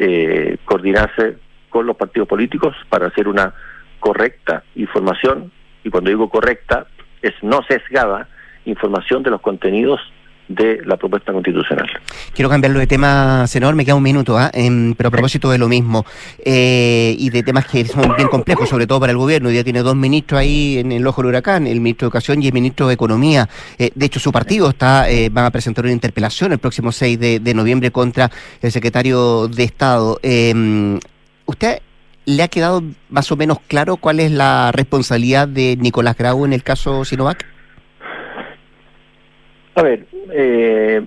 eh, 0.00 0.58
coordinarse 0.64 1.36
con 1.68 1.86
los 1.86 1.96
partidos 1.96 2.28
políticos 2.28 2.74
para 2.88 3.06
hacer 3.06 3.28
una 3.28 3.54
correcta 4.00 4.64
información, 4.74 5.52
y 5.84 5.90
cuando 5.90 6.10
digo 6.10 6.28
correcta, 6.28 6.86
es 7.22 7.34
no 7.42 7.62
sesgada 7.62 8.28
información 8.64 9.22
de 9.22 9.30
los 9.30 9.40
contenidos 9.40 10.00
de 10.48 10.80
la 10.84 10.96
propuesta 10.96 11.32
constitucional. 11.32 11.88
Quiero 12.34 12.48
cambiarlo 12.48 12.78
de 12.78 12.86
tema, 12.86 13.46
senador, 13.46 13.74
me 13.74 13.84
queda 13.84 13.94
un 13.94 14.02
minuto. 14.02 14.38
Em, 14.52 14.94
pero 14.94 15.08
a 15.08 15.10
propósito 15.10 15.50
de 15.50 15.58
lo 15.58 15.68
mismo, 15.68 16.04
eh, 16.44 17.14
y 17.18 17.30
de 17.30 17.42
temas 17.42 17.66
que 17.66 17.84
son 17.84 18.14
bien 18.16 18.28
complejos, 18.28 18.68
sobre 18.68 18.86
todo 18.86 19.00
para 19.00 19.12
el 19.12 19.18
gobierno, 19.18 19.50
ya 19.50 19.64
tiene 19.64 19.80
dos 19.82 19.96
ministros 19.96 20.40
ahí 20.40 20.78
en 20.78 20.92
el 20.92 21.06
ojo 21.06 21.22
del 21.22 21.30
huracán, 21.30 21.66
el 21.66 21.80
ministro 21.80 22.06
de 22.06 22.08
Educación 22.08 22.42
y 22.42 22.46
el 22.46 22.52
ministro 22.52 22.88
de 22.88 22.94
Economía. 22.94 23.48
Eh, 23.78 23.90
de 23.94 24.06
hecho, 24.06 24.20
su 24.20 24.32
partido 24.32 24.70
está 24.70 25.10
eh, 25.10 25.28
va 25.28 25.46
a 25.46 25.50
presentar 25.50 25.84
una 25.84 25.92
interpelación 25.92 26.52
el 26.52 26.58
próximo 26.58 26.92
6 26.92 27.18
de, 27.18 27.40
de 27.40 27.54
noviembre 27.54 27.90
contra 27.90 28.30
el 28.62 28.72
secretario 28.72 29.48
de 29.48 29.64
Estado. 29.64 30.18
Em, 30.22 30.98
¿Usted 31.46 31.80
le 32.24 32.42
ha 32.42 32.48
quedado 32.48 32.82
más 33.08 33.30
o 33.30 33.36
menos 33.36 33.58
claro 33.68 33.96
cuál 33.96 34.20
es 34.20 34.32
la 34.32 34.72
responsabilidad 34.72 35.48
de 35.48 35.76
Nicolás 35.78 36.16
Grau 36.16 36.44
en 36.44 36.52
el 36.52 36.62
caso 36.62 37.04
Sinovac? 37.04 37.55
A 39.76 39.82
ver, 39.82 40.06
eh, 40.32 41.02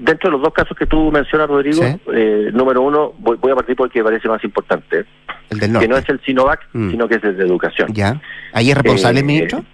dentro 0.00 0.28
de 0.28 0.32
los 0.32 0.42
dos 0.42 0.52
casos 0.52 0.76
que 0.76 0.84
tú 0.86 1.10
mencionas, 1.10 1.48
Rodrigo, 1.48 1.82
Sí. 1.82 1.96
eh, 2.12 2.50
número 2.52 2.82
uno, 2.82 3.14
voy, 3.18 3.38
voy 3.38 3.50
a 3.52 3.54
partir 3.54 3.74
porque 3.76 4.00
me 4.00 4.04
parece 4.10 4.28
más 4.28 4.44
importante, 4.44 5.06
El 5.48 5.58
del 5.58 5.72
norte. 5.72 5.86
que 5.86 5.92
no 5.92 5.96
es 5.98 6.08
el 6.08 6.20
Sinovac, 6.20 6.60
Mm. 6.72 6.90
sino 6.90 7.08
que 7.08 7.14
es 7.16 7.24
el 7.24 7.36
de 7.38 7.44
educación. 7.44 7.88
¿Ya? 7.94 8.20
¿Ahí 8.52 8.70
es 8.70 8.76
responsable 8.76 9.20
el 9.20 9.24
Eh, 9.24 9.26
ministro? 9.26 9.64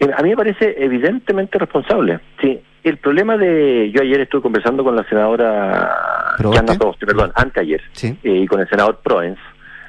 Eh, 0.00 0.10
A 0.16 0.22
mí 0.22 0.30
me 0.30 0.36
parece 0.36 0.74
evidentemente 0.78 1.58
responsable. 1.58 2.20
Sí, 2.40 2.58
el 2.84 2.98
problema 2.98 3.36
de. 3.36 3.90
Yo 3.94 4.02
ayer 4.02 4.20
estuve 4.20 4.42
conversando 4.42 4.84
con 4.84 4.94
la 4.96 5.04
senadora. 5.08 5.90
Proboste, 6.38 7.06
perdón, 7.06 7.32
anteayer. 7.34 7.82
Sí. 7.92 8.16
eh, 8.22 8.40
y 8.42 8.46
con 8.46 8.60
el 8.60 8.68
senador 8.68 9.00
Proens, 9.02 9.38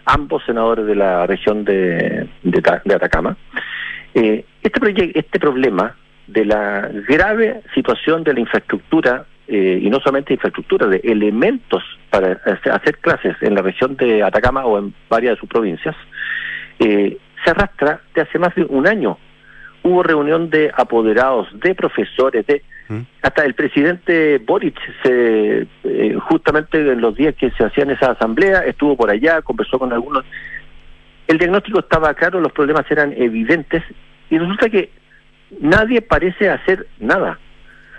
ambos 0.05 0.43
senadores 0.45 0.85
de 0.85 0.95
la 0.95 1.25
región 1.27 1.63
de, 1.65 2.27
de, 2.43 2.79
de 2.85 2.95
Atacama. 2.95 3.35
Eh, 4.13 4.45
este, 4.63 5.19
este 5.19 5.39
problema 5.39 5.95
de 6.27 6.45
la 6.45 6.89
grave 7.07 7.61
situación 7.73 8.23
de 8.23 8.33
la 8.33 8.39
infraestructura, 8.41 9.25
eh, 9.47 9.79
y 9.81 9.89
no 9.89 9.99
solamente 9.99 10.33
infraestructura, 10.33 10.87
de 10.87 10.97
elementos 11.03 11.83
para 12.09 12.33
hacer- 12.43 12.97
clases 12.99 13.35
en 13.41 13.55
la 13.55 13.61
región 13.61 13.95
de 13.95 14.21
Atacama 14.23 14.65
o 14.65 14.77
en 14.77 14.93
varias 15.09 15.35
de 15.35 15.39
sus 15.39 15.49
provincias, 15.49 15.95
eh, 16.79 17.17
se 17.43 17.51
arrastra 17.51 18.01
de 18.13 18.21
hace 18.21 18.39
más 18.39 18.53
de 18.55 18.63
un 18.63 18.87
año. 18.87 19.17
Hubo 19.83 20.03
reunión 20.03 20.49
de 20.49 20.69
apoderados, 20.75 21.47
de 21.59 21.73
profesores, 21.75 22.45
de 22.45 22.61
hasta 23.21 23.43
el 23.43 23.53
presidente 23.53 24.37
Boric, 24.37 24.77
se, 25.03 25.67
eh, 25.83 26.17
justamente 26.21 26.77
en 26.79 27.01
los 27.01 27.15
días 27.15 27.35
que 27.35 27.51
se 27.51 27.65
hacían 27.65 27.89
esa 27.91 28.11
asamblea, 28.11 28.59
estuvo 28.59 28.95
por 28.95 29.09
allá, 29.09 29.41
conversó 29.41 29.77
con 29.77 29.91
algunos. 29.91 30.23
El 31.27 31.37
diagnóstico 31.37 31.79
estaba 31.79 32.13
claro, 32.13 32.39
los 32.39 32.53
problemas 32.53 32.89
eran 32.89 33.13
evidentes 33.17 33.83
y 34.29 34.37
resulta 34.37 34.69
que 34.69 34.89
nadie 35.59 36.01
parece 36.01 36.49
hacer 36.49 36.87
nada. 36.99 37.39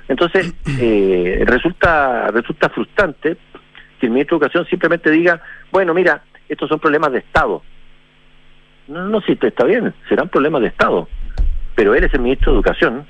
Entonces, 0.09 0.55
eh, 0.81 1.45
resulta, 1.47 2.29
resulta 2.29 2.69
frustrante 2.71 3.37
que 4.01 4.07
el 4.07 4.13
ministro 4.13 4.39
de 4.39 4.47
Educación 4.47 4.67
simplemente 4.67 5.11
diga, 5.11 5.41
bueno, 5.71 5.95
mira, 5.95 6.23
estos 6.49 6.69
son 6.69 6.79
problemas 6.79 7.13
de 7.13 7.19
Estado. 7.19 7.63
No, 8.89 9.07
no, 9.07 9.21
sí, 9.21 9.39
está 9.41 9.65
bien, 9.65 9.93
serán 10.09 10.29
problemas 10.29 10.63
de 10.63 10.69
Estado, 10.69 11.09
pero 11.75 11.95
él 11.95 12.05
es 12.05 12.15
el 12.15 12.21
ministro 12.21 12.53
de 12.53 12.59
Educación 12.59 13.07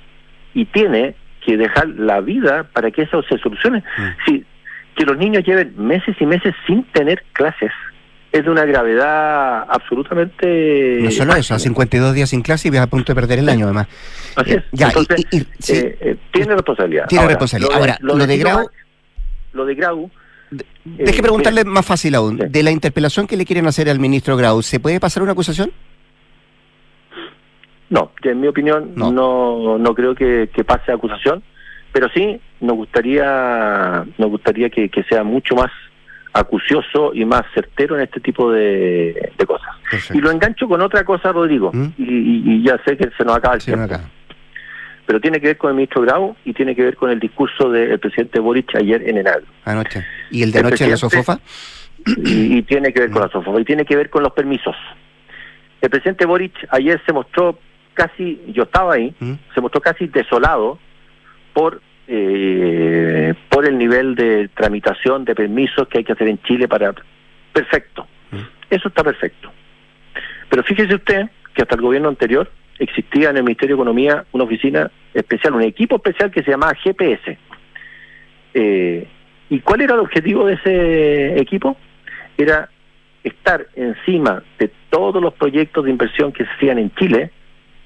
y 0.55 0.65
tiene 0.65 1.15
que 1.45 1.57
dejar 1.57 1.89
la 1.89 2.21
vida 2.21 2.65
para 2.65 2.91
que 2.91 3.03
eso 3.03 3.23
se 3.23 3.39
solucione. 3.39 3.85
Si, 4.27 4.45
que 4.97 5.05
los 5.05 5.17
niños 5.17 5.45
lleven 5.45 5.75
meses 5.77 6.17
y 6.19 6.27
meses 6.27 6.55
sin 6.67 6.83
tener 6.93 7.23
clases 7.33 7.71
es 8.31 8.45
de 8.45 8.51
una 8.51 8.65
gravedad 8.65 9.65
absolutamente... 9.69 10.99
No 11.01 11.11
solo 11.11 11.35
eso, 11.35 11.55
a 11.55 11.59
52 11.59 12.15
días 12.15 12.29
sin 12.31 12.43
clase 12.43 12.69
y 12.69 12.71
vas 12.71 12.81
a 12.81 12.87
punto 12.87 13.13
de 13.13 13.21
perder 13.21 13.39
el 13.39 13.49
año 13.49 13.65
además. 13.67 13.89
Así 14.37 14.53
es. 14.53 14.65
Ya, 14.73 14.89
Entonces, 14.89 15.25
y- 15.31 15.39
y- 15.39 15.47
sí. 15.59 15.73
eh, 15.77 15.99
eh, 16.01 16.17
tiene 16.33 16.55
responsabilidad. 16.55 17.07
Tiene 17.09 17.23
Ahora, 17.23 17.35
responsabilidad. 17.35 17.71
Lo 17.71 17.75
de, 17.75 17.81
Ahora, 17.81 17.99
lo 18.01 18.17
lo 18.17 18.27
de 18.27 18.39
Grau- 18.39 18.71
Lo 19.53 19.65
de 19.65 19.75
Grau... 19.75 20.11
Deje 20.85 21.19
eh, 21.19 21.23
preguntarle 21.23 21.63
mira, 21.65 21.75
más 21.75 21.85
fácil 21.87 22.15
aún. 22.15 22.39
De 22.39 22.63
la 22.63 22.71
interpelación 22.71 23.27
que 23.27 23.37
le 23.37 23.45
quieren 23.45 23.67
hacer 23.67 23.89
al 23.91 23.99
ministro 23.99 24.37
Grau, 24.37 24.63
¿se 24.63 24.81
puede 24.81 24.99
pasar 25.01 25.23
una 25.23 25.33
acusación? 25.33 25.71
No, 27.91 28.13
en 28.23 28.41
mi 28.41 28.47
opinión 28.49 28.93
No. 28.95 29.11
no, 29.13 29.79
no, 29.79 29.95
creo 29.95 30.15
que, 30.15 30.51
que 30.55 30.65
pase 30.65 30.93
acusación, 30.93 31.43
pero 31.93 32.09
sí 32.15 32.39
nos 32.61 32.77
gustaría 32.77 34.05
nos 34.19 34.31
gustaría 34.31 34.69
que, 34.69 34.89
que 34.91 35.03
sea 35.05 35.25
mucho 35.25 35.55
más 35.55 35.71
acucioso 36.39 37.13
y 37.15 37.25
más 37.25 37.43
certero 37.55 37.97
en 37.97 38.03
este 38.03 38.21
tipo 38.21 38.51
de, 38.53 39.33
de 39.37 39.47
cosas. 39.47 39.69
Y 40.15 40.19
lo 40.21 40.31
engancho 40.31 40.69
con 40.69 40.81
otra 40.81 41.05
cosa, 41.05 41.33
Rodrigo, 41.33 41.71
y, 41.97 42.03
y- 42.05 42.43
y 42.47 42.63
ya 42.63 42.79
sé 42.85 42.97
que 42.97 43.09
se 43.17 43.25
nos 43.25 43.37
acaba 43.37 43.55
el 43.55 43.61
Sí, 43.61 43.67
tiempo, 43.73 43.85
acá. 43.85 44.09
pero 45.07 45.21
tiene 45.21 45.41
que 45.41 45.49
ver 45.49 45.57
con 45.59 45.71
el 45.71 45.77
ministro 45.77 46.03
Grau 46.03 46.37
y 46.45 46.53
tiene 46.53 46.75
que 46.75 46.83
ver 46.83 46.97
con 46.97 47.11
el 47.11 47.19
discurso 47.21 47.71
del 47.71 47.99
presidente 47.99 48.39
Boric 48.41 48.75
ayer 48.77 49.09
en 49.09 49.19
Enagro. 49.19 49.47
Anoche. 49.65 50.05
¿Y 50.31 50.43
el 50.43 50.53
de 50.53 50.59
anoche 50.61 50.85
en 50.85 50.91
la 50.91 50.97
Sofofa? 50.97 51.39
y, 52.25 52.59
y 52.59 52.63
tiene 52.63 52.93
que 52.93 53.01
ver 53.01 53.11
con 53.11 53.23
la 53.23 53.29
SOFOFA 53.29 53.61
y 53.61 53.65
tiene 53.65 53.85
que 53.85 53.97
ver 53.97 54.09
con 54.09 54.23
los 54.23 54.33
permisos. 54.33 54.77
El 55.81 55.91
presidente 55.91 56.27
Boric 56.27 56.53
ayer 56.71 57.01
se 57.07 57.13
mostró 57.13 57.59
casi, 57.95 58.41
yo 58.49 58.63
estaba 58.65 58.95
ahí, 58.95 59.15
se 59.55 59.61
mostró 59.61 59.81
casi 59.81 60.07
desolado 60.07 60.79
por 61.53 61.81
eh, 62.11 63.35
por 63.51 63.67
el 63.67 63.77
nivel 63.77 64.15
de 64.15 64.49
tramitación 64.49 65.27
de 65.27 65.35
permisos 65.35 65.87
que 65.89 65.99
hay 65.99 66.05
que 66.05 66.13
hacer 66.13 66.29
en 66.29 66.41
Chile 66.43 66.67
para 66.67 66.95
perfecto. 67.53 68.07
Eso 68.71 68.89
está 68.89 69.05
perfecto. 69.05 69.53
Pero 70.49 70.63
fíjese 70.63 70.95
usted 70.95 71.29
que 71.55 71.63
hasta 71.63 71.75
el 71.75 71.83
gobierno 71.83 72.09
anterior 72.09 72.51
existía 72.79 73.29
en 73.29 73.37
el 73.37 73.43
Ministerio 73.43 73.77
de 73.77 73.83
Economía 73.83 74.25
una 74.33 74.45
oficina 74.45 74.91
especial, 75.13 75.55
un 75.55 75.63
equipo 75.63 75.97
especial 75.97 76.31
que 76.31 76.43
se 76.43 76.51
llamaba 76.51 76.75
GPS. 76.75 77.39
Eh, 78.55 79.07
¿Y 79.51 79.61
cuál 79.61 79.83
era 79.83 79.95
el 79.95 80.01
objetivo 80.01 80.47
de 80.47 80.55
ese 80.55 81.41
equipo? 81.41 81.77
Era 82.39 82.71
estar 83.23 83.67
encima 83.75 84.43
de 84.59 84.71
todos 84.89 85.23
los 85.23 85.35
proyectos 85.35 85.85
de 85.85 85.91
inversión 85.91 86.33
que 86.33 86.45
se 86.45 86.51
hacían 86.53 86.79
en 86.79 86.91
Chile 86.95 87.33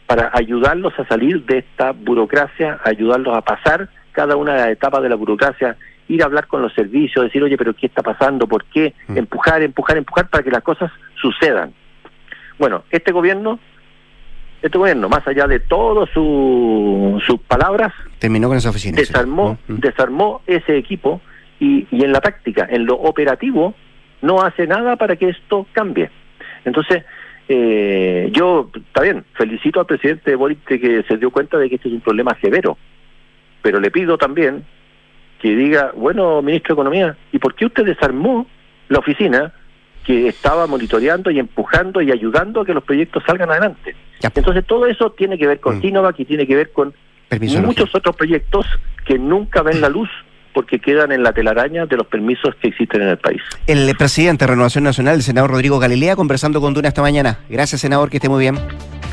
para 0.06 0.30
ayudarlos 0.32 0.96
a 0.98 1.06
salir 1.06 1.44
de 1.44 1.58
esta 1.58 1.92
burocracia, 1.92 2.78
ayudarlos 2.84 3.36
a 3.36 3.40
pasar 3.40 3.88
cada 4.12 4.36
una 4.36 4.54
de 4.54 4.60
las 4.60 4.68
etapas 4.70 5.02
de 5.02 5.08
la 5.08 5.16
burocracia, 5.16 5.76
ir 6.08 6.22
a 6.22 6.26
hablar 6.26 6.46
con 6.46 6.62
los 6.62 6.72
servicios, 6.74 7.24
decir, 7.24 7.42
oye, 7.42 7.56
pero 7.56 7.74
¿qué 7.74 7.86
está 7.86 8.02
pasando? 8.02 8.46
¿Por 8.46 8.64
qué? 8.66 8.94
Empujar, 9.14 9.62
empujar, 9.62 9.96
empujar 9.96 10.28
para 10.28 10.42
que 10.44 10.50
las 10.50 10.62
cosas 10.62 10.90
sucedan. 11.20 11.72
Bueno, 12.58 12.84
este 12.90 13.12
gobierno, 13.12 13.58
este 14.60 14.78
gobierno, 14.78 15.08
más 15.08 15.26
allá 15.26 15.46
de 15.46 15.60
todas 15.60 16.08
su, 16.10 17.20
sus 17.26 17.40
palabras, 17.40 17.92
Terminó 18.18 18.48
con 18.48 18.56
esa 18.56 18.70
oficina. 18.70 18.96
desarmó, 18.96 19.58
desarmó 19.66 20.42
ese 20.46 20.76
equipo 20.76 21.20
y, 21.58 21.86
y 21.90 22.04
en 22.04 22.12
la 22.12 22.20
práctica, 22.20 22.68
en 22.70 22.86
lo 22.86 22.94
operativo, 22.94 23.74
no 24.20 24.42
hace 24.42 24.66
nada 24.66 24.96
para 24.96 25.16
que 25.16 25.30
esto 25.30 25.66
cambie. 25.72 26.10
Entonces, 26.64 27.04
eh, 27.48 28.30
yo, 28.32 28.70
está 28.74 29.02
bien, 29.02 29.24
felicito 29.34 29.80
al 29.80 29.86
presidente 29.86 30.34
Boric 30.36 30.64
que 30.64 31.04
se 31.08 31.16
dio 31.16 31.30
cuenta 31.30 31.58
de 31.58 31.68
que 31.68 31.74
este 31.76 31.88
es 31.88 31.94
un 31.94 32.00
problema 32.00 32.36
severo, 32.40 32.78
pero 33.62 33.80
le 33.80 33.90
pido 33.90 34.18
también 34.18 34.64
que 35.40 35.54
diga, 35.56 35.92
bueno, 35.96 36.42
ministro 36.42 36.74
de 36.74 36.80
Economía, 36.82 37.16
¿y 37.32 37.38
por 37.38 37.54
qué 37.54 37.66
usted 37.66 37.84
desarmó 37.84 38.46
la 38.88 38.98
oficina 38.98 39.52
que 40.04 40.28
estaba 40.28 40.66
monitoreando 40.66 41.30
y 41.30 41.38
empujando 41.38 42.00
y 42.00 42.10
ayudando 42.12 42.60
a 42.60 42.66
que 42.66 42.74
los 42.74 42.84
proyectos 42.84 43.22
salgan 43.26 43.50
adelante? 43.50 43.94
Entonces 44.34 44.64
todo 44.66 44.86
eso 44.86 45.10
tiene 45.12 45.38
que 45.38 45.46
ver 45.46 45.60
con 45.60 45.78
Mm. 45.78 45.80
Sinovac 45.80 46.20
y 46.20 46.24
tiene 46.24 46.46
que 46.46 46.54
ver 46.56 46.70
con 46.72 46.92
muchos 47.62 47.94
otros 47.94 48.14
proyectos 48.14 48.66
que 49.04 49.18
nunca 49.18 49.62
ven 49.62 49.80
la 49.80 49.88
luz 49.88 50.10
porque 50.52 50.78
quedan 50.78 51.12
en 51.12 51.22
la 51.22 51.32
telaraña 51.32 51.86
de 51.86 51.96
los 51.96 52.06
permisos 52.06 52.54
que 52.56 52.68
existen 52.68 53.02
en 53.02 53.08
el 53.08 53.18
país. 53.18 53.42
El 53.66 53.94
presidente 53.96 54.44
de 54.44 54.50
Renovación 54.50 54.84
Nacional, 54.84 55.16
el 55.16 55.22
senador 55.22 55.50
Rodrigo 55.50 55.78
Galilea, 55.78 56.16
conversando 56.16 56.60
con 56.60 56.74
Duna 56.74 56.88
esta 56.88 57.02
mañana. 57.02 57.40
Gracias, 57.48 57.80
senador, 57.80 58.10
que 58.10 58.18
esté 58.18 58.28
muy 58.28 58.40
bien. 58.40 58.58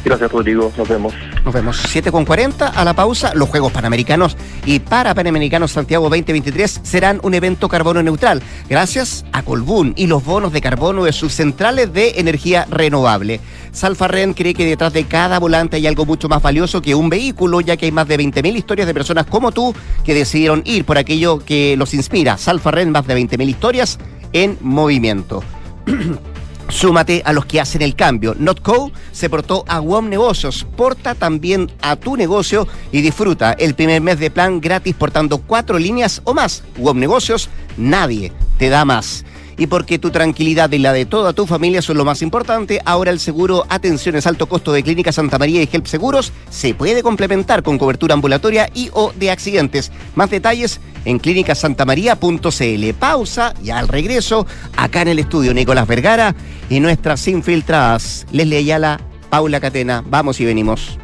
Gracias, 0.04 0.32
Rodrigo. 0.32 0.72
Nos 0.78 0.88
vemos. 0.88 1.14
Nos 1.44 1.54
vemos 1.54 1.78
7 1.78 2.12
con 2.12 2.26
40 2.26 2.68
a 2.68 2.86
la 2.86 2.94
pausa. 2.94 3.34
Los 3.36 3.50
Juegos 3.50 3.72
Panamericanos 3.72 4.38
y 4.66 4.80
para 4.80 5.14
Panamericanos 5.14 5.72
Santiago 5.72 6.10
2023 6.10 6.82
serán 6.84 7.20
un 7.24 7.34
evento 7.34 7.68
carbono 7.68 8.02
neutral, 8.02 8.42
gracias 8.70 9.26
a 9.34 9.44
Colbún 9.44 9.94
y 9.98 10.08
los 10.08 10.24
bonos 10.24 10.54
de 10.54 10.62
carbono 10.62 11.04
de 11.04 11.12
sus 11.12 11.34
centrales 11.34 11.92
de 11.94 12.14
energía 12.18 12.66
renovable. 12.70 13.40
Salfarren 13.72 14.34
cree 14.34 14.54
que 14.54 14.66
detrás 14.66 14.94
de 14.94 15.06
cada 15.06 15.40
volante 15.40 15.78
hay 15.78 15.88
algo 15.88 16.06
mucho 16.06 16.30
más 16.30 16.42
valioso 16.42 16.82
que 16.82 16.96
un 16.96 17.10
vehículo, 17.10 17.62
ya 17.62 17.78
que 17.78 17.86
hay 17.86 17.92
más 17.92 18.08
de 18.08 18.18
20.000 18.18 18.56
historias 18.56 18.88
de 18.88 18.94
personas 18.94 19.26
como 19.26 19.52
tú 19.52 19.74
que 20.04 20.14
decidieron 20.14 20.62
ir 20.66 20.86
por 20.86 20.98
aquello 20.98 21.40
que 21.40 21.76
los 21.78 21.94
inspira. 21.94 22.38
Salfarren, 22.38 22.92
más 22.92 23.08
de 23.08 23.18
20.000 23.18 23.50
historias 23.50 24.00
en 24.34 24.58
movimiento. 24.62 25.44
Súmate 26.70 27.24
a 27.26 27.34
los 27.34 27.46
que 27.46 27.60
hacen 27.60 27.82
el 27.82 27.96
cambio. 27.96 28.36
Notco 28.38 28.92
se 29.12 29.28
portó 29.28 29.66
a 29.68 29.80
WOM 29.80 30.08
Negocios. 30.08 30.68
Porta 30.78 31.16
también 31.16 31.72
a 31.82 31.96
tu 31.96 32.16
negocio 32.16 32.68
y 32.92 33.02
disfruta 33.02 33.54
el 33.54 33.74
primer 33.74 34.02
mes 34.02 34.20
de 34.20 34.30
plan 34.30 34.62
gratis 34.62 34.94
portando 34.94 35.40
cuatro 35.40 35.80
líneas 35.80 36.22
o 36.26 36.36
más. 36.36 36.64
WOM 36.78 37.00
Negocios, 37.00 37.50
nadie 37.76 38.32
te 38.60 38.70
da 38.70 38.86
más. 38.86 39.26
Y 39.60 39.68
porque 39.68 40.00
tu 40.00 40.10
tranquilidad 40.10 40.72
y 40.72 40.78
la 40.78 40.94
de 40.94 41.06
toda 41.06 41.34
tu 41.34 41.46
familia 41.46 41.82
son 41.82 41.98
lo 41.98 42.06
más 42.06 42.22
importante, 42.22 42.80
ahora 42.86 43.12
el 43.12 43.20
seguro 43.20 43.66
Atenciones 43.68 44.26
Alto 44.26 44.48
Costo 44.48 44.72
de 44.72 44.84
Clínica 44.84 45.12
Santa 45.12 45.38
María 45.38 45.62
y 45.62 45.70
Help 45.70 45.86
Seguros 45.86 46.32
se 46.50 46.74
puede 46.74 47.04
complementar 47.04 47.62
con 47.62 47.78
cobertura 47.78 48.14
ambulatoria 48.14 48.70
y 48.74 48.90
o 48.94 49.12
de 49.14 49.32
accidentes. 49.32 49.92
Más 50.16 50.30
detalles 50.30 50.80
en 51.04 51.20
clínicasantamaría.cl. 51.20 52.94
Pausa 52.98 53.54
y 53.62 53.72
al 53.72 53.90
regreso, 53.90 54.48
acá 54.78 55.02
en 55.02 55.10
el 55.10 55.20
estudio 55.20 55.54
Nicolás 55.54 55.88
Vergara 55.88 56.34
y 56.70 56.80
nuestras 56.80 57.28
infiltradas 57.28 58.26
Leslie 58.32 58.60
Ayala, 58.60 59.02
Paula 59.30 59.60
Catena. 59.60 60.02
Vamos 60.08 60.40
y 60.40 60.46
venimos. 60.46 60.98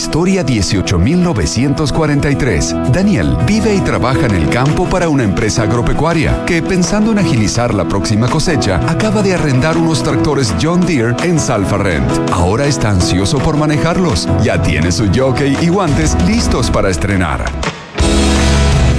Historia 0.00 0.42
18943. 0.42 2.74
Daniel 2.90 3.36
vive 3.46 3.74
y 3.74 3.80
trabaja 3.80 4.24
en 4.24 4.34
el 4.34 4.48
campo 4.48 4.88
para 4.88 5.10
una 5.10 5.24
empresa 5.24 5.64
agropecuaria 5.64 6.42
que, 6.46 6.62
pensando 6.62 7.12
en 7.12 7.18
agilizar 7.18 7.74
la 7.74 7.86
próxima 7.86 8.26
cosecha, 8.26 8.80
acaba 8.90 9.22
de 9.22 9.34
arrendar 9.34 9.76
unos 9.76 10.02
tractores 10.02 10.54
John 10.60 10.80
Deere 10.86 11.14
en 11.22 11.38
Salfarrent. 11.38 12.10
Ahora 12.32 12.64
está 12.64 12.88
ansioso 12.88 13.38
por 13.40 13.58
manejarlos. 13.58 14.26
Ya 14.42 14.62
tiene 14.62 14.90
su 14.90 15.06
jockey 15.14 15.54
y 15.60 15.68
guantes 15.68 16.16
listos 16.26 16.70
para 16.70 16.88
estrenar. 16.88 17.44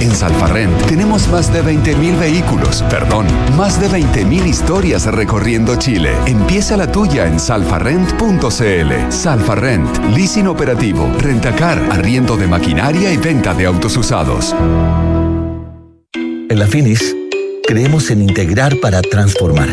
En 0.02 0.10
Salfarrent 0.10 0.86
tenemos 0.88 1.28
más 1.28 1.52
de 1.52 1.62
20.000 1.62 2.18
vehículos, 2.18 2.82
perdón, 2.90 3.24
más 3.56 3.80
de 3.80 3.86
20.000 3.86 4.48
historias 4.48 5.06
recorriendo 5.06 5.76
Chile. 5.76 6.10
Empieza 6.26 6.76
la 6.76 6.90
tuya 6.90 7.28
en 7.28 7.38
salfarrent.cl. 7.38 9.12
Salfarrent, 9.12 9.98
leasing 10.16 10.48
operativo, 10.48 11.08
rentacar, 11.20 11.78
arriendo 11.92 12.36
de 12.36 12.48
maquinaria 12.48 13.12
y 13.12 13.16
venta 13.16 13.54
de 13.54 13.66
autos 13.66 13.96
usados. 13.96 14.56
En 16.14 16.58
la 16.58 16.66
Finis, 16.66 17.14
creemos 17.64 18.10
en 18.10 18.22
integrar 18.22 18.80
para 18.80 19.02
transformar. 19.02 19.68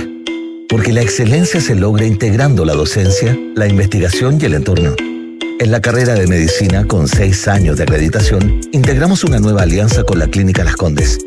Porque 0.70 0.94
la 0.94 1.02
excelencia 1.02 1.60
se 1.60 1.74
logra 1.74 2.06
integrando 2.06 2.66
la 2.66 2.76
docencia, 2.76 3.36
la 3.56 3.68
investigación 3.68 4.38
y 4.40 4.46
el 4.46 4.54
entorno. 4.54 4.94
En 5.42 5.72
la 5.72 5.82
carrera 5.82 6.14
de 6.14 6.26
medicina, 6.28 6.86
con 6.86 7.08
seis 7.08 7.48
años 7.48 7.78
de 7.78 7.84
acreditación, 7.84 8.62
integramos 8.72 9.24
una 9.24 9.40
nueva 9.40 9.64
alianza 9.64 10.04
con 10.04 10.18
la 10.18 10.28
Clínica 10.28 10.64
Las 10.64 10.76
Condes. 10.76 11.20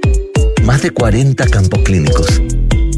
Más 0.65 0.83
de 0.83 0.91
40 0.91 1.47
campos 1.49 1.81
clínicos 1.83 2.41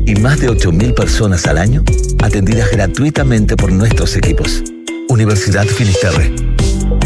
y 0.07 0.15
más 0.17 0.41
de 0.41 0.51
8.000 0.51 0.95
personas 0.95 1.47
al 1.47 1.59
año 1.59 1.83
atendidas 2.23 2.71
gratuitamente 2.71 3.57
por 3.57 3.73
nuestros 3.73 4.17
equipos. 4.17 4.63
Universidad 5.09 5.67
Finisterre. 5.67 6.33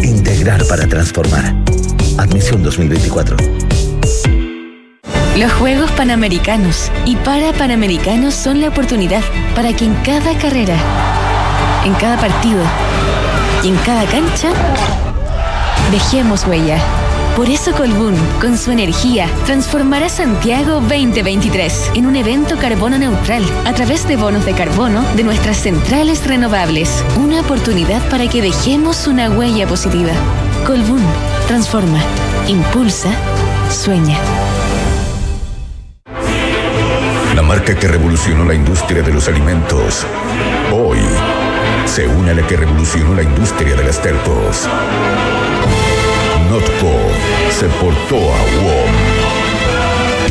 Integrar 0.03 0.65
para 0.67 0.87
transformar. 0.87 1.57
Admisión 2.19 2.63
2024. 2.63 3.37
Los 5.39 5.53
Juegos 5.53 5.91
Panamericanos 5.93 6.91
y 7.07 7.17
para 7.17 7.53
Panamericanos 7.53 8.35
son 8.35 8.61
la 8.61 8.69
oportunidad 8.69 9.23
para 9.55 9.73
que 9.73 9.85
en 9.85 9.95
cada 10.05 10.37
carrera, 10.37 10.77
en 11.85 11.95
cada 11.95 12.21
partido 12.21 12.61
y 13.63 13.69
en 13.69 13.77
cada 13.79 14.05
cancha 14.07 14.51
dejemos 15.91 16.47
huella. 16.47 16.79
Por 17.37 17.49
eso 17.49 17.73
Colbún, 17.73 18.17
con 18.41 18.59
su 18.59 18.73
energía, 18.73 19.29
transformará 19.47 20.09
Santiago 20.09 20.81
2023 20.81 21.93
en 21.95 22.07
un 22.07 22.17
evento 22.17 22.57
carbono 22.57 22.99
neutral 22.99 23.45
a 23.65 23.73
través 23.75 24.09
de 24.09 24.17
bonos 24.17 24.45
de 24.45 24.55
carbono 24.55 25.05
de 25.15 25.23
nuestras 25.23 25.59
centrales 25.59 26.27
renovables. 26.27 27.05
Una 27.17 27.41
oportunidad 27.41 28.03
para 28.11 28.29
que 28.29 28.43
dejemos 28.43 29.07
una 29.07 29.31
huella 29.31 29.69
positiva. 29.69 30.11
Colbún, 30.67 31.03
transforma, 31.47 32.01
impulsa, 32.49 33.11
sueña. 33.71 34.19
La 37.37 37.43
marca 37.43 37.77
que 37.77 37.87
revolucionó 37.87 38.45
la 38.45 38.55
industria 38.55 39.03
de 39.03 39.13
los 39.13 39.29
alimentos, 39.29 40.05
hoy 40.73 40.99
se 41.89 42.07
une 42.07 42.31
a 42.31 42.35
la 42.35 42.47
que 42.47 42.57
revolucionó 42.57 43.15
la 43.15 43.23
industria 43.23 43.75
de 43.75 43.85
las 43.85 44.01
terpos. 44.01 44.69
Notco 46.51 46.93
se 47.51 47.67
portó 47.81 48.17
a 48.17 48.41
WOM. 48.63 49.08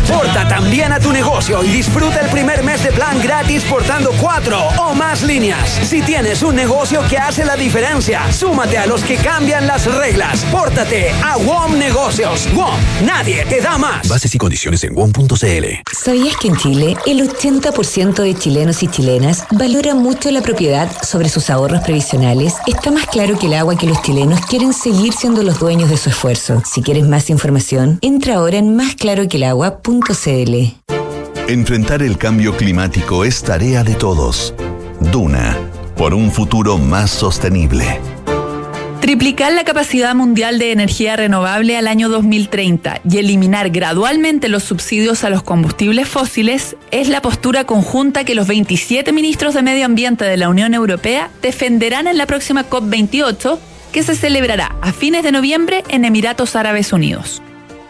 Porta 0.08 0.48
también 0.48 0.94
a 0.94 1.00
tu 1.00 1.12
negocio 1.12 1.64
y 1.64 1.68
disfruta 1.68 2.22
el 2.22 2.30
primer 2.30 2.64
mes 2.64 2.84
de 2.84 2.92
plan 2.92 3.22
gratis 3.22 3.64
portando 3.64 4.12
cuatro 4.22 4.58
o 4.80 4.94
más 4.94 5.22
líneas. 5.22 5.70
Si 5.84 6.02
tienes 6.02 6.42
un 6.44 6.56
negocio 6.56 7.02
que 7.10 7.18
hace 7.18 7.44
la 7.44 7.56
diferencia, 7.56 8.32
súmate 8.32 8.78
a 8.78 8.86
los 8.86 9.04
que 9.04 9.18
cambian 9.18 9.68
las 9.68 9.86
reglas. 9.86 10.46
Pórtate 10.52 11.12
a 11.24 11.38
WOM 11.38 11.78
Negocios. 11.78 12.48
WOM, 12.54 12.80
nadie 13.06 13.46
te 13.46 13.60
da 13.60 13.78
más. 13.78 14.08
Bases 14.08 14.34
y 14.34 14.38
condiciones 14.38 14.84
en 14.86 14.96
WOM.cl. 14.96 15.66
¿Sabías 15.92 16.38
que 16.38 16.48
en 16.48 16.56
Chile 16.56 16.96
el 17.06 17.30
80% 17.30 18.24
de 18.24 18.34
chilenos 18.34 18.84
y 18.84 18.88
chilenas 18.88 19.44
valora 19.52 19.94
mucho 19.94 20.32
la 20.32 20.42
propiedad 20.42 20.90
sobre 21.04 21.28
sus 21.28 21.50
ahorros 21.50 21.82
previsionales? 21.82 22.56
Está 22.66 22.92
más 22.92 23.08
claro 23.08 23.38
que 23.38 23.48
el 23.48 23.54
agua 23.56 23.78
que 23.78 23.88
los 23.88 24.02
chilenos 24.02 24.40
quieren 24.46 24.74
seguir 24.74 25.14
siendo 25.14 25.44
los 25.44 25.60
dueños 25.60 25.90
de 25.90 25.98
su 25.98 26.10
esfuerzo. 26.10 26.64
Si 26.66 26.82
quieres 26.82 27.06
más 27.08 27.30
información, 27.30 28.00
entra 28.02 28.36
ahora 28.36 28.58
en 28.58 28.74
Enfrentar 31.48 32.04
el 32.04 32.18
cambio 32.18 32.56
climático 32.58 33.24
es 33.24 33.42
tarea 33.42 33.84
de 33.84 33.96
todos. 33.96 34.54
Duna, 35.00 35.58
por 35.96 36.14
un 36.14 36.32
futuro 36.32 36.78
más 36.78 37.10
sostenible. 37.10 38.00
Triplicar 39.00 39.54
la 39.54 39.64
capacidad 39.64 40.14
mundial 40.16 40.60
de 40.60 40.74
energía 40.74 41.16
renovable 41.16 41.78
al 41.78 41.88
año 41.88 42.10
2030 42.10 43.00
y 43.10 43.18
eliminar 43.20 43.70
gradualmente 43.70 44.50
los 44.50 44.64
subsidios 44.64 45.24
a 45.24 45.30
los 45.30 45.44
combustibles 45.44 46.10
fósiles 46.10 46.76
es 46.92 47.08
la 47.08 47.22
postura 47.22 47.64
conjunta 47.64 48.26
que 48.26 48.36
los 48.36 48.48
27 48.48 49.14
ministros 49.14 49.54
de 49.54 49.62
Medio 49.62 49.86
Ambiente 49.86 50.26
de 50.26 50.36
la 50.36 50.50
Unión 50.50 50.74
Europea 50.74 51.30
defenderán 51.42 52.08
en 52.08 52.18
la 52.18 52.26
próxima 52.26 52.70
COP28 52.70 53.58
que 53.94 54.04
se 54.04 54.16
celebrará 54.16 54.76
a 54.82 54.92
fines 54.92 55.24
de 55.24 55.32
noviembre 55.32 55.86
en 55.88 56.04
Emiratos 56.04 56.58
Árabes 56.58 56.92
Unidos. 56.92 57.42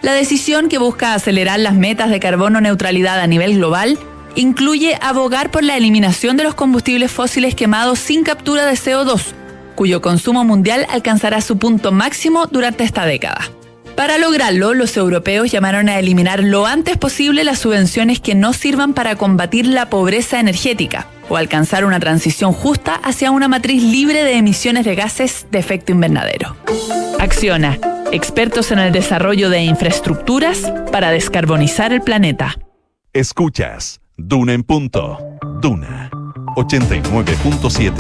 La 0.02 0.14
decisión 0.14 0.70
que 0.70 0.78
busca 0.78 1.14
acelerar 1.14 1.60
las 1.60 1.74
metas 1.74 2.10
de 2.10 2.20
carbono 2.20 2.62
neutralidad 2.62 3.20
a 3.20 3.28
nivel 3.28 3.56
global 3.56 3.98
incluye 4.36 4.98
abogar 5.02 5.50
por 5.50 5.64
la 5.64 5.76
eliminación 5.76 6.38
de 6.38 6.44
los 6.44 6.54
combustibles 6.54 7.12
fósiles 7.12 7.56
quemados 7.56 7.98
sin 8.00 8.24
captura 8.24 8.66
de 8.66 8.74
CO2, 8.74 9.34
cuyo 9.76 10.02
consumo 10.02 10.44
mundial 10.44 10.86
alcanzará 10.90 11.42
su 11.42 11.58
punto 11.58 11.92
máximo 11.92 12.46
durante 12.46 12.84
esta 12.84 13.06
década. 13.06 13.50
Para 13.96 14.20
lograrlo, 14.20 14.76
los 14.76 14.96
europeos 14.96 15.52
llamaron 15.52 15.90
a 15.90 15.98
eliminar 15.98 16.44
lo 16.44 16.68
antes 16.68 16.98
posible 16.98 17.44
las 17.44 17.58
subvenciones 17.58 18.20
que 18.20 18.36
no 18.36 18.54
sirvan 18.54 18.94
para 18.94 19.16
combatir 19.16 19.66
la 19.66 19.90
pobreza 19.90 20.40
energética 20.40 21.08
o 21.30 21.36
alcanzar 21.36 21.84
una 21.84 22.00
transición 22.00 22.54
justa 22.54 22.94
hacia 22.94 23.32
una 23.32 23.48
matriz 23.48 23.82
libre 23.82 24.24
de 24.24 24.38
emisiones 24.38 24.86
de 24.86 24.94
gases 24.94 25.48
de 25.50 25.58
efecto 25.58 25.92
invernadero. 25.92 26.56
Acciona, 27.18 27.80
expertos 28.12 28.72
en 28.72 28.80
el 28.80 28.92
desarrollo 28.92 29.50
de 29.50 29.62
infraestructuras 29.62 30.72
para 30.92 31.12
descarbonizar 31.12 31.94
el 31.94 32.02
planeta. 32.02 32.58
Escuchas 33.14 34.00
Duna 34.18 34.54
en 34.54 34.64
punto. 34.64 35.18
Duna 35.62 36.10
89.7. 36.56 37.94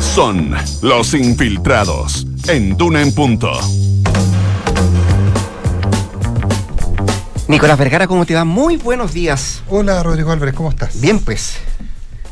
Son 0.00 0.54
los 0.82 1.14
infiltrados 1.14 2.26
en 2.48 2.76
Duna 2.76 3.02
en 3.02 3.14
punto. 3.14 3.52
Nicolás 7.48 7.78
Vergara, 7.78 8.06
¿cómo 8.06 8.24
te 8.24 8.34
va? 8.34 8.44
Muy 8.44 8.76
buenos 8.76 9.12
días. 9.12 9.62
Hola, 9.68 10.02
Rodrigo 10.02 10.30
Álvarez, 10.30 10.54
¿cómo 10.54 10.70
estás? 10.70 11.00
Bien, 11.00 11.18
pues. 11.18 11.58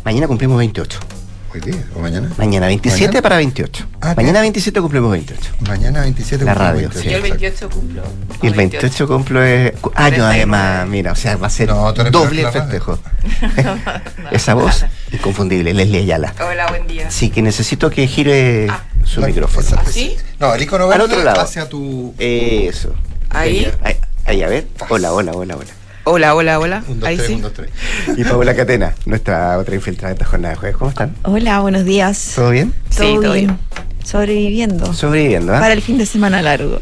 Mañana 0.04 0.28
cumplimos 0.28 0.58
28. 0.58 1.17
¿Hoy 1.64 1.72
día 1.72 1.82
o 1.96 1.98
mañana? 2.00 2.30
Mañana 2.38 2.66
27 2.68 3.06
¿Mañana? 3.08 3.22
para 3.22 3.36
28. 3.38 3.86
Ah, 4.00 4.14
mañana 4.16 4.40
bien. 4.40 4.52
27 4.52 4.80
cumplimos 4.80 5.10
28. 5.10 5.50
Mañana 5.60 6.00
27 6.02 6.44
La 6.44 6.54
cumplimos 6.54 6.74
radio, 6.74 6.88
28, 6.90 7.00
sí. 7.00 7.10
Yo 7.10 7.16
el 7.16 7.24
exacto. 7.24 7.68
28 7.68 7.70
cumplo. 7.70 8.02
Y 8.42 8.46
el 8.46 8.54
28 8.54 9.08
cumplo 9.08 9.40
cu- 9.80 9.92
años 9.94 10.20
además, 10.20 10.86
mira, 10.88 11.12
o 11.12 11.16
sea, 11.16 11.36
va 11.36 11.46
a 11.48 11.50
ser 11.50 11.68
No, 11.68 11.92
doble 11.92 12.38
el 12.40 12.44
la 12.44 12.52
festejo. 12.52 12.98
Esa 14.30 14.54
voz 14.54 14.84
inconfundible, 15.12 15.74
Leslie 15.74 16.00
Ayala. 16.02 16.34
Hola, 16.40 16.66
buen 16.68 16.86
día. 16.86 17.10
Sí, 17.10 17.30
que 17.30 17.42
necesito 17.42 17.90
que 17.90 18.06
gire 18.06 18.68
su 19.04 19.20
La- 19.20 19.26
micrófono. 19.26 19.66
esa- 19.66 19.84
¿Sí? 19.84 20.16
No, 20.38 20.54
el 20.54 20.62
icono 20.62 20.84
Al 20.84 20.90
verde 20.90 21.04
otro 21.14 21.24
lado. 21.24 21.40
hacia 21.40 21.68
tu... 21.68 22.14
Eso. 22.18 22.94
Ahí. 23.30 23.70
Ahí, 23.82 23.96
ahí, 24.26 24.42
a 24.42 24.48
ver. 24.48 24.68
Hola, 24.88 25.12
hola, 25.12 25.32
hola, 25.32 25.56
hola. 25.56 25.70
Hola, 26.10 26.34
hola, 26.34 26.58
hola. 26.58 26.82
Un, 26.88 27.00
dos, 27.00 27.06
Ahí 27.06 27.16
tres, 27.16 27.28
sí. 27.28 27.34
un, 27.34 27.42
dos, 27.42 27.52
tres. 27.52 27.70
Y 28.16 28.24
Paula 28.24 28.56
Catena, 28.56 28.94
nuestra 29.04 29.58
otra 29.58 29.74
infiltrada 29.74 30.08
de 30.08 30.14
esta 30.14 30.24
jornada 30.24 30.54
de 30.54 30.58
jueves. 30.58 30.76
¿Cómo 30.78 30.88
están? 30.88 31.14
Hola, 31.22 31.60
buenos 31.60 31.84
días. 31.84 32.32
¿Todo 32.34 32.48
bien? 32.48 32.72
Sí, 32.88 33.18
todo 33.20 33.34
bien. 33.34 33.58
Sobreviviendo. 34.04 34.94
Sobreviviendo, 34.94 35.54
¿ah? 35.54 35.60
Para 35.60 35.74
el 35.74 35.82
fin 35.82 35.98
de 35.98 36.06
semana 36.06 36.40
largo. 36.40 36.80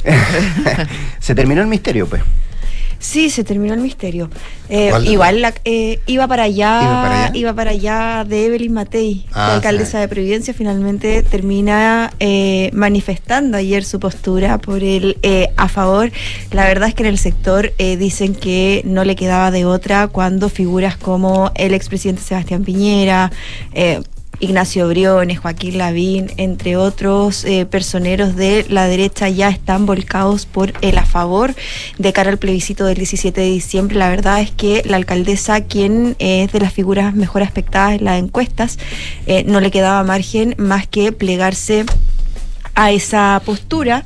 Se 1.18 1.34
terminó 1.34 1.60
el 1.62 1.66
misterio, 1.66 2.06
pues. 2.06 2.22
Sí, 2.98 3.30
se 3.30 3.44
terminó 3.44 3.74
el 3.74 3.80
misterio. 3.80 4.30
Eh, 4.68 4.90
igual 5.04 5.42
la- 5.42 5.54
eh, 5.64 6.00
iba 6.06 6.26
para 6.26 6.44
allá, 6.44 6.80
¿Iba 6.82 7.02
para 7.02 7.24
allá? 7.26 7.30
iba 7.36 7.52
para 7.54 7.70
allá 7.70 8.24
de 8.28 8.46
Evelyn 8.46 8.72
Matei, 8.72 9.24
Ah, 9.32 9.48
la 9.48 9.54
alcaldesa 9.56 10.00
de 10.00 10.08
Providencia, 10.08 10.54
finalmente 10.54 11.22
termina 11.22 12.12
eh, 12.20 12.70
manifestando 12.72 13.58
ayer 13.58 13.84
su 13.84 14.00
postura 14.00 14.58
por 14.58 14.82
el 14.82 15.18
eh, 15.22 15.50
a 15.56 15.68
favor. 15.68 16.10
La 16.50 16.64
verdad 16.64 16.88
es 16.88 16.94
que 16.94 17.02
en 17.04 17.10
el 17.10 17.18
sector 17.18 17.72
eh, 17.78 17.96
dicen 17.96 18.34
que 18.34 18.82
no 18.84 19.04
le 19.04 19.14
quedaba 19.14 19.50
de 19.50 19.64
otra 19.66 20.08
cuando 20.08 20.48
figuras 20.48 20.96
como 20.96 21.52
el 21.54 21.74
expresidente 21.74 22.22
Sebastián 22.22 22.64
Piñera, 22.64 23.30
eh, 23.72 24.00
Ignacio 24.40 24.88
Briones, 24.88 25.38
Joaquín 25.38 25.78
Lavín, 25.78 26.30
entre 26.36 26.76
otros 26.76 27.44
eh, 27.44 27.66
personeros 27.66 28.36
de 28.36 28.66
la 28.68 28.86
derecha 28.86 29.28
ya 29.28 29.48
están 29.48 29.86
volcados 29.86 30.46
por 30.46 30.72
el 30.82 30.98
a 30.98 31.06
favor 31.06 31.54
de 31.98 32.12
cara 32.12 32.30
al 32.30 32.38
plebiscito 32.38 32.84
del 32.84 32.96
17 32.96 33.40
de 33.40 33.46
diciembre. 33.46 33.96
La 33.96 34.08
verdad 34.08 34.40
es 34.40 34.50
que 34.50 34.82
la 34.84 34.96
alcaldesa, 34.96 35.62
quien 35.62 36.16
es 36.18 36.52
de 36.52 36.60
las 36.60 36.72
figuras 36.72 37.14
mejor 37.14 37.42
aspectadas 37.42 37.98
en 37.98 38.04
las 38.04 38.18
encuestas, 38.18 38.78
eh, 39.26 39.44
no 39.46 39.60
le 39.60 39.70
quedaba 39.70 40.02
margen 40.04 40.54
más 40.58 40.86
que 40.86 41.12
plegarse 41.12 41.84
a 42.74 42.92
esa 42.92 43.40
postura. 43.44 44.04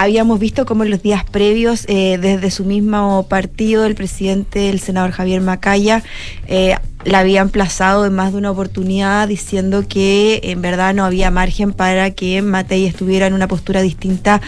Habíamos 0.00 0.40
visto 0.40 0.64
como 0.64 0.84
en 0.84 0.90
los 0.90 1.02
días 1.02 1.24
previos, 1.24 1.84
eh, 1.86 2.16
desde 2.18 2.50
su 2.50 2.64
mismo 2.64 3.26
partido, 3.28 3.84
el 3.84 3.94
presidente, 3.94 4.70
el 4.70 4.80
senador 4.80 5.10
Javier 5.10 5.42
Macaya, 5.42 6.02
eh, 6.46 6.74
la 7.04 7.18
había 7.18 7.42
emplazado 7.42 8.06
en 8.06 8.14
más 8.14 8.32
de 8.32 8.38
una 8.38 8.50
oportunidad 8.50 9.28
diciendo 9.28 9.84
que 9.86 10.40
en 10.42 10.62
verdad 10.62 10.94
no 10.94 11.04
había 11.04 11.30
margen 11.30 11.74
para 11.74 12.12
que 12.12 12.40
Matei 12.40 12.86
estuviera 12.86 13.26
en 13.26 13.34
una 13.34 13.46
postura 13.46 13.82
distinta 13.82 14.40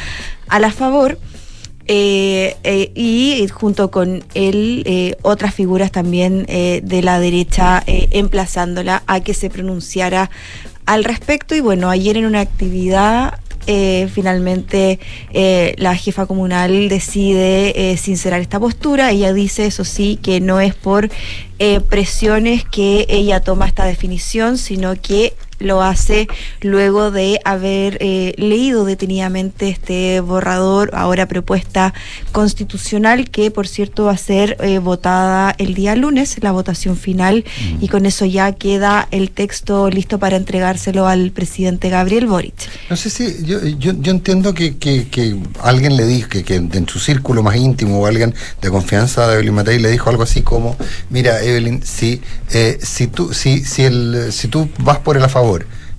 a 0.49 0.59
la 0.59 0.71
favor. 0.71 1.19
Eh, 1.87 2.57
y 2.95 3.47
junto 3.49 3.91
con 3.91 4.25
él 4.33 5.17
otras 5.21 5.55
figuras 5.55 5.91
también 5.91 6.47
de 6.47 7.03
la 7.03 7.19
derecha 7.19 7.83
emplazándola 7.87 9.03
a 9.07 9.21
que 9.21 9.35
se 9.35 9.51
pronunciara 9.51 10.31
al 10.87 11.05
respecto 11.05 11.55
y 11.55 11.61
bueno 11.61 11.91
ayer 11.91 12.17
en 12.17 12.25
una 12.27 12.41
actividad 12.41 13.35
eh, 13.67 14.09
finalmente 14.13 14.99
eh, 15.33 15.75
la 15.79 15.95
jefa 15.95 16.27
comunal 16.27 16.89
decide 16.89 17.93
eh, 17.93 17.97
sincerar 17.97 18.41
esta 18.41 18.59
postura. 18.59 19.11
Ella 19.11 19.33
dice 19.33 19.67
eso 19.67 19.85
sí 19.85 20.19
que 20.23 20.41
no 20.41 20.61
es 20.61 20.75
por 20.75 21.11
presiones 21.89 22.65
que 22.65 23.07
ella 23.09 23.39
toma 23.39 23.69
esta 23.69 23.85
definición 23.85 24.59
sino 24.59 25.01
que 25.01 25.35
lo 25.63 25.83
hace 25.83 26.29
luego 26.61 27.11
de 27.11 27.41
haber 27.45 27.99
eh, 28.01 28.35
leído 28.37 28.85
detenidamente 28.85 29.69
este 29.69 30.21
borrador, 30.21 30.91
ahora 30.95 31.27
propuesta 31.27 31.95
constitucional, 32.33 33.31
que 33.31 33.51
por 33.51 33.67
cierto 33.67 34.05
va 34.05 34.13
a 34.13 34.17
ser 34.17 34.57
eh, 34.61 34.79
votada 34.79 35.55
el 35.59 35.75
día 35.75 35.95
lunes, 35.97 36.37
la 36.41 36.53
votación 36.53 36.97
final, 36.97 37.45
y 37.81 37.89
con 37.89 38.07
eso 38.07 38.25
ya 38.25 38.53
queda 38.53 39.09
el 39.11 39.31
texto 39.31 39.91
listo 39.91 40.19
para 40.19 40.37
entregárselo 40.37 41.07
al 41.07 41.31
presidente 41.31 41.89
Gabriel 41.89 42.27
Boric. 42.27 42.55
No 42.91 42.97
sé 42.97 43.11
si, 43.11 43.45
yo, 43.45 43.65
yo, 43.65 43.93
yo 43.99 44.13
entiendo 44.13 44.55
que, 44.55 44.77
que, 44.77 45.37
alguien 45.63 45.97
le 45.97 46.07
dijo, 46.07 46.29
que, 46.29 46.45
que 46.45 46.57
en 46.57 46.89
su 46.89 46.99
círculo 46.99 47.43
más 47.43 47.57
íntimo 47.57 48.01
o 48.01 48.07
alguien 48.07 48.35
de 48.61 48.71
confianza 48.71 49.27
de 49.29 49.35
Evelyn 49.35 49.55
Matei 49.55 49.79
le 49.79 49.91
dijo 49.91 50.11
algo 50.11 50.23
así 50.23 50.43
como, 50.43 50.77
mira 51.11 51.43
Evelyn, 51.43 51.83
si, 51.83 52.21
eh, 52.53 52.79
si, 52.83 53.07
tú, 53.07 53.33
si, 53.33 53.65
si, 53.65 53.83
el, 53.83 54.33
si 54.33 54.49
tú 54.49 54.69
vas 54.79 54.99
por 54.99 55.17
el 55.17 55.23
a 55.25 55.29
favor 55.29 55.52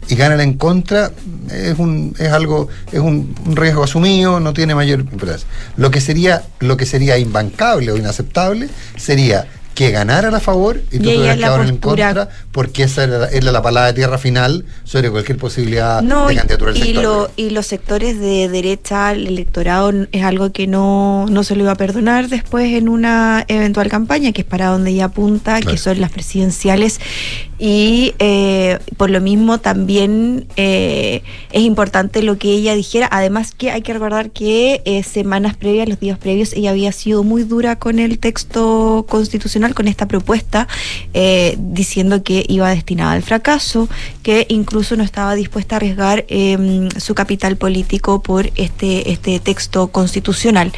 y 0.10 0.16
ganan 0.16 0.42
en 0.42 0.54
contra, 0.58 1.12
es 1.52 1.80
un, 1.80 2.16
es 2.20 2.30
algo, 2.32 2.68
es 2.92 3.00
un, 3.00 3.36
riesgo 3.46 3.84
asumido, 3.84 4.40
no 4.40 4.54
tiene 4.54 4.76
mayor 4.76 5.00
importancia. 5.00 5.48
Lo 5.78 5.92
que 5.92 6.02
sería, 6.02 6.44
lo 6.60 6.78
que 6.78 6.86
sería 6.86 7.18
imbancable 7.18 7.92
o 7.92 7.98
inaceptable 7.98 8.70
sería 8.98 9.48
que 9.74 9.90
ganara 9.92 10.30
a 10.36 10.40
favor 10.40 10.82
y 10.92 10.98
tú 11.00 11.04
tuvieras 11.06 11.38
que 11.38 11.70
en 11.70 11.78
contra, 11.78 12.30
porque 12.52 12.84
esa 12.84 13.04
era, 13.06 13.28
era 13.30 13.52
la 13.52 13.62
palabra 13.62 13.88
de 13.88 13.94
tierra 13.94 14.18
final 14.18 14.66
sobre 14.84 15.10
cualquier 15.10 15.38
posibilidad 15.38 16.02
No, 16.02 16.28
de 16.28 16.36
candidatura 16.36 16.74
del 16.74 16.82
y 16.82 16.86
sector. 16.86 17.04
lo- 17.04 17.32
y 17.36 17.50
los 17.50 17.66
sectores 17.66 18.20
de 18.20 18.50
derecha, 18.50 19.12
el 19.14 19.28
electorado 19.28 19.92
es 20.12 20.24
algo 20.24 20.52
que 20.52 20.68
no, 20.68 21.26
no 21.30 21.44
se 21.44 21.56
lo 21.56 21.64
iba 21.64 21.72
a 21.72 21.76
perdonar 21.76 22.30
después 22.30 22.72
en 22.74 22.88
una 22.90 23.46
eventual 23.48 23.90
campaña, 23.90 24.32
que 24.32 24.42
es 24.42 24.48
para 24.48 24.68
donde 24.68 24.92
ella 24.92 25.06
apunta, 25.06 25.56
Claro. 25.60 25.72
que 25.72 25.78
son 25.78 26.00
las 26.02 26.12
presidenciales. 26.12 27.00
Y 27.60 28.14
eh, 28.20 28.80
por 28.98 29.10
lo 29.10 29.22
mismo 29.22 29.60
también 29.60 30.48
eh, 30.58 31.24
es 31.52 31.62
importante 31.62 32.22
lo 32.22 32.38
que 32.38 32.50
ella 32.52 32.76
dijera. 32.76 33.08
Además 33.10 33.54
que 33.58 33.72
hay 33.72 33.82
que 33.82 33.94
recordar 33.94 34.32
que 34.32 34.82
eh, 34.86 35.02
semanas 35.04 35.56
previas, 35.56 35.88
los 35.88 36.00
días 36.00 36.18
previos, 36.18 36.52
ella 36.54 36.72
había 36.72 36.92
sido 36.92 37.24
muy 37.24 37.44
dura 37.44 37.78
con 37.80 38.00
el 38.00 38.20
texto 38.20 39.06
constitucional, 39.08 39.63
con 39.72 39.88
esta 39.88 40.08
propuesta, 40.08 40.68
eh, 41.14 41.56
diciendo 41.58 42.24
que 42.24 42.46
iba 42.50 42.70
destinada 42.70 43.14
al 43.14 43.24
fracaso, 43.24 43.88
que 44.22 44.46
incluso 44.50 44.98
no 44.98 45.04
estaba 45.04 45.36
dispuesta 45.36 45.76
a 45.76 45.78
arriesgar 45.78 46.26
eh, 46.28 46.90
su 46.98 47.16
capital 47.16 47.56
político 47.56 48.22
por 48.22 48.52
este, 48.56 49.12
este 49.12 49.40
texto 49.40 49.88
constitucional. 49.88 50.74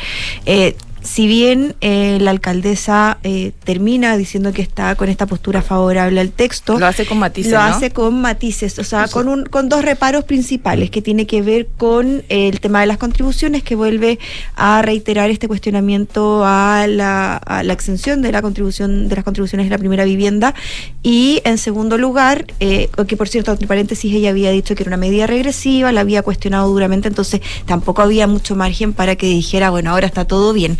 Eh, 0.46 0.76
si 1.06 1.28
bien 1.28 1.76
eh, 1.82 2.18
la 2.20 2.32
alcaldesa 2.32 3.20
eh, 3.24 3.52
termina 3.64 4.18
diciendo 4.18 4.52
que 4.54 4.62
está 4.62 4.96
con 4.96 5.08
esta 5.08 5.28
postura 5.28 5.62
favorable 5.62 6.20
al 6.20 6.32
texto, 6.32 6.80
Lo 6.80 6.88
hace 6.88 7.06
con 7.06 7.20
matices, 7.20 7.52
lo 7.52 7.60
¿no? 7.60 7.64
hace 7.64 7.92
con 7.92 8.20
matices, 8.20 8.80
o 8.80 8.84
sea, 8.84 9.08
con, 9.08 9.28
un, 9.28 9.46
con 9.46 9.70
dos 9.70 9.86
reparos 9.86 10.26
principales 10.26 10.90
que 10.90 11.02
tiene 11.02 11.28
que 11.28 11.42
ver 11.42 11.68
con 11.78 12.24
eh, 12.30 12.50
el 12.50 12.60
tema 12.60 12.82
de 12.82 12.88
las 12.88 12.98
contribuciones, 12.98 13.64
que 13.64 13.76
vuelve 13.76 14.20
a 14.56 14.82
reiterar 14.82 15.30
este 15.30 15.48
cuestionamiento 15.48 16.44
a 16.44 16.88
la, 16.88 17.38
a 17.38 17.64
la 17.64 17.74
exención 17.74 18.22
de 18.22 18.32
la 18.32 18.42
contribución 18.42 19.08
de 19.08 19.16
las 19.16 19.24
contribuciones 19.24 19.68
de 19.68 19.70
la 19.70 19.78
primera 19.78 20.06
vivienda 20.06 20.56
y 21.04 21.42
en 21.46 21.60
segundo 21.60 22.00
lugar, 22.00 22.46
eh, 22.60 22.90
que 23.08 23.16
por 23.16 23.30
cierto, 23.30 23.52
entre 23.52 23.68
paréntesis, 23.68 24.12
ella 24.12 24.32
había 24.32 24.50
dicho 24.50 24.74
que 24.74 24.82
era 24.82 24.90
una 24.90 24.98
medida 24.98 25.28
regresiva, 25.28 25.92
la 25.92 26.02
había 26.02 26.24
cuestionado 26.24 26.68
duramente, 26.68 27.08
entonces 27.08 27.42
tampoco 27.68 28.02
había 28.02 28.26
mucho 28.26 28.56
margen 28.56 28.94
para 28.94 29.16
que 29.16 29.28
dijera, 29.28 29.70
bueno, 29.70 29.92
ahora 29.92 30.08
está 30.08 30.26
todo 30.26 30.52
bien. 30.52 30.80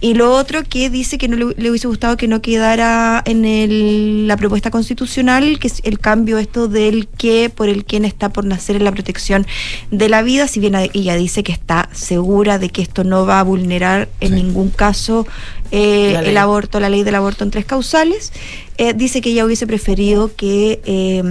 Y 0.00 0.12
lo 0.14 0.32
otro 0.34 0.62
que 0.62 0.90
dice 0.90 1.16
que 1.16 1.26
no 1.26 1.36
le, 1.36 1.54
le 1.56 1.70
hubiese 1.70 1.88
gustado 1.88 2.16
que 2.18 2.28
no 2.28 2.42
quedara 2.42 3.22
en 3.24 3.44
el- 3.46 4.28
la 4.28 4.36
propuesta 4.36 4.70
constitucional, 4.70 5.58
que 5.58 5.68
es 5.68 5.80
el 5.84 5.98
cambio 5.98 6.36
esto 6.38 6.68
del 6.68 7.08
que 7.08 7.48
por 7.48 7.68
el 7.68 7.84
quien 7.84 8.04
está 8.04 8.28
por 8.28 8.44
nacer 8.44 8.76
en 8.76 8.84
la 8.84 8.92
protección 8.92 9.46
de 9.90 10.08
la 10.10 10.22
vida, 10.22 10.48
si 10.48 10.60
bien 10.60 10.74
ella 10.74 11.16
dice 11.16 11.42
que 11.42 11.52
está 11.52 11.88
segura 11.92 12.58
de 12.58 12.68
que 12.68 12.82
esto 12.82 13.04
no 13.04 13.24
va 13.24 13.40
a 13.40 13.42
vulnerar 13.42 14.08
en 14.20 14.34
ningún 14.34 14.68
caso 14.70 15.26
eh, 15.72 16.16
el 16.24 16.36
aborto, 16.36 16.78
la 16.78 16.88
ley 16.88 17.02
del 17.02 17.16
aborto 17.16 17.42
en 17.42 17.50
tres 17.50 17.64
causales, 17.64 18.32
eh, 18.78 18.92
dice 18.94 19.20
que 19.20 19.30
ella 19.30 19.44
hubiese 19.44 19.66
preferido 19.66 20.30
que, 20.36 20.80
eh, 20.84 21.22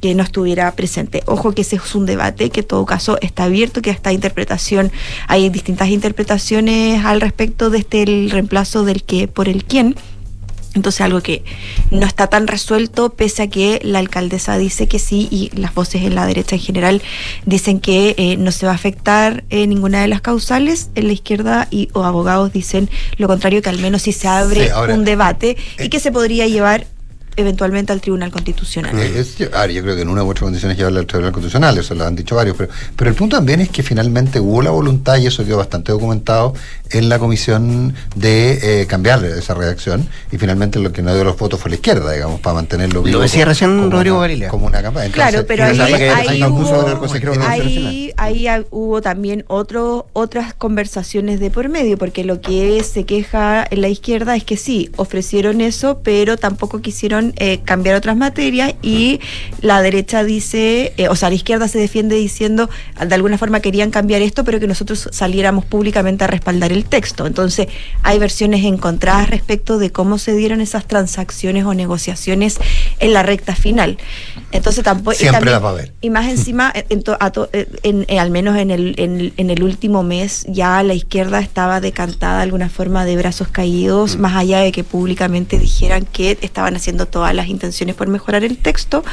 que 0.00 0.14
no 0.16 0.22
estuviera 0.24 0.72
presente. 0.72 1.22
Ojo 1.26 1.52
que 1.52 1.60
ese 1.62 1.76
es 1.76 1.94
un 1.94 2.04
debate 2.06 2.50
que 2.50 2.60
en 2.60 2.66
todo 2.66 2.84
caso 2.86 3.18
está 3.20 3.44
abierto, 3.44 3.80
que 3.82 3.90
esta 3.90 4.12
interpretación, 4.12 4.90
hay 5.28 5.48
distintas 5.50 5.88
interpretaciones 5.90 7.04
al 7.04 7.20
respecto 7.20 7.70
de 7.70 7.78
este 7.78 7.97
el 8.02 8.30
reemplazo 8.30 8.84
del 8.84 9.02
que 9.02 9.28
por 9.28 9.48
el 9.48 9.64
quién. 9.64 9.96
Entonces 10.74 11.00
algo 11.00 11.22
que 11.22 11.42
no 11.90 12.06
está 12.06 12.28
tan 12.28 12.46
resuelto, 12.46 13.10
pese 13.10 13.42
a 13.42 13.46
que 13.48 13.80
la 13.82 13.98
alcaldesa 13.98 14.58
dice 14.58 14.86
que 14.86 14.98
sí 14.98 15.26
y 15.30 15.50
las 15.58 15.74
voces 15.74 16.02
en 16.02 16.14
la 16.14 16.26
derecha 16.26 16.56
en 16.56 16.62
general 16.62 17.02
dicen 17.46 17.80
que 17.80 18.14
eh, 18.18 18.36
no 18.36 18.52
se 18.52 18.66
va 18.66 18.72
a 18.72 18.74
afectar 18.74 19.44
eh, 19.50 19.66
ninguna 19.66 20.02
de 20.02 20.08
las 20.08 20.20
causales, 20.20 20.90
en 20.94 21.06
la 21.06 21.14
izquierda 21.14 21.68
y 21.70 21.88
o 21.94 22.04
abogados 22.04 22.52
dicen 22.52 22.90
lo 23.16 23.26
contrario, 23.28 23.62
que 23.62 23.70
al 23.70 23.78
menos 23.78 24.02
sí 24.02 24.12
se 24.12 24.28
abre 24.28 24.64
Sí, 24.66 24.70
ahora, 24.70 24.94
un 24.94 25.04
debate 25.04 25.56
y 25.78 25.84
eh, 25.84 25.90
que 25.90 26.00
se 26.00 26.12
podría 26.12 26.46
llevar 26.46 26.86
eventualmente 27.38 27.92
al 27.92 28.00
Tribunal 28.00 28.30
Constitucional. 28.30 28.98
Es- 28.98 29.36
a 29.52 29.60
ver, 29.62 29.70
yo 29.70 29.82
creo 29.82 29.94
que 29.96 30.02
en 30.02 30.08
una 30.08 30.24
u 30.24 30.28
otra 30.30 30.42
condición 30.42 30.72
es 30.72 30.76
llevarla 30.78 31.00
al 31.00 31.06
Tribunal 31.06 31.32
Constitucional, 31.32 31.78
eso 31.78 31.94
lo 31.94 32.04
han 32.04 32.16
dicho 32.16 32.34
varios, 32.34 32.56
pero, 32.56 32.70
pero 32.96 33.10
el 33.10 33.16
punto 33.16 33.36
también 33.36 33.60
es 33.60 33.68
que 33.70 33.82
finalmente 33.82 34.40
hubo 34.40 34.60
la 34.60 34.70
voluntad, 34.70 35.16
y 35.18 35.26
eso 35.26 35.44
quedó 35.44 35.58
bastante 35.58 35.92
documentado, 35.92 36.52
en 36.90 37.08
la 37.08 37.18
comisión 37.18 37.94
de 38.16 38.82
eh, 38.82 38.86
cambiar 38.86 39.24
esa 39.24 39.54
redacción, 39.54 40.08
y 40.32 40.38
finalmente 40.38 40.78
lo 40.80 40.92
que 40.92 41.00
no 41.02 41.14
dio 41.14 41.22
los 41.24 41.36
votos 41.38 41.60
fue 41.60 41.70
la 41.70 41.76
izquierda, 41.76 42.10
digamos, 42.12 42.40
para 42.40 42.54
mantenerlo 42.54 43.02
vivo. 43.02 43.18
Lo 43.18 43.22
decía 43.22 43.44
recién 43.44 43.76
como 43.78 43.90
Rodrigo 43.90 44.16
una- 44.16 44.26
Galilea. 44.26 44.48
Como 44.50 44.66
una 44.66 44.82
campaña. 44.82 45.12
Claro, 45.12 45.44
pero 45.46 45.64
ahí, 45.64 45.78
ahí 45.80 46.42
hubo, 46.42 46.92
ahí, 47.46 48.12
ahí 48.16 48.48
hubo 48.70 49.00
también 49.02 49.44
otro, 49.48 50.06
otras 50.12 50.54
conversaciones 50.54 51.40
de 51.40 51.50
por 51.50 51.68
medio, 51.68 51.98
porque 51.98 52.24
lo 52.24 52.40
que 52.40 52.82
se 52.84 53.04
queja 53.04 53.66
en 53.70 53.80
la 53.82 53.88
izquierda 53.88 54.34
es 54.36 54.44
que 54.44 54.56
sí, 54.56 54.90
ofrecieron 54.96 55.60
eso, 55.60 56.00
pero 56.02 56.36
tampoco 56.36 56.80
quisieron 56.80 57.27
eh, 57.36 57.60
cambiar 57.64 57.96
otras 57.96 58.16
materias 58.16 58.74
y 58.82 59.20
la 59.60 59.80
derecha 59.82 60.24
dice, 60.24 60.92
eh, 60.96 61.08
o 61.08 61.16
sea, 61.16 61.28
la 61.28 61.34
izquierda 61.36 61.68
se 61.68 61.78
defiende 61.78 62.16
diciendo, 62.16 62.68
de 63.06 63.14
alguna 63.14 63.38
forma 63.38 63.60
querían 63.60 63.90
cambiar 63.90 64.22
esto, 64.22 64.44
pero 64.44 64.60
que 64.60 64.66
nosotros 64.66 65.08
saliéramos 65.12 65.64
públicamente 65.64 66.24
a 66.24 66.26
respaldar 66.26 66.72
el 66.72 66.84
texto. 66.84 67.26
Entonces, 67.26 67.68
hay 68.02 68.18
versiones 68.18 68.64
encontradas 68.64 69.30
respecto 69.30 69.78
de 69.78 69.90
cómo 69.90 70.18
se 70.18 70.34
dieron 70.34 70.60
esas 70.60 70.86
transacciones 70.86 71.64
o 71.64 71.74
negociaciones 71.74 72.58
en 73.00 73.12
la 73.12 73.22
recta 73.22 73.54
final. 73.54 73.98
Entonces, 74.52 74.84
tampoco... 74.84 75.12
y 75.12 75.16
Siempre 75.16 75.38
también- 75.38 75.52
las 75.54 75.64
va 75.64 75.68
a 75.68 75.72
haber. 75.72 75.92
y 76.00 76.10
más 76.10 76.28
encima, 76.28 76.72
en 76.74 77.02
to- 77.02 77.16
a 77.20 77.30
to- 77.32 77.50
en- 77.52 78.06
en- 78.08 78.18
al 78.18 78.30
menos 78.30 78.56
en 78.56 78.70
el, 78.70 78.94
en, 78.98 79.32
en 79.36 79.50
el 79.50 79.62
último 79.62 80.02
mes, 80.02 80.44
ya 80.48 80.82
la 80.82 80.94
izquierda 80.94 81.40
estaba 81.40 81.80
decantada 81.80 82.36
de 82.38 82.42
alguna 82.44 82.68
forma 82.68 83.04
de 83.04 83.16
brazos 83.16 83.48
caídos, 83.48 84.16
Mm. 84.16 84.20
más 84.20 84.36
allá 84.36 84.60
de 84.60 84.72
que 84.72 84.84
públicamente 84.84 85.58
dijeran 85.58 86.06
que 86.06 86.38
estaban 86.40 86.76
haciendo 86.76 87.06
todas 87.08 87.34
las 87.34 87.48
intenciones 87.48 87.94
por 87.96 88.08
mejorar 88.08 88.44
el 88.44 88.56
texto. 88.58 89.04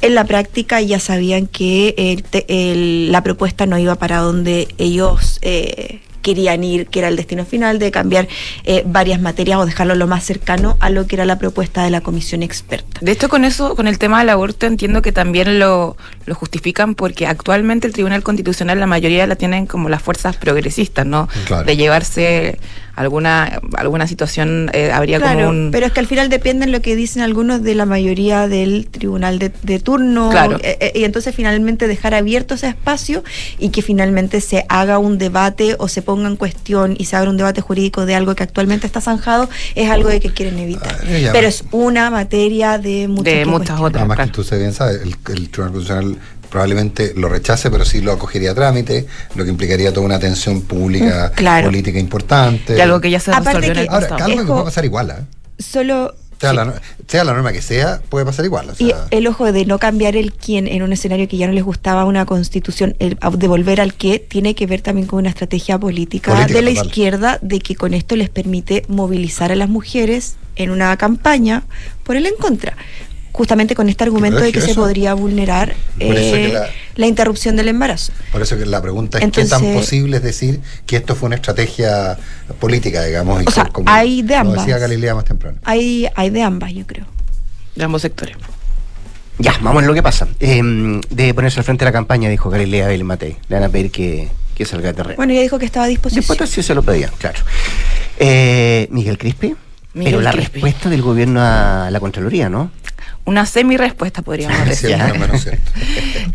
En 0.00 0.14
la 0.14 0.24
práctica 0.24 0.80
ya 0.80 0.98
sabían 0.98 1.46
que 1.46 1.94
el 1.96 2.22
te- 2.22 2.46
el- 2.48 3.12
la 3.12 3.22
propuesta 3.22 3.66
no 3.66 3.78
iba 3.78 3.94
para 3.96 4.18
donde 4.18 4.68
ellos... 4.78 5.38
eh, 5.42 6.00
querían 6.22 6.62
ir, 6.62 6.86
que 6.86 7.00
era 7.00 7.08
el 7.08 7.16
destino 7.16 7.44
final, 7.44 7.80
de 7.80 7.90
cambiar 7.90 8.28
eh, 8.62 8.84
varias 8.86 9.20
materias 9.20 9.58
o 9.58 9.66
dejarlo 9.66 9.96
lo 9.96 10.06
más 10.06 10.22
cercano 10.22 10.76
a 10.78 10.88
lo 10.88 11.04
que 11.08 11.16
era 11.16 11.24
la 11.24 11.36
propuesta 11.36 11.82
de 11.82 11.90
la 11.90 12.00
comisión 12.00 12.44
experta. 12.44 13.00
De 13.00 13.10
hecho, 13.10 13.28
con 13.28 13.44
eso, 13.44 13.74
con 13.74 13.88
el 13.88 13.98
tema 13.98 14.20
del 14.20 14.28
aborto, 14.28 14.66
entiendo 14.66 15.02
que 15.02 15.10
también 15.10 15.58
lo, 15.58 15.96
lo 16.26 16.34
justifican 16.36 16.94
porque 16.94 17.26
actualmente 17.26 17.88
el 17.88 17.92
Tribunal 17.92 18.22
Constitucional 18.22 18.78
la 18.78 18.86
mayoría 18.86 19.26
la 19.26 19.34
tienen 19.34 19.66
como 19.66 19.88
las 19.88 20.00
fuerzas 20.00 20.36
progresistas, 20.36 21.04
¿no? 21.06 21.28
Claro. 21.44 21.64
De 21.64 21.76
llevarse 21.76 22.56
alguna 22.94 23.60
alguna 23.74 24.06
situación, 24.06 24.70
eh, 24.72 24.92
habría 24.92 25.18
Claro, 25.18 25.46
como 25.46 25.50
un... 25.50 25.70
pero 25.72 25.86
es 25.86 25.92
que 25.92 26.00
al 26.00 26.06
final 26.06 26.28
dependen 26.28 26.72
lo 26.72 26.82
que 26.82 26.94
dicen 26.96 27.22
algunos 27.22 27.62
de 27.62 27.74
la 27.74 27.86
mayoría 27.86 28.48
del 28.48 28.86
tribunal 28.90 29.38
de, 29.38 29.52
de 29.62 29.78
turno. 29.78 30.30
Claro. 30.30 30.58
eh, 30.62 30.76
eh, 30.80 30.92
y 30.94 31.04
entonces 31.04 31.34
finalmente 31.34 31.88
dejar 31.88 32.14
abierto 32.14 32.54
ese 32.54 32.68
espacio 32.68 33.24
y 33.58 33.70
que 33.70 33.82
finalmente 33.82 34.40
se 34.40 34.64
haga 34.68 34.98
un 34.98 35.18
debate 35.18 35.76
o 35.78 35.88
se 35.88 36.02
ponga 36.02 36.28
en 36.28 36.36
cuestión 36.36 36.94
y 36.98 37.06
se 37.06 37.16
haga 37.16 37.30
un 37.30 37.36
debate 37.36 37.60
jurídico 37.60 38.04
de 38.06 38.14
algo 38.14 38.34
que 38.34 38.42
actualmente 38.42 38.86
está 38.86 39.00
zanjado 39.00 39.48
es 39.74 39.90
algo 39.90 40.08
de 40.08 40.20
que 40.20 40.30
quieren 40.30 40.58
evitar. 40.58 40.98
Ah, 41.02 41.30
pero 41.32 41.48
es 41.48 41.64
una 41.70 42.10
materia 42.10 42.78
de 42.78 43.08
muchas, 43.08 43.34
que 43.34 43.44
cuestionar. 43.44 43.96
Además 43.96 44.18
que 44.18 44.26
tú 44.32 44.44
se 44.44 44.58
bien 44.58 44.72
sabes, 44.72 45.00
el, 45.02 45.10
el 45.34 45.48
Tribunal 45.48 45.72
Constitucional 45.72 46.16
probablemente 46.52 47.14
lo 47.16 47.28
rechace, 47.30 47.70
pero 47.70 47.84
sí 47.86 48.02
lo 48.02 48.12
acogería 48.12 48.50
a 48.52 48.54
trámite, 48.54 49.06
lo 49.34 49.42
que 49.44 49.50
implicaría 49.50 49.92
toda 49.92 50.04
una 50.06 50.16
atención 50.16 50.60
pública, 50.62 51.30
Mm, 51.32 51.36
claro. 51.36 51.66
política 51.68 51.98
importante. 51.98 52.76
Y 52.76 52.80
algo 52.80 53.00
que 53.00 53.10
ya 53.10 53.18
se 53.18 53.30
Aparte 53.32 53.60
resolvió 53.60 53.72
en 53.72 53.78
el 53.78 53.84
que- 53.88 53.94
Ahora, 53.94 54.24
algo 54.24 54.40
que 54.42 54.46
puede 54.52 54.64
pasar 54.64 54.84
igual, 54.84 55.10
¿eh? 55.10 55.62
Solo 55.62 56.14
sea, 56.38 56.52
la, 56.52 56.64
no- 56.64 56.74
sea 57.06 57.22
la 57.24 57.32
norma 57.32 57.52
que 57.52 57.62
sea, 57.62 58.02
puede 58.08 58.24
pasar 58.26 58.44
igual. 58.44 58.68
o 58.70 58.74
Y 58.78 58.92
el 59.12 59.26
ojo 59.28 59.50
de 59.52 59.64
no 59.64 59.78
cambiar 59.78 60.14
el 60.16 60.32
quién 60.32 60.66
en 60.66 60.82
un 60.82 60.92
escenario 60.92 61.26
que 61.28 61.36
ya 61.38 61.46
no 61.46 61.52
les 61.54 61.62
gustaba 61.64 62.04
una 62.04 62.26
constitución, 62.26 62.96
el 62.98 63.16
de 63.38 63.46
volver 63.48 63.80
al 63.80 63.94
qué, 63.94 64.18
tiene 64.18 64.54
que 64.54 64.66
ver 64.66 64.82
también 64.82 65.06
con 65.06 65.20
una 65.20 65.28
estrategia 65.30 65.78
política, 65.78 66.32
Política, 66.32 66.54
de 66.58 66.62
la 66.62 66.70
total. 66.72 66.86
izquierda, 66.86 67.38
de 67.42 67.60
que 67.60 67.76
con 67.76 67.94
esto 67.94 68.16
les 68.16 68.28
permite 68.28 68.84
movilizar 68.88 69.52
a 69.52 69.56
las 69.56 69.68
mujeres 69.70 70.34
en 70.56 70.70
una 70.70 70.94
campaña 70.98 71.62
por 72.02 72.16
el 72.16 72.26
en 72.26 72.34
contra. 72.34 72.76
Justamente 73.32 73.74
con 73.74 73.88
este 73.88 74.04
argumento 74.04 74.40
de 74.40 74.52
que 74.52 74.60
se 74.60 74.74
podría 74.74 75.14
vulnerar 75.14 75.74
eh, 75.98 76.50
la- 76.52 76.68
la 76.96 77.06
interrupción 77.06 77.56
del 77.56 77.68
embarazo. 77.68 78.12
por 78.30 78.42
eso 78.42 78.58
que 78.58 78.66
la 78.66 78.82
pregunta 78.82 79.18
es 79.18 79.24
qué 79.24 79.30
tan 79.30 79.42
Entonces- 79.44 79.74
posible 79.74 80.18
es 80.18 80.22
decir 80.22 80.60
que 80.86 80.96
esto 80.96 81.14
fue 81.16 81.28
una 81.28 81.36
estrategia 81.36 82.18
política, 82.60 83.02
digamos. 83.04 83.42
y 83.42 83.46
O 83.46 83.50
sea, 83.50 83.64
como- 83.66 83.88
hay 83.90 84.20
de 84.22 84.34
como 84.36 84.50
ambas. 84.50 84.66
decía 84.66 84.78
Galilea 84.78 85.14
más 85.14 85.24
temprano. 85.24 85.58
Hay, 85.64 86.06
hay 86.14 86.28
de 86.30 86.42
ambas, 86.42 86.72
yo 86.74 86.86
creo. 86.86 87.06
De 87.74 87.84
ambos 87.84 88.02
sectores. 88.02 88.36
Ya, 89.38 89.54
vamos 89.62 89.82
a 89.82 89.86
lo 89.86 89.94
que 89.94 90.02
pasa. 90.02 90.28
Eh, 90.38 90.60
de 91.08 91.32
ponerse 91.34 91.58
al 91.58 91.64
frente 91.64 91.84
de 91.86 91.88
la 91.88 91.92
campaña, 91.92 92.28
dijo 92.28 92.50
Galilea 92.50 92.86
Belén 92.88 93.06
Matei. 93.06 93.36
Le 93.48 93.56
van 93.56 93.64
a 93.64 93.68
pedir 93.70 93.90
que, 93.90 94.28
que 94.54 94.66
salga 94.66 94.88
de 94.88 94.94
terreno. 94.94 95.16
Bueno, 95.16 95.32
ella 95.32 95.40
dijo 95.40 95.58
que 95.58 95.64
estaba 95.64 95.86
a 95.86 95.88
disposición. 95.88 96.26
Después 96.28 96.50
sí 96.50 96.62
se 96.62 96.74
lo 96.74 96.82
pedía, 96.82 97.10
claro. 97.18 97.38
Eh, 98.18 98.88
Miguel 98.90 99.16
Crispi. 99.16 99.54
Miguel 99.94 100.12
pero 100.12 100.20
la 100.22 100.32
Crispi. 100.32 100.52
respuesta 100.54 100.90
del 100.90 101.00
gobierno 101.02 101.40
a 101.42 101.88
la 101.90 101.98
Contraloría, 102.00 102.48
¿no? 102.50 102.70
Una 103.24 103.46
semi-respuesta, 103.46 104.22
podríamos 104.22 104.66
decir. 104.66 104.96
Sí. 105.36 105.50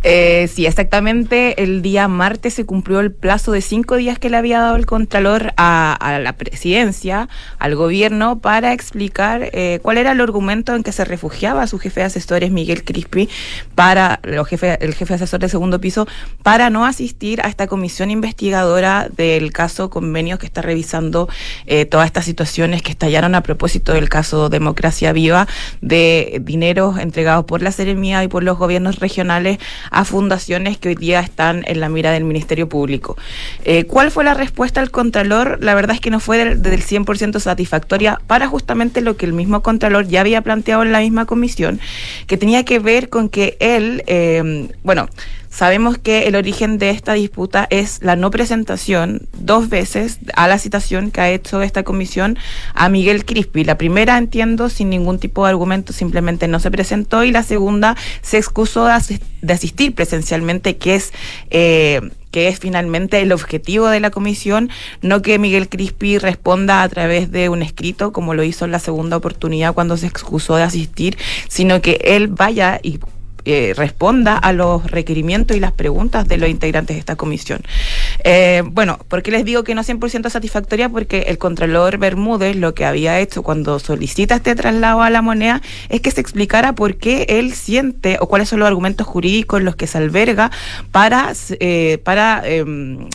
Eh, 0.04 0.48
sí, 0.54 0.66
exactamente. 0.66 1.62
El 1.62 1.82
día 1.82 2.08
martes 2.08 2.54
se 2.54 2.66
cumplió 2.66 3.02
el 3.02 3.12
plazo 3.12 3.52
de 3.52 3.62
cinco 3.62 3.96
días 3.96 4.20
que 4.20 4.30
le 4.30 4.38
había 4.38 4.60
dado 4.62 4.76
el 4.78 4.86
Contralor 4.86 5.54
a, 5.58 5.94
a 5.94 6.20
la 6.20 6.34
presidencia, 6.34 7.28
al 7.60 7.76
gobierno, 7.76 8.40
para 8.40 8.72
explicar 8.72 9.50
eh, 9.52 9.80
cuál 9.82 9.98
era 9.98 10.14
el 10.14 10.22
argumento 10.22 10.76
en 10.76 10.84
que 10.84 10.92
se 10.92 11.04
refugiaba 11.04 11.68
su 11.68 11.80
jefe 11.80 12.02
de 12.02 12.06
asesores, 12.06 12.52
Miguel 12.52 12.84
Crispi, 12.84 13.28
para 13.76 14.20
los 14.24 14.48
jefe, 14.48 14.78
el 14.84 14.94
jefe 14.94 15.14
de 15.14 15.16
asesor 15.16 15.40
de 15.40 15.50
segundo 15.50 15.82
piso, 15.82 16.08
para 16.44 16.70
no 16.70 16.86
asistir 16.86 17.42
a 17.42 17.50
esta 17.50 17.68
comisión 17.68 18.12
investigadora 18.12 19.10
del 19.16 19.52
caso 19.52 19.90
convenios 19.90 20.40
que 20.40 20.46
está 20.46 20.62
revisando 20.62 21.28
eh, 21.66 21.86
todas 21.86 22.06
estas 22.06 22.26
situaciones 22.26 22.82
que 22.82 22.92
estallaron 22.92 23.36
a 23.36 23.42
propósito 23.42 23.94
del 23.94 24.10
caso 24.10 24.50
Democracia 24.50 25.12
Viva 25.12 25.48
de 25.82 26.42
entregados 27.00 27.46
por 27.46 27.62
la 27.62 27.72
Seremía 27.72 28.24
y 28.24 28.28
por 28.28 28.44
los 28.44 28.58
gobiernos 28.58 29.00
regionales 29.00 29.58
a 29.90 30.06
fundaciones 30.06 30.78
que 30.78 30.90
hoy 30.90 30.96
día 30.96 31.20
están 31.20 31.64
en 31.66 31.80
la 31.80 31.90
mira 31.90 32.12
del 32.12 32.24
Ministerio 32.24 32.70
Público. 32.70 33.18
Eh, 33.66 33.86
¿Cuál 33.86 34.12
fue 34.12 34.24
la 34.24 34.34
respuesta 34.34 34.80
al 34.80 34.92
Contralor? 34.92 35.58
La 35.62 35.74
verdad 35.76 35.96
es 35.96 36.02
que 36.02 36.12
no 36.12 36.20
fue 36.20 36.38
del, 36.38 36.62
del 36.62 36.84
100% 36.84 37.40
satisfactoria 37.40 38.22
para 38.28 38.48
justamente 38.48 39.02
lo 39.02 39.18
que 39.18 39.26
el 39.26 39.34
mismo 39.34 39.62
Contralor 39.62 40.08
ya 40.08 40.22
había 40.22 40.42
planteado 40.42 40.84
en 40.84 40.92
la 40.92 41.00
misma 41.00 41.26
comisión, 41.26 41.80
que 42.28 42.38
tenía 42.38 42.64
que 42.64 42.80
ver 42.80 43.10
con 43.10 43.30
que 43.30 43.58
él, 43.60 44.04
eh, 44.08 44.70
bueno, 44.84 45.08
Sabemos 45.58 45.98
que 45.98 46.28
el 46.28 46.36
origen 46.36 46.78
de 46.78 46.92
esta 46.92 47.14
disputa 47.14 47.66
es 47.72 47.98
la 48.04 48.16
no 48.16 48.30
presentación 48.30 49.28
dos 49.40 49.70
veces 49.70 50.20
a 50.36 50.48
la 50.48 50.60
citación 50.60 51.10
que 51.10 51.20
ha 51.20 51.32
hecho 51.32 51.64
esta 51.64 51.82
comisión 51.82 52.38
a 52.76 52.90
Miguel 52.90 53.26
Crispi. 53.26 53.64
La 53.64 53.76
primera, 53.76 54.20
entiendo, 54.20 54.70
sin 54.70 54.92
ningún 54.92 55.18
tipo 55.18 55.44
de 55.44 55.50
argumento, 55.50 55.94
simplemente 55.94 56.48
no 56.48 56.60
se 56.60 56.70
presentó 56.70 57.24
y 57.24 57.32
la 57.32 57.42
segunda 57.42 57.98
se 58.22 58.38
excusó 58.38 58.86
de, 58.86 58.92
asis- 58.92 59.22
de 59.42 59.54
asistir 59.54 59.96
presencialmente, 59.96 60.78
que 60.78 60.94
es... 60.94 61.12
eh, 61.50 62.02
que 62.30 62.50
es 62.50 62.60
finalmente 62.60 63.20
el 63.22 63.32
objetivo 63.32 63.88
de 63.88 64.00
la 64.02 64.12
comisión, 64.12 64.70
no 65.02 65.24
que 65.24 65.40
Miguel 65.40 65.70
Crispi 65.70 66.20
responda 66.20 66.84
a 66.84 66.90
través 66.90 67.32
de 67.32 67.50
un 67.50 67.64
escrito, 67.64 68.12
como 68.12 68.36
lo 68.36 68.44
hizo 68.44 68.66
en 68.66 68.72
la 68.72 68.80
segunda 68.80 69.18
oportunidad 69.18 69.74
cuando 69.74 69.98
se 69.98 70.06
excusó 70.08 70.56
de 70.58 70.64
asistir, 70.64 71.18
sino 71.48 71.82
que 71.82 72.00
él 72.04 72.28
vaya 72.28 72.80
y 72.84 73.00
eh, 73.50 73.74
responda 73.76 74.38
a 74.38 74.54
los 74.54 74.90
requerimientos 74.92 75.56
y 75.56 75.60
las 75.60 75.72
preguntas 75.72 76.28
de 76.28 76.38
los 76.38 76.50
integrantes 76.50 76.96
de 76.96 77.00
esta 77.00 77.16
comisión. 77.16 77.62
Eh, 78.24 78.64
bueno, 78.66 79.00
¿por 79.08 79.24
qué 79.24 79.32
les 79.32 79.46
digo 79.46 79.64
que 79.64 79.76
no 79.76 79.84
100% 79.84 80.30
satisfactoria? 80.30 80.90
Porque 80.90 81.22
el 81.28 81.38
Contralor 81.38 81.98
Bermúdez 81.98 82.56
lo 82.56 82.74
que 82.74 82.86
había 82.86 83.20
hecho 83.20 83.44
cuando 83.44 83.80
solicita 83.80 84.36
este 84.36 84.56
traslado 84.56 85.02
a 85.02 85.10
la 85.10 85.22
moneda 85.22 85.62
es 85.90 86.02
que 86.02 86.12
se 86.12 86.22
explicara 86.22 86.74
por 86.74 86.98
qué 86.98 87.26
él 87.30 87.54
siente 87.54 88.18
o 88.20 88.28
cuáles 88.28 88.50
son 88.50 88.60
los 88.60 88.68
argumentos 88.68 89.08
jurídicos 89.08 89.60
en 89.60 89.66
los 89.66 89.76
que 89.76 89.88
se 89.88 89.98
alberga 89.98 90.52
para, 90.92 91.34
eh, 91.60 92.00
para 92.04 92.42
em, 92.46 93.08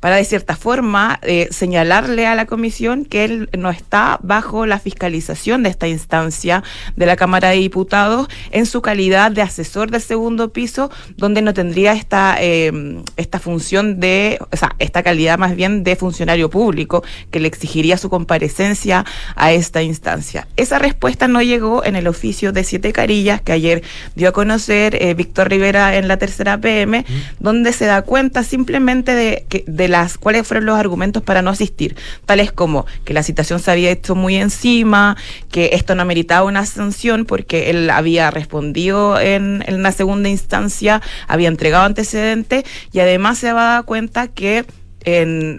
para 0.00 0.16
de 0.16 0.24
cierta 0.24 0.56
forma 0.56 1.18
eh, 1.22 1.48
señalarle 1.50 2.26
a 2.26 2.34
la 2.34 2.46
comisión 2.46 3.04
que 3.04 3.24
él 3.24 3.48
no 3.56 3.70
está 3.70 4.18
bajo 4.22 4.66
la 4.66 4.78
fiscalización 4.78 5.62
de 5.62 5.70
esta 5.70 5.88
instancia 5.88 6.62
de 6.96 7.06
la 7.06 7.16
Cámara 7.16 7.50
de 7.50 7.56
Diputados 7.56 8.28
en 8.50 8.66
su 8.66 8.82
calidad 8.82 9.30
de 9.30 9.42
asesor 9.42 9.90
del 9.90 10.02
segundo 10.02 10.52
piso, 10.52 10.90
donde 11.16 11.42
no 11.42 11.54
tendría 11.54 11.92
esta, 11.92 12.36
eh, 12.40 13.02
esta 13.16 13.38
función 13.38 13.98
de, 14.00 14.38
o 14.52 14.56
sea, 14.56 14.76
esta 14.78 15.02
calidad 15.02 15.38
más 15.38 15.56
bien 15.56 15.82
de 15.82 15.96
funcionario 15.96 16.50
público 16.50 17.02
que 17.30 17.40
le 17.40 17.48
exigiría 17.48 17.96
su 17.96 18.10
comparecencia 18.10 19.04
a 19.34 19.52
esta 19.52 19.82
instancia. 19.82 20.46
Esa 20.56 20.78
respuesta 20.78 21.28
no 21.28 21.42
llegó 21.42 21.84
en 21.84 21.96
el 21.96 22.06
oficio 22.06 22.52
de 22.52 22.64
Siete 22.64 22.92
Carillas 22.92 23.40
que 23.40 23.52
ayer 23.52 23.82
dio 24.14 24.28
a 24.28 24.32
conocer 24.32 25.00
eh, 25.02 25.14
Víctor 25.14 25.48
Rivera 25.48 25.96
en 25.96 26.08
la 26.08 26.18
tercera 26.18 26.58
PM, 26.58 27.04
donde 27.38 27.72
se 27.72 27.86
da 27.86 28.02
cuenta 28.02 28.42
simplemente 28.42 29.14
de, 29.14 29.46
que, 29.48 29.64
de 29.66 29.88
cuáles 30.20 30.46
fueron 30.46 30.66
los 30.66 30.78
argumentos 30.78 31.22
para 31.22 31.42
no 31.42 31.50
asistir, 31.50 31.96
tales 32.24 32.52
como 32.52 32.86
que 33.04 33.14
la 33.14 33.22
citación 33.22 33.58
se 33.60 33.70
había 33.70 33.90
hecho 33.90 34.14
muy 34.14 34.36
encima, 34.36 35.16
que 35.50 35.70
esto 35.72 35.94
no 35.94 36.04
meritaba 36.04 36.46
una 36.46 36.66
sanción 36.66 37.24
porque 37.24 37.70
él 37.70 37.90
había 37.90 38.30
respondido 38.30 39.18
en, 39.18 39.64
en 39.66 39.74
una 39.74 39.92
segunda 39.92 40.28
instancia, 40.28 41.02
había 41.28 41.48
entregado 41.48 41.84
antecedentes 41.84 42.64
y 42.92 43.00
además 43.00 43.38
se 43.38 43.48
daba 43.48 43.82
cuenta 43.82 44.28
que 44.28 44.64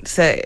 se, 0.04 0.43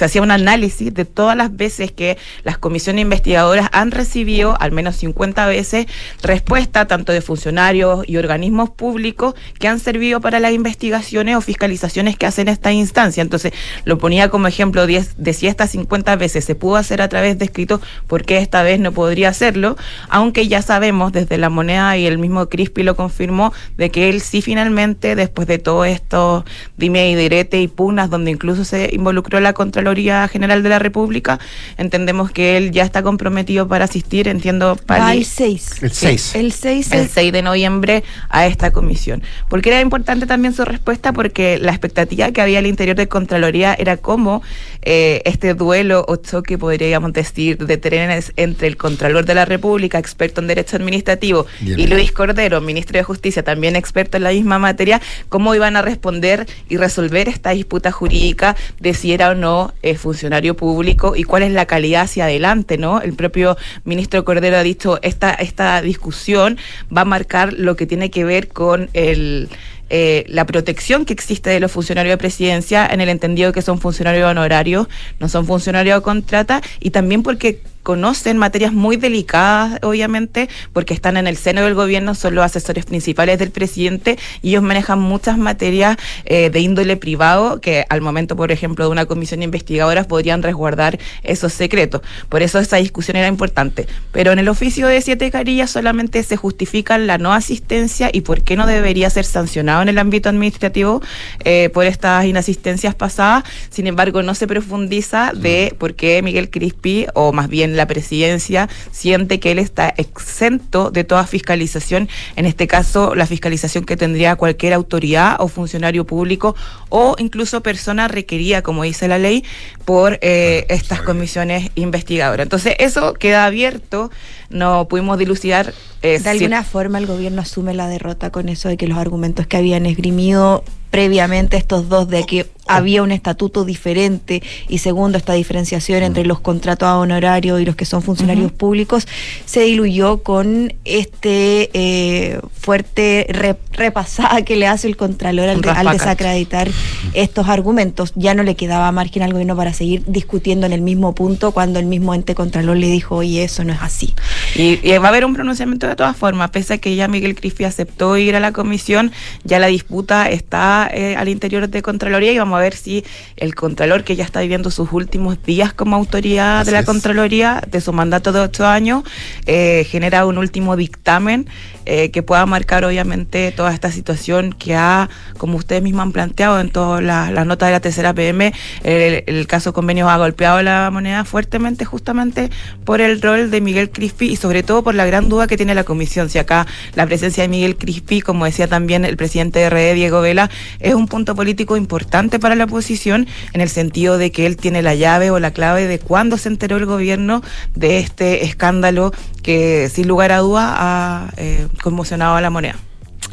hacía 0.00 0.22
un 0.22 0.30
análisis 0.30 0.94
de 0.94 1.04
todas 1.04 1.36
las 1.36 1.54
veces 1.54 1.90
que 1.90 2.16
las 2.44 2.58
comisiones 2.58 3.02
investigadoras 3.02 3.68
han 3.72 3.90
recibido, 3.90 4.56
al 4.60 4.70
menos 4.70 4.94
50 4.96 5.44
veces, 5.46 5.86
respuesta 6.22 6.86
tanto 6.86 7.12
de 7.12 7.20
funcionarios 7.20 8.04
y 8.06 8.18
organismos 8.18 8.70
públicos 8.70 9.34
que 9.58 9.66
han 9.66 9.80
servido 9.80 10.20
para 10.20 10.38
las 10.38 10.52
investigaciones 10.52 11.36
o 11.36 11.40
fiscalizaciones 11.40 12.16
que 12.16 12.26
hacen 12.26 12.46
esta 12.46 12.72
instancia. 12.72 13.22
Entonces, 13.22 13.52
lo 13.84 13.98
ponía 13.98 14.28
como 14.28 14.46
ejemplo 14.46 14.86
de 14.86 15.32
si 15.32 15.48
estas 15.48 15.70
50 15.72 16.14
veces 16.14 16.44
se 16.44 16.54
pudo 16.54 16.76
hacer 16.76 17.02
a 17.02 17.08
través 17.08 17.36
de 17.38 17.46
escrito, 17.46 17.80
¿por 18.06 18.24
qué 18.24 18.38
esta 18.38 18.62
vez 18.62 18.78
no 18.78 18.92
podría 18.92 19.30
hacerlo? 19.30 19.76
Aunque 20.08 20.46
ya 20.46 20.62
sabemos 20.62 21.10
desde 21.10 21.36
la 21.38 21.50
moneda 21.50 21.96
y 21.96 22.06
el 22.06 22.18
mismo 22.18 22.48
Crispi 22.48 22.84
lo 22.84 22.94
confirmó, 22.94 23.52
de 23.76 23.90
que 23.90 24.08
él 24.08 24.20
sí 24.20 24.40
finalmente, 24.40 25.16
después 25.16 25.48
de 25.48 25.58
todo 25.58 25.84
esto, 25.84 26.44
dime 26.76 27.10
y 27.10 27.23
direte 27.24 27.60
y 27.60 27.68
pugnas 27.68 28.10
donde 28.10 28.30
incluso 28.30 28.64
se 28.64 28.90
involucró 28.92 29.40
la 29.40 29.52
Contraloría 29.52 30.28
General 30.28 30.62
de 30.62 30.68
la 30.68 30.78
República, 30.78 31.38
entendemos 31.78 32.30
que 32.30 32.56
él 32.56 32.70
ya 32.70 32.84
está 32.84 33.02
comprometido 33.02 33.66
para 33.66 33.86
asistir, 33.86 34.28
entiendo, 34.28 34.76
para 34.76 35.12
el 35.12 35.24
6. 35.24 35.82
El 35.82 35.92
6. 35.92 36.34
El 36.34 36.52
6 36.52 36.92
el 36.92 37.08
6 37.08 37.32
de 37.32 37.42
noviembre 37.42 38.04
a 38.28 38.46
esta 38.46 38.72
comisión. 38.72 39.22
¿Por 39.48 39.62
qué 39.62 39.70
era 39.70 39.80
importante 39.80 40.26
también 40.26 40.54
su 40.54 40.64
respuesta? 40.64 41.12
Porque 41.12 41.58
la 41.58 41.72
expectativa 41.72 42.30
que 42.32 42.40
había 42.40 42.58
al 42.58 42.66
interior 42.66 42.96
de 42.96 43.08
Contraloría 43.08 43.74
era 43.74 43.96
cómo 43.96 44.42
eh, 44.82 45.22
este 45.24 45.54
duelo 45.54 46.04
o 46.08 46.16
choque, 46.16 46.58
podríamos 46.58 47.12
decir, 47.12 47.58
de 47.58 47.76
trenes 47.78 48.32
entre 48.36 48.68
el 48.68 48.76
Contralor 48.76 49.24
de 49.24 49.34
la 49.34 49.44
República, 49.44 49.98
experto 49.98 50.40
en 50.40 50.46
Derecho 50.46 50.76
Administrativo, 50.76 51.46
Bien. 51.60 51.80
y 51.80 51.86
Luis 51.86 52.12
Cordero, 52.12 52.60
ministro 52.60 52.98
de 52.98 53.04
Justicia, 53.04 53.42
también 53.42 53.76
experto 53.76 54.16
en 54.16 54.24
la 54.24 54.30
misma 54.30 54.58
materia, 54.58 55.00
cómo 55.28 55.54
iban 55.54 55.76
a 55.76 55.82
responder 55.82 56.46
y 56.68 56.76
resolver 56.76 57.13
esta 57.22 57.50
disputa 57.50 57.92
jurídica 57.92 58.56
de 58.80 58.94
si 58.94 59.12
era 59.12 59.30
o 59.30 59.34
no 59.34 59.72
eh, 59.82 59.96
funcionario 59.96 60.56
público 60.56 61.14
y 61.16 61.24
cuál 61.24 61.42
es 61.42 61.52
la 61.52 61.66
calidad 61.66 62.02
hacia 62.02 62.24
adelante, 62.24 62.78
¿no? 62.78 63.00
El 63.00 63.14
propio 63.14 63.56
ministro 63.84 64.24
Cordero 64.24 64.56
ha 64.56 64.62
dicho, 64.62 64.98
esta, 65.02 65.32
esta 65.32 65.80
discusión 65.82 66.58
va 66.94 67.02
a 67.02 67.04
marcar 67.04 67.52
lo 67.52 67.76
que 67.76 67.86
tiene 67.86 68.10
que 68.10 68.24
ver 68.24 68.48
con 68.48 68.90
el... 68.92 69.48
Eh, 69.90 70.24
la 70.28 70.46
protección 70.46 71.04
que 71.04 71.12
existe 71.12 71.50
de 71.50 71.60
los 71.60 71.70
funcionarios 71.70 72.14
de 72.14 72.16
presidencia 72.16 72.86
en 72.86 73.02
el 73.02 73.10
entendido 73.10 73.52
que 73.52 73.60
son 73.60 73.78
funcionarios 73.78 74.28
honorarios, 74.28 74.88
no 75.20 75.28
son 75.28 75.46
funcionarios 75.46 75.98
de 75.98 76.02
contrata, 76.02 76.62
y 76.80 76.90
también 76.90 77.22
porque 77.22 77.60
conocen 77.84 78.38
materias 78.38 78.72
muy 78.72 78.96
delicadas, 78.96 79.78
obviamente, 79.82 80.48
porque 80.72 80.94
están 80.94 81.16
en 81.16 81.28
el 81.28 81.36
seno 81.36 81.62
del 81.62 81.74
gobierno, 81.74 82.16
son 82.16 82.34
los 82.34 82.44
asesores 82.44 82.86
principales 82.86 83.38
del 83.38 83.50
presidente 83.50 84.18
y 84.42 84.48
ellos 84.48 84.62
manejan 84.62 84.98
muchas 84.98 85.38
materias 85.38 85.96
eh, 86.24 86.50
de 86.50 86.60
índole 86.60 86.96
privado 86.96 87.60
que 87.60 87.84
al 87.88 88.00
momento, 88.00 88.34
por 88.34 88.50
ejemplo, 88.50 88.86
de 88.86 88.90
una 88.90 89.06
comisión 89.06 89.42
investigadora 89.42 90.04
podrían 90.04 90.42
resguardar 90.42 90.98
esos 91.22 91.52
secretos. 91.52 92.00
Por 92.28 92.42
eso 92.42 92.58
esa 92.58 92.78
discusión 92.78 93.16
era 93.16 93.28
importante. 93.28 93.86
Pero 94.12 94.32
en 94.32 94.38
el 94.38 94.48
oficio 94.48 94.86
de 94.86 95.00
siete 95.02 95.30
carillas 95.30 95.70
solamente 95.70 96.22
se 96.22 96.36
justifica 96.36 96.96
la 96.96 97.18
no 97.18 97.34
asistencia 97.34 98.08
y 98.12 98.22
por 98.22 98.42
qué 98.42 98.56
no 98.56 98.66
debería 98.66 99.10
ser 99.10 99.26
sancionado 99.26 99.82
en 99.82 99.90
el 99.90 99.98
ámbito 99.98 100.30
administrativo 100.30 101.02
eh, 101.44 101.68
por 101.74 101.84
estas 101.84 102.24
inasistencias 102.24 102.94
pasadas. 102.94 103.44
Sin 103.68 103.86
embargo, 103.86 104.22
no 104.22 104.34
se 104.34 104.46
profundiza 104.46 105.32
de 105.34 105.74
por 105.78 105.94
qué 105.94 106.22
Miguel 106.22 106.48
Crispi, 106.48 107.06
o 107.12 107.32
más 107.32 107.48
bien 107.48 107.73
la 107.74 107.86
presidencia 107.86 108.68
siente 108.90 109.40
que 109.40 109.52
él 109.52 109.58
está 109.58 109.92
exento 109.96 110.90
de 110.90 111.04
toda 111.04 111.26
fiscalización, 111.26 112.08
en 112.36 112.46
este 112.46 112.66
caso 112.66 113.14
la 113.14 113.26
fiscalización 113.26 113.84
que 113.84 113.96
tendría 113.96 114.36
cualquier 114.36 114.72
autoridad 114.72 115.36
o 115.38 115.48
funcionario 115.48 116.04
público 116.04 116.56
o 116.88 117.16
incluso 117.18 117.62
persona 117.62 118.08
requerida, 118.08 118.62
como 118.62 118.82
dice 118.82 119.08
la 119.08 119.18
ley, 119.18 119.44
por 119.84 120.18
eh, 120.22 120.66
estas 120.68 121.02
comisiones 121.02 121.70
investigadoras. 121.74 122.44
Entonces 122.44 122.74
eso 122.78 123.14
queda 123.14 123.46
abierto, 123.46 124.10
no 124.50 124.88
pudimos 124.88 125.18
dilucidar. 125.18 125.74
Eh, 126.04 126.18
de 126.18 126.30
alguna 126.30 126.62
si... 126.62 126.68
forma 126.68 126.98
el 126.98 127.06
gobierno 127.06 127.40
asume 127.40 127.72
la 127.72 127.88
derrota 127.88 128.30
con 128.30 128.50
eso 128.50 128.68
de 128.68 128.76
que 128.76 128.86
los 128.86 128.98
argumentos 128.98 129.46
que 129.46 129.56
habían 129.56 129.86
esgrimido 129.86 130.62
previamente 130.94 131.56
estos 131.56 131.88
dos 131.88 132.08
de 132.08 132.22
que 132.22 132.46
había 132.66 133.02
un 133.02 133.10
estatuto 133.10 133.64
diferente 133.64 134.44
y 134.68 134.78
segundo 134.78 135.18
esta 135.18 135.32
diferenciación 135.32 136.04
entre 136.04 136.24
los 136.24 136.38
contratos 136.38 136.86
a 136.86 136.98
honorario 136.98 137.58
y 137.58 137.64
los 137.64 137.74
que 137.74 137.84
son 137.84 138.00
funcionarios 138.00 138.46
uh 138.46 138.54
-huh. 138.54 138.56
públicos 138.56 139.08
se 139.44 139.62
diluyó 139.62 140.22
con 140.22 140.72
este 140.84 141.70
eh, 141.74 142.40
fuerte 142.60 143.26
re, 143.28 143.56
repasada 143.72 144.42
que 144.42 144.54
le 144.54 144.68
hace 144.68 144.86
el 144.86 144.96
contralor 144.96 145.48
al, 145.48 145.60
al, 145.68 145.90
desacreditar 145.90 146.70
estos 147.12 147.48
argumentos. 147.48 148.12
Ya 148.14 148.34
no 148.34 148.44
le 148.44 148.54
quedaba 148.54 148.90
margen 148.92 149.24
al 149.24 149.32
gobierno 149.32 149.56
para 149.56 149.72
seguir 149.72 150.04
discutiendo 150.06 150.64
en 150.64 150.72
el 150.72 150.80
mismo 150.80 151.12
punto 151.12 151.50
cuando 151.50 151.80
el 151.80 151.86
mismo 151.86 152.14
ente 152.14 152.36
contralor 152.36 152.76
le 152.76 152.86
dijo 152.86 153.16
oye 153.16 153.42
eso 153.42 153.64
no 153.64 153.72
es 153.72 153.82
así 153.82 154.14
y, 154.54 154.78
y 154.82 154.96
va 154.98 155.06
a 155.06 155.08
haber 155.08 155.24
un 155.24 155.34
pronunciamiento 155.34 155.88
de 155.94 155.98
todas 155.98 156.16
formas 156.16 156.50
pese 156.50 156.74
a 156.74 156.78
que 156.78 156.96
ya 156.96 157.06
Miguel 157.06 157.36
Crispi 157.36 157.64
aceptó 157.64 158.16
ir 158.16 158.34
a 158.34 158.40
la 158.40 158.52
comisión 158.52 159.12
ya 159.44 159.58
la 159.58 159.68
disputa 159.68 160.28
está 160.28 160.90
eh, 160.92 161.14
al 161.16 161.28
interior 161.28 161.68
de 161.68 161.82
Contraloría 161.82 162.32
y 162.32 162.38
vamos 162.38 162.58
a 162.58 162.62
ver 162.62 162.74
si 162.74 163.04
el 163.36 163.54
Contralor, 163.54 164.04
que 164.04 164.16
ya 164.16 164.24
está 164.24 164.40
viviendo 164.40 164.70
sus 164.70 164.92
últimos 164.92 165.42
días 165.42 165.72
como 165.72 165.96
autoridad 165.96 166.60
Así 166.60 166.66
de 166.66 166.72
la 166.72 166.80
es. 166.80 166.86
Contraloría, 166.86 167.62
de 167.70 167.80
su 167.80 167.92
mandato 167.92 168.32
de 168.32 168.40
ocho 168.40 168.66
años, 168.66 169.04
eh, 169.46 169.86
genera 169.88 170.26
un 170.26 170.38
último 170.38 170.76
dictamen 170.76 171.46
eh, 171.86 172.10
que 172.10 172.22
pueda 172.22 172.46
marcar 172.46 172.84
obviamente 172.84 173.52
toda 173.52 173.72
esta 173.72 173.90
situación 173.92 174.52
que 174.52 174.74
ha, 174.74 175.08
como 175.38 175.56
ustedes 175.56 175.82
mismos 175.82 176.02
han 176.02 176.12
planteado 176.12 176.58
en 176.58 176.70
todas 176.70 177.02
las 177.02 177.30
la 177.30 177.44
notas 177.44 177.68
de 177.68 177.72
la 177.72 177.80
tercera 177.80 178.12
PM, 178.14 178.52
el, 178.82 179.24
el 179.26 179.46
caso 179.46 179.72
convenio 179.72 180.08
ha 180.08 180.16
golpeado 180.16 180.62
la 180.62 180.90
moneda 180.90 181.24
fuertemente 181.24 181.84
justamente 181.84 182.50
por 182.84 183.00
el 183.00 183.20
rol 183.20 183.50
de 183.50 183.60
Miguel 183.60 183.90
Crispi 183.90 184.26
y 184.32 184.36
sobre 184.36 184.62
todo 184.62 184.82
por 184.82 184.94
la 184.94 185.04
gran 185.04 185.28
duda 185.28 185.46
que 185.46 185.56
tiene 185.56 185.74
la 185.74 185.83
comisión. 185.84 186.28
Si 186.30 186.38
acá 186.38 186.66
la 186.94 187.06
presencia 187.06 187.42
de 187.42 187.48
Miguel 187.48 187.76
Crispi, 187.76 188.20
como 188.20 188.44
decía 188.44 188.68
también 188.68 189.04
el 189.04 189.16
presidente 189.16 189.58
de 189.60 189.70
RD, 189.70 189.94
Diego 189.94 190.20
Vela, 190.20 190.50
es 190.80 190.94
un 190.94 191.08
punto 191.08 191.34
político 191.34 191.76
importante 191.76 192.38
para 192.38 192.54
la 192.54 192.64
oposición 192.64 193.26
en 193.52 193.60
el 193.60 193.68
sentido 193.68 194.18
de 194.18 194.32
que 194.32 194.46
él 194.46 194.56
tiene 194.56 194.82
la 194.82 194.94
llave 194.94 195.30
o 195.30 195.38
la 195.38 195.52
clave 195.52 195.86
de 195.86 195.98
cuándo 195.98 196.38
se 196.38 196.48
enteró 196.48 196.76
el 196.76 196.86
gobierno 196.86 197.42
de 197.74 197.98
este 197.98 198.44
escándalo 198.44 199.12
que 199.42 199.90
sin 199.92 200.08
lugar 200.08 200.32
a 200.32 200.38
duda 200.38 200.74
ha 200.76 201.30
eh, 201.36 201.68
conmocionado 201.82 202.36
a 202.36 202.40
la 202.40 202.50
moneda. 202.50 202.76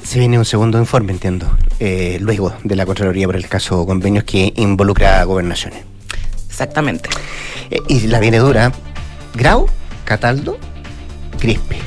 Se 0.03 0.19
viene 0.19 0.37
un 0.37 0.45
segundo 0.45 0.79
informe, 0.79 1.11
entiendo, 1.11 1.47
eh, 1.79 2.17
luego 2.21 2.53
de 2.63 2.75
la 2.75 2.85
Contraloría 2.85 3.27
por 3.27 3.35
el 3.35 3.47
caso 3.47 3.85
convenios 3.85 4.23
que 4.23 4.51
involucra 4.55 5.21
a 5.21 5.23
gobernaciones. 5.25 5.83
Exactamente. 6.49 7.09
Eh, 7.69 7.79
y 7.87 8.07
la 8.07 8.19
viene 8.19 8.39
dura. 8.39 8.71
Grau, 9.35 9.67
Cataldo, 10.03 10.57
Crispe. 11.39 11.77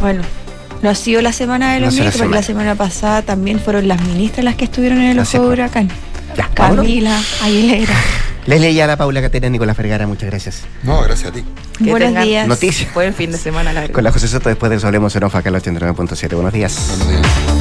Bueno, 0.00 0.22
no 0.82 0.90
ha 0.90 0.94
sido 0.94 1.20
la 1.22 1.32
semana 1.32 1.74
de 1.74 1.80
los 1.80 1.94
No 1.94 1.98
la 1.98 2.02
ministros, 2.04 2.22
porque 2.22 2.34
la 2.34 2.42
semana 2.42 2.74
pasada 2.74 3.22
también 3.22 3.60
fueron 3.60 3.86
las 3.88 4.02
ministras 4.02 4.44
las 4.44 4.54
que 4.54 4.64
estuvieron 4.64 4.98
en 5.00 5.10
el 5.10 5.18
ojo 5.18 5.42
de 5.42 5.48
huracán. 5.48 5.88
Ya, 6.36 6.48
Camila, 6.54 7.20
Aguilera. 7.42 7.94
Leslie 8.46 8.68
Ayala, 8.68 8.96
Paula 8.96 9.20
Catena, 9.20 9.48
Nicolás 9.48 9.76
Vergara, 9.76 10.06
muchas 10.06 10.30
gracias. 10.30 10.62
No, 10.82 11.02
gracias 11.02 11.30
a 11.30 11.32
ti. 11.32 11.44
Que 11.78 11.90
Buenos 11.90 12.24
días. 12.24 12.48
Noticias. 12.48 12.92
Buen 12.94 13.14
fin 13.14 13.30
de 13.30 13.38
semana. 13.38 13.88
Con 13.88 14.02
la 14.02 14.12
José 14.12 14.28
Soto, 14.28 14.48
después 14.48 14.70
de 14.70 14.76
eso 14.76 14.86
hablemos 14.86 15.14
en 15.14 15.24
OFA, 15.24 15.38
acá 15.38 15.50
en 15.50 15.54
los 15.54 15.66
89.7. 15.66 16.34
Buenos 16.34 16.52
días. 16.52 16.96
Buenos 16.98 17.08
días. 17.08 17.59